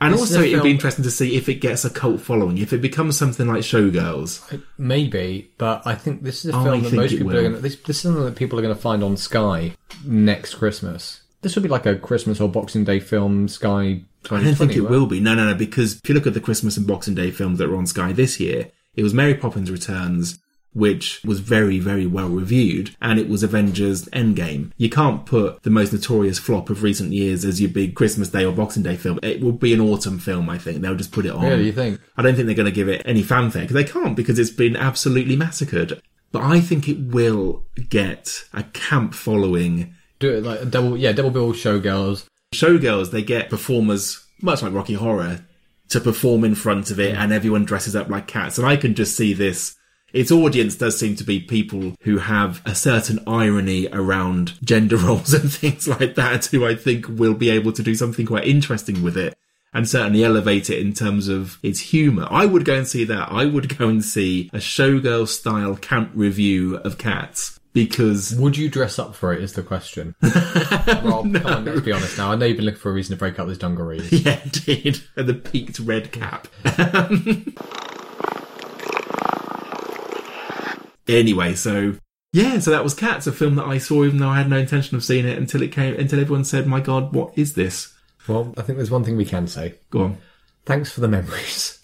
And 0.00 0.14
also, 0.14 0.42
it'd 0.42 0.62
be 0.62 0.70
interesting 0.70 1.02
to 1.04 1.10
see 1.10 1.36
if 1.36 1.48
it 1.48 1.56
gets 1.56 1.84
a 1.84 1.90
cult 1.90 2.22
following, 2.22 2.56
if 2.56 2.72
it 2.72 2.80
becomes 2.80 3.18
something 3.18 3.46
like 3.46 3.60
Showgirls. 3.60 4.62
Maybe, 4.78 5.52
but 5.58 5.86
I 5.86 5.94
think 5.94 6.22
this 6.22 6.44
is 6.44 6.54
a 6.54 6.56
Oh, 6.56 6.60
I 6.60 6.64
film 6.64 6.82
that 6.84 6.92
most 6.94 7.10
people 7.10 7.36
are 7.36 7.42
going 7.42 7.54
to. 7.54 7.60
This, 7.60 7.76
this 7.76 7.96
is 7.96 8.02
something 8.02 8.24
that 8.24 8.34
people 8.34 8.58
are 8.58 8.62
going 8.62 8.74
to 8.74 8.80
find 8.80 9.04
on 9.04 9.18
Sky 9.18 9.76
next 10.04 10.54
Christmas. 10.54 11.20
This 11.42 11.54
will 11.54 11.62
be 11.62 11.68
like 11.68 11.84
a 11.84 11.96
Christmas 11.96 12.40
or 12.40 12.48
Boxing 12.48 12.84
Day 12.84 12.98
film. 12.98 13.46
Sky. 13.46 14.02
2020, 14.24 14.42
I 14.42 14.44
don't 14.44 14.56
think 14.56 14.76
it 14.76 14.82
right? 14.82 14.90
will 14.90 15.06
be. 15.06 15.20
No, 15.20 15.34
no, 15.34 15.46
no, 15.46 15.54
because 15.54 15.96
if 15.96 16.08
you 16.08 16.14
look 16.14 16.26
at 16.26 16.34
the 16.34 16.40
Christmas 16.40 16.76
and 16.76 16.86
Boxing 16.86 17.14
Day 17.14 17.30
films 17.30 17.58
that 17.58 17.68
were 17.68 17.76
on 17.76 17.86
Sky 17.86 18.12
this 18.12 18.38
year, 18.40 18.70
it 18.94 19.02
was 19.02 19.14
Mary 19.14 19.34
Poppins 19.34 19.70
Returns, 19.70 20.38
which 20.72 21.22
was 21.24 21.40
very, 21.40 21.78
very 21.78 22.06
well 22.06 22.28
reviewed, 22.28 22.94
and 23.00 23.18
it 23.18 23.28
was 23.28 23.42
Avengers 23.42 24.04
Endgame. 24.06 24.70
You 24.76 24.88
can't 24.88 25.26
put 25.26 25.62
the 25.62 25.70
most 25.70 25.92
notorious 25.92 26.38
flop 26.38 26.70
of 26.70 26.82
recent 26.82 27.12
years 27.12 27.44
as 27.44 27.60
your 27.60 27.70
big 27.70 27.94
Christmas 27.94 28.28
Day 28.28 28.44
or 28.44 28.52
Boxing 28.52 28.82
Day 28.82 28.96
film. 28.96 29.18
It 29.22 29.40
will 29.40 29.52
be 29.52 29.74
an 29.74 29.80
autumn 29.80 30.18
film, 30.18 30.48
I 30.48 30.58
think. 30.58 30.80
They'll 30.80 30.94
just 30.94 31.12
put 31.12 31.26
it 31.26 31.32
on. 31.32 31.44
Really, 31.44 31.66
you 31.66 31.72
think? 31.72 32.00
I 32.16 32.22
don't 32.22 32.34
think 32.34 32.46
they're 32.46 32.54
going 32.54 32.66
to 32.66 32.72
give 32.72 32.88
it 32.88 33.02
any 33.04 33.22
fanfare 33.22 33.62
because 33.62 33.74
they 33.74 33.84
can't 33.84 34.16
because 34.16 34.38
it's 34.38 34.50
been 34.50 34.76
absolutely 34.76 35.36
massacred. 35.36 36.00
But 36.32 36.42
I 36.42 36.60
think 36.60 36.88
it 36.88 37.00
will 37.00 37.64
get 37.88 38.44
a 38.52 38.62
camp 38.62 39.14
following. 39.14 39.94
Do 40.20 40.32
it 40.34 40.44
like 40.44 40.60
a 40.60 40.66
double. 40.66 40.96
Yeah, 40.96 41.12
double 41.12 41.30
bill 41.30 41.52
showgirls. 41.52 42.26
Showgirls, 42.54 43.10
they 43.10 43.22
get 43.22 43.48
performers, 43.48 44.26
much 44.42 44.62
like 44.62 44.72
Rocky 44.72 44.94
Horror, 44.94 45.44
to 45.88 46.00
perform 46.00 46.44
in 46.44 46.54
front 46.54 46.90
of 46.90 46.98
it 46.98 47.14
and 47.14 47.32
everyone 47.32 47.64
dresses 47.64 47.94
up 47.94 48.08
like 48.08 48.26
cats. 48.26 48.58
And 48.58 48.66
I 48.66 48.76
can 48.76 48.94
just 48.94 49.16
see 49.16 49.32
this. 49.32 49.76
Its 50.12 50.32
audience 50.32 50.74
does 50.74 50.98
seem 50.98 51.14
to 51.16 51.24
be 51.24 51.38
people 51.38 51.94
who 52.00 52.18
have 52.18 52.60
a 52.64 52.74
certain 52.74 53.20
irony 53.26 53.88
around 53.92 54.54
gender 54.64 54.96
roles 54.96 55.32
and 55.32 55.52
things 55.52 55.86
like 55.86 56.16
that, 56.16 56.46
who 56.46 56.66
I 56.66 56.74
think 56.74 57.06
will 57.08 57.34
be 57.34 57.50
able 57.50 57.72
to 57.72 57.82
do 57.82 57.94
something 57.94 58.26
quite 58.26 58.46
interesting 58.46 59.02
with 59.02 59.16
it 59.16 59.36
and 59.72 59.88
certainly 59.88 60.24
elevate 60.24 60.68
it 60.68 60.80
in 60.80 60.92
terms 60.92 61.28
of 61.28 61.60
its 61.62 61.78
humour. 61.78 62.26
I 62.28 62.46
would 62.46 62.64
go 62.64 62.74
and 62.74 62.88
see 62.88 63.04
that. 63.04 63.30
I 63.30 63.46
would 63.46 63.78
go 63.78 63.88
and 63.88 64.04
see 64.04 64.50
a 64.52 64.58
showgirl 64.58 65.28
style 65.28 65.76
camp 65.76 66.10
revue 66.14 66.76
of 66.78 66.98
cats 66.98 67.59
because 67.72 68.34
Would 68.34 68.56
you 68.56 68.68
dress 68.68 68.98
up 68.98 69.14
for 69.14 69.32
it? 69.32 69.42
Is 69.42 69.52
the 69.52 69.62
question. 69.62 70.14
Rob, 70.22 71.34
come 71.34 71.46
on, 71.46 71.64
let's 71.64 71.80
be 71.80 71.92
honest 71.92 72.18
now. 72.18 72.32
I 72.32 72.36
know 72.36 72.46
you've 72.46 72.56
been 72.56 72.66
looking 72.66 72.80
for 72.80 72.90
a 72.90 72.94
reason 72.94 73.16
to 73.16 73.18
break 73.18 73.38
up 73.38 73.46
those 73.46 73.58
dungarees. 73.58 74.10
Yeah, 74.12 74.40
indeed. 74.44 75.00
And 75.16 75.28
the 75.28 75.34
peaked 75.34 75.78
red 75.78 76.12
cap. 76.12 76.48
anyway, 81.08 81.54
so 81.54 81.94
yeah, 82.32 82.58
so 82.58 82.70
that 82.70 82.84
was 82.84 82.94
Cats, 82.94 83.26
a 83.26 83.32
film 83.32 83.56
that 83.56 83.66
I 83.66 83.78
saw 83.78 84.04
even 84.04 84.18
though 84.18 84.28
I 84.28 84.38
had 84.38 84.50
no 84.50 84.58
intention 84.58 84.96
of 84.96 85.04
seeing 85.04 85.26
it 85.26 85.38
until 85.38 85.62
it 85.62 85.72
came 85.72 85.98
until 85.98 86.20
everyone 86.20 86.44
said, 86.44 86.66
My 86.66 86.80
God, 86.80 87.14
what 87.14 87.32
is 87.36 87.54
this? 87.54 87.94
Well, 88.28 88.54
I 88.56 88.62
think 88.62 88.76
there's 88.76 88.90
one 88.90 89.04
thing 89.04 89.16
we 89.16 89.24
can 89.24 89.46
say. 89.46 89.76
Go 89.90 90.02
on. 90.02 90.18
Thanks 90.66 90.92
for 90.92 91.00
the 91.00 91.08
memories. 91.08 91.78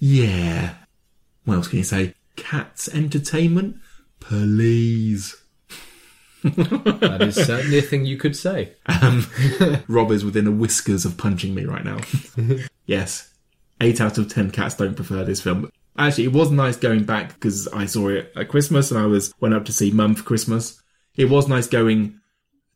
Yeah. 0.00 0.74
What 1.44 1.56
else 1.56 1.68
can 1.68 1.78
you 1.78 1.84
say? 1.84 2.14
Cats 2.40 2.88
entertainment? 2.88 3.76
Please. 4.18 5.36
That 6.42 7.18
is 7.20 7.34
certainly 7.34 7.78
a 7.78 7.82
thing 7.82 8.06
you 8.06 8.16
could 8.16 8.34
say. 8.34 8.72
Um, 8.86 9.26
Rob 9.88 10.10
is 10.10 10.24
within 10.24 10.46
a 10.46 10.50
whiskers 10.50 11.04
of 11.04 11.18
punching 11.18 11.54
me 11.54 11.66
right 11.66 11.84
now. 11.84 11.98
yes. 12.86 13.30
Eight 13.82 14.00
out 14.00 14.16
of 14.16 14.32
ten 14.32 14.50
cats 14.50 14.74
don't 14.74 14.94
prefer 14.94 15.22
this 15.22 15.42
film. 15.42 15.70
Actually, 15.98 16.24
it 16.24 16.32
was 16.32 16.50
nice 16.50 16.76
going 16.76 17.04
back 17.04 17.34
because 17.34 17.68
I 17.68 17.84
saw 17.84 18.08
it 18.08 18.32
at 18.36 18.48
Christmas 18.48 18.90
and 18.90 18.98
I 18.98 19.04
was 19.04 19.34
went 19.40 19.54
up 19.54 19.66
to 19.66 19.72
see 19.72 19.90
Mum 19.90 20.14
for 20.14 20.22
Christmas. 20.22 20.80
It 21.14 21.26
was 21.26 21.46
nice 21.46 21.66
going 21.66 22.19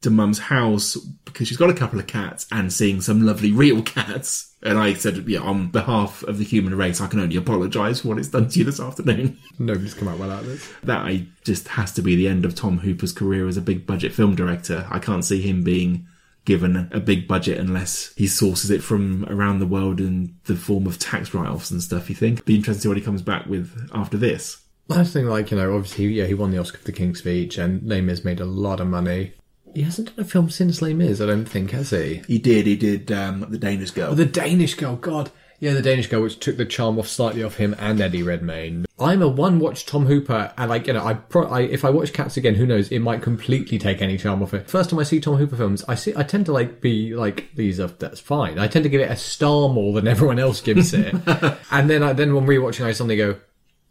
to 0.05 0.11
Mum's 0.11 0.39
house 0.39 0.97
because 1.25 1.49
she's 1.49 1.57
got 1.57 1.71
a 1.71 1.75
couple 1.75 1.99
of 1.99 2.07
cats 2.07 2.47
and 2.53 2.73
seeing 2.73 3.01
some 3.01 3.27
lovely 3.27 3.53
real 3.53 3.83
cats. 3.83 4.55
And 4.63 4.79
I 4.79 4.95
said, 4.95 5.29
yeah, 5.29 5.41
on 5.41 5.71
behalf 5.71 6.23
of 6.23 6.39
the 6.39 6.45
human 6.45 6.75
race, 6.75 7.01
I 7.01 7.07
can 7.07 7.21
only 7.21 7.37
apologise 7.37 8.01
for 8.01 8.09
what 8.09 8.19
it's 8.19 8.29
done 8.29 8.49
to 8.49 8.59
you 8.59 8.65
this 8.65 8.81
afternoon. 8.81 9.39
Nobody's 9.59 9.95
come 9.95 10.09
out 10.09 10.19
well 10.19 10.31
out 10.31 10.41
of 10.41 10.47
this. 10.47 10.73
that 10.85 11.05
I 11.05 11.27
just 11.43 11.69
has 11.69 11.93
to 11.95 12.03
be 12.03 12.17
the 12.17 12.29
end 12.29 12.45
of 12.45 12.55
Tom 12.55 12.79
Hooper's 12.79 13.13
career 13.13 13.49
as 13.49 13.57
a 13.57 13.63
big 13.63 13.87
budget 13.87 14.13
film 14.13 14.35
director. 14.35 14.87
I 14.91 15.01
can't 15.01 15.25
see 15.25 15.43
him 15.43 15.65
being 15.65 16.07
given 16.45 16.89
a 16.93 17.01
big 17.01 17.27
budget 17.27 17.59
unless 17.59 18.15
he 18.17 18.27
sources 18.27 18.71
it 18.71 18.83
from 18.83 19.25
around 19.27 19.59
the 19.59 19.67
world 19.67 20.01
in 20.01 20.37
the 20.45 20.57
form 20.57 20.87
of 20.87 20.99
tax 20.99 21.33
write-offs 21.35 21.71
and 21.71 21.83
stuff. 21.83 22.09
You 22.09 22.17
think? 22.17 22.45
Be 22.45 22.55
interesting 22.55 22.79
to 22.79 22.83
see 22.83 22.89
what 22.89 22.99
he 22.99 23.03
comes 23.03 23.23
back 23.23 23.47
with 23.47 23.89
after 23.95 24.17
this. 24.17 24.59
Last 24.89 25.15
thing, 25.15 25.27
like, 25.27 25.51
you 25.51 25.57
know, 25.57 25.75
obviously, 25.75 26.09
yeah, 26.09 26.27
he 26.27 26.35
won 26.35 26.51
the 26.51 26.59
Oscar 26.59 26.77
for 26.77 26.85
The 26.85 26.93
King's 26.93 27.21
Speech, 27.21 27.57
and 27.57 27.83
Les 27.89 28.03
Mis 28.03 28.25
made 28.25 28.41
a 28.41 28.45
lot 28.45 28.81
of 28.81 28.87
money. 28.87 29.33
He 29.75 29.83
hasn't 29.83 30.14
done 30.14 30.25
a 30.25 30.29
film 30.29 30.51
since 30.51 30.81
Les 30.81 30.95
Mis, 30.95 31.20
I 31.20 31.27
don't 31.27 31.47
think, 31.47 31.72
has 31.72 31.91
he? 31.91 32.22
He 32.27 32.39
did. 32.39 32.66
He 32.66 32.77
did 32.77 33.11
um, 33.11 33.47
the 33.49 33.59
Danish 33.59 33.91
Girl. 33.91 34.14
The 34.14 34.25
Danish 34.25 34.75
Girl, 34.75 34.97
God. 34.97 35.31
Yeah, 35.61 35.72
the 35.72 35.83
Danish 35.83 36.09
Girl, 36.09 36.22
which 36.22 36.39
took 36.41 36.57
the 36.57 36.64
charm 36.64 36.99
off 36.99 37.09
slightly 37.09 37.43
off 37.43 37.57
him 37.57 37.75
and 37.79 38.01
Eddie 38.01 38.22
Redmayne. 38.22 38.85
I'm 38.99 39.22
a 39.22 39.29
one-watch 39.29 39.87
Tom 39.87 40.07
Hooper, 40.07 40.53
and 40.57 40.68
like 40.70 40.87
you 40.87 40.93
know, 40.93 41.05
I, 41.05 41.14
pro- 41.14 41.49
I 41.49 41.62
if 41.62 41.85
I 41.85 41.91
watch 41.91 42.12
Cats 42.12 42.37
again, 42.37 42.55
who 42.55 42.66
knows? 42.66 42.93
It 42.93 43.01
might 43.01 43.22
completely 43.22 43.79
take 43.79 44.03
any 44.03 44.18
charm 44.18 44.43
off 44.43 44.55
it. 44.55 44.68
First 44.68 44.91
time 44.91 44.99
I 44.99 45.05
see 45.05 45.20
Tom 45.20 45.37
Hooper 45.37 45.57
films, 45.57 45.83
I 45.89 45.95
see, 45.95 46.12
I 46.16 46.22
tend 46.22 46.47
to 46.47 46.53
like 46.53 46.81
be 46.81 47.14
like 47.14 47.55
these 47.55 47.81
are 47.81 47.89
that's 47.89 48.20
fine. 48.20 48.59
I 48.59 48.68
tend 48.68 48.83
to 48.83 48.89
give 48.89 49.01
it 49.01 49.11
a 49.11 49.16
star 49.16 49.68
more 49.68 49.93
than 49.95 50.07
everyone 50.07 50.39
else 50.39 50.61
gives 50.61 50.93
it, 50.93 51.14
and 51.70 51.91
then 51.91 52.03
I 52.03 52.12
then 52.12 52.35
when 52.35 52.47
rewatching, 52.47 52.85
I 52.85 52.93
suddenly 52.93 53.16
go, 53.16 53.37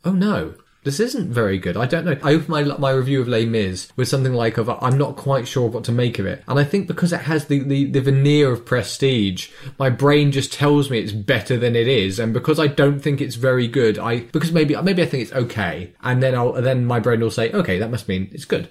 oh 0.05 0.11
no. 0.13 0.55
This 0.83 0.99
isn't 0.99 1.29
very 1.29 1.57
good. 1.57 1.77
I 1.77 1.85
don't 1.85 2.05
know. 2.05 2.17
I 2.21 2.33
opened 2.33 2.49
my 2.49 2.63
my 2.63 2.91
review 2.91 3.21
of 3.21 3.27
Les 3.27 3.45
Mis 3.45 3.87
with 3.95 4.07
something 4.07 4.33
like 4.33 4.57
of 4.57 4.69
I'm 4.69 4.97
not 4.97 5.15
quite 5.15 5.47
sure 5.47 5.69
what 5.69 5.85
to 5.85 5.91
make 5.91 6.19
of 6.19 6.25
it, 6.25 6.43
and 6.47 6.59
I 6.59 6.63
think 6.63 6.87
because 6.87 7.13
it 7.13 7.21
has 7.21 7.45
the, 7.45 7.59
the, 7.59 7.85
the 7.85 8.01
veneer 8.01 8.51
of 8.51 8.65
prestige, 8.65 9.49
my 9.79 9.89
brain 9.89 10.31
just 10.31 10.51
tells 10.51 10.89
me 10.89 10.99
it's 10.99 11.13
better 11.13 11.57
than 11.57 11.75
it 11.75 11.87
is, 11.87 12.19
and 12.19 12.33
because 12.33 12.59
I 12.59 12.67
don't 12.67 12.99
think 12.99 13.21
it's 13.21 13.35
very 13.35 13.67
good, 13.67 13.97
I 13.97 14.21
because 14.21 14.51
maybe 14.51 14.75
maybe 14.81 15.01
I 15.01 15.05
think 15.05 15.23
it's 15.23 15.33
okay, 15.33 15.93
and 16.01 16.21
then 16.21 16.35
I'll 16.35 16.53
then 16.53 16.85
my 16.85 16.99
brain 16.99 17.21
will 17.21 17.31
say 17.31 17.51
okay 17.51 17.79
that 17.79 17.91
must 17.91 18.07
mean 18.07 18.29
it's 18.33 18.45
good. 18.45 18.69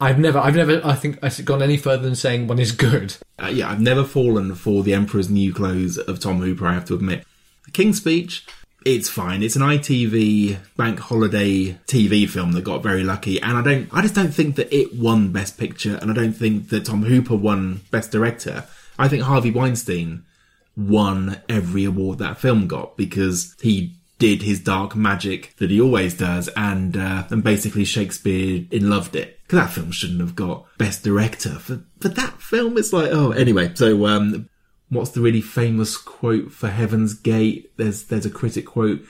I've 0.00 0.18
never 0.18 0.38
I've 0.38 0.56
never 0.56 0.80
I 0.84 0.94
think 0.94 1.18
I've 1.22 1.44
gone 1.44 1.62
any 1.62 1.76
further 1.76 2.02
than 2.02 2.16
saying 2.16 2.48
one 2.48 2.58
is 2.58 2.72
good. 2.72 3.16
Uh, 3.40 3.46
yeah, 3.46 3.70
I've 3.70 3.80
never 3.80 4.04
fallen 4.04 4.54
for 4.54 4.82
the 4.82 4.94
Emperor's 4.94 5.30
New 5.30 5.54
Clothes 5.54 5.96
of 5.96 6.18
Tom 6.20 6.40
Hooper. 6.40 6.66
I 6.66 6.74
have 6.74 6.84
to 6.86 6.94
admit, 6.94 7.24
the 7.64 7.70
King's 7.70 7.98
Speech. 7.98 8.44
It's 8.86 9.08
fine. 9.08 9.42
It's 9.42 9.56
an 9.56 9.62
ITV 9.62 10.58
bank 10.76 11.00
holiday 11.00 11.72
TV 11.88 12.28
film 12.28 12.52
that 12.52 12.62
got 12.62 12.84
very 12.84 13.02
lucky, 13.02 13.42
and 13.42 13.58
I 13.58 13.62
don't. 13.62 13.88
I 13.92 14.00
just 14.00 14.14
don't 14.14 14.32
think 14.32 14.54
that 14.54 14.72
it 14.72 14.94
won 14.94 15.32
Best 15.32 15.58
Picture, 15.58 15.98
and 16.00 16.08
I 16.08 16.14
don't 16.14 16.34
think 16.34 16.68
that 16.68 16.84
Tom 16.84 17.02
Hooper 17.02 17.34
won 17.34 17.80
Best 17.90 18.12
Director. 18.12 18.64
I 18.96 19.08
think 19.08 19.24
Harvey 19.24 19.50
Weinstein 19.50 20.24
won 20.76 21.42
every 21.48 21.84
award 21.84 22.18
that 22.18 22.38
film 22.38 22.68
got 22.68 22.96
because 22.96 23.56
he 23.60 23.96
did 24.20 24.42
his 24.42 24.60
dark 24.60 24.94
magic 24.94 25.56
that 25.56 25.72
he 25.72 25.80
always 25.80 26.16
does, 26.16 26.48
and 26.56 26.96
uh, 26.96 27.24
and 27.28 27.42
basically 27.42 27.84
Shakespeare 27.84 28.66
in 28.70 28.88
loved 28.88 29.16
it. 29.16 29.40
Because 29.42 29.66
that 29.66 29.72
film 29.72 29.90
shouldn't 29.90 30.20
have 30.20 30.36
got 30.36 30.64
Best 30.78 31.02
Director 31.02 31.56
for 31.58 31.82
for 31.98 32.08
that 32.10 32.40
film. 32.40 32.78
It's 32.78 32.92
like 32.92 33.10
oh, 33.10 33.32
anyway. 33.32 33.72
So 33.74 34.06
um, 34.06 34.48
what's 34.88 35.10
the 35.10 35.20
really 35.20 35.40
famous 35.40 35.96
quote 35.96 36.52
for 36.52 36.68
Heaven's 36.68 37.14
Gate? 37.14 37.72
There's 37.76 38.04
there's 38.04 38.26
a 38.26 38.30
critic 38.30 38.66
quote. 38.66 39.02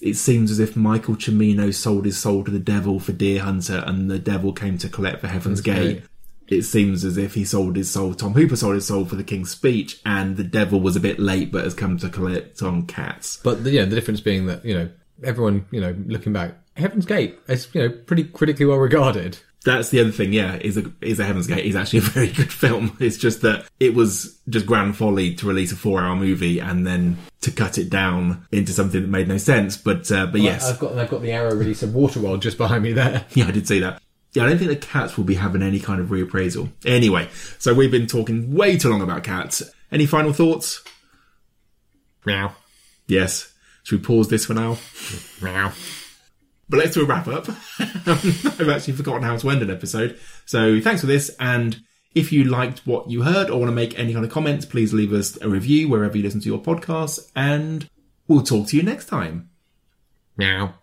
It 0.00 0.14
seems 0.14 0.50
as 0.50 0.58
if 0.58 0.76
Michael 0.76 1.16
Cimino 1.16 1.72
sold 1.72 2.04
his 2.04 2.18
soul 2.18 2.44
to 2.44 2.50
the 2.50 2.58
devil 2.58 3.00
for 3.00 3.12
Deer 3.12 3.42
Hunter, 3.42 3.82
and 3.86 4.10
the 4.10 4.18
devil 4.18 4.52
came 4.52 4.76
to 4.78 4.88
collect 4.88 5.20
for 5.20 5.28
Heaven's 5.28 5.60
Gate. 5.60 6.00
Gate. 6.00 6.04
It 6.48 6.62
seems 6.62 7.04
as 7.04 7.16
if 7.16 7.34
he 7.34 7.44
sold 7.44 7.74
his 7.74 7.90
soul. 7.90 8.14
Tom 8.14 8.34
Hooper 8.34 8.54
sold 8.54 8.76
his 8.76 8.86
soul 8.86 9.04
for 9.04 9.16
the 9.16 9.24
King's 9.24 9.50
Speech, 9.50 10.00
and 10.06 10.36
the 10.36 10.44
devil 10.44 10.80
was 10.80 10.94
a 10.94 11.00
bit 11.00 11.18
late, 11.18 11.50
but 11.50 11.64
has 11.64 11.74
come 11.74 11.98
to 11.98 12.08
collect 12.08 12.62
on 12.62 12.86
Cats. 12.86 13.40
But 13.42 13.64
the, 13.64 13.70
yeah, 13.70 13.84
the 13.84 13.96
difference 13.96 14.20
being 14.20 14.46
that 14.46 14.64
you 14.64 14.74
know 14.74 14.90
everyone 15.24 15.66
you 15.70 15.80
know 15.80 15.96
looking 16.06 16.32
back, 16.32 16.54
Heaven's 16.76 17.06
Gate 17.06 17.38
is 17.48 17.68
you 17.74 17.82
know 17.82 17.88
pretty 17.88 18.24
critically 18.24 18.66
well 18.66 18.78
regarded. 18.78 19.38
That's 19.64 19.88
the 19.88 20.00
other 20.00 20.12
thing, 20.12 20.32
yeah, 20.32 20.56
is 20.56 20.76
a 20.76 20.92
is 21.00 21.18
a 21.18 21.24
Heaven's 21.24 21.48
Gate 21.48 21.66
is 21.66 21.74
actually 21.74 21.98
a 22.00 22.02
very 22.12 22.28
good 22.28 22.52
film. 22.52 22.96
It's 23.00 23.16
just 23.16 23.42
that 23.42 23.66
it 23.80 23.94
was 23.94 24.38
just 24.48 24.66
grand 24.66 24.96
folly 24.96 25.34
to 25.36 25.46
release 25.46 25.72
a 25.72 25.76
four 25.76 26.00
hour 26.00 26.14
movie 26.14 26.60
and 26.60 26.86
then 26.86 27.18
to 27.40 27.50
cut 27.50 27.78
it 27.78 27.90
down 27.90 28.46
into 28.52 28.72
something 28.72 29.02
that 29.02 29.08
made 29.08 29.28
no 29.28 29.38
sense. 29.38 29.76
But 29.76 30.10
uh, 30.12 30.26
but 30.26 30.40
yes, 30.40 30.70
I've 30.70 30.78
got 30.78 30.96
I've 30.96 31.10
got 31.10 31.22
the 31.22 31.32
Arrow 31.32 31.54
release 31.54 31.82
of 31.82 31.90
Waterworld 31.90 32.40
just 32.40 32.58
behind 32.58 32.84
me 32.84 32.92
there. 32.92 33.24
yeah, 33.34 33.48
I 33.48 33.50
did 33.50 33.66
see 33.66 33.80
that. 33.80 34.00
Yeah, 34.34 34.44
I 34.44 34.48
don't 34.48 34.58
think 34.58 34.70
the 34.70 34.76
cats 34.76 35.16
will 35.16 35.24
be 35.24 35.34
having 35.34 35.62
any 35.62 35.80
kind 35.80 36.00
of 36.00 36.08
reappraisal. 36.08 36.70
Anyway, 36.84 37.28
so 37.58 37.72
we've 37.72 37.90
been 37.90 38.06
talking 38.06 38.54
way 38.54 38.76
too 38.76 38.90
long 38.90 39.00
about 39.00 39.24
cats. 39.24 39.62
Any 39.90 40.04
final 40.04 40.32
thoughts? 40.32 40.84
Meow 42.24 42.52
Yes. 43.06 43.52
Should 43.84 44.00
we 44.00 44.04
pause 44.04 44.28
this 44.28 44.46
for 44.46 44.54
now? 44.54 44.78
meow. 45.40 45.72
But 46.68 46.78
let's 46.78 46.94
do 46.94 47.02
a 47.02 47.06
wrap 47.06 47.28
up. 47.28 47.48
I've 47.78 48.68
actually 48.68 48.94
forgotten 48.94 49.22
how 49.22 49.36
to 49.36 49.50
end 49.50 49.62
an 49.62 49.70
episode. 49.70 50.18
So 50.46 50.80
thanks 50.80 51.00
for 51.00 51.06
this. 51.06 51.34
And 51.38 51.80
if 52.14 52.32
you 52.32 52.44
liked 52.44 52.86
what 52.86 53.10
you 53.10 53.22
heard 53.22 53.50
or 53.50 53.60
want 53.60 53.70
to 53.70 53.74
make 53.74 53.98
any 53.98 54.12
kind 54.12 54.24
of 54.24 54.32
comments, 54.32 54.64
please 54.64 54.92
leave 54.92 55.12
us 55.12 55.40
a 55.42 55.48
review 55.48 55.88
wherever 55.88 56.16
you 56.16 56.24
listen 56.24 56.40
to 56.40 56.48
your 56.48 56.58
podcasts. 56.58 57.30
And 57.36 57.88
we'll 58.26 58.42
talk 58.42 58.68
to 58.68 58.76
you 58.76 58.82
next 58.82 59.06
time. 59.06 59.50
Meow. 60.36 60.74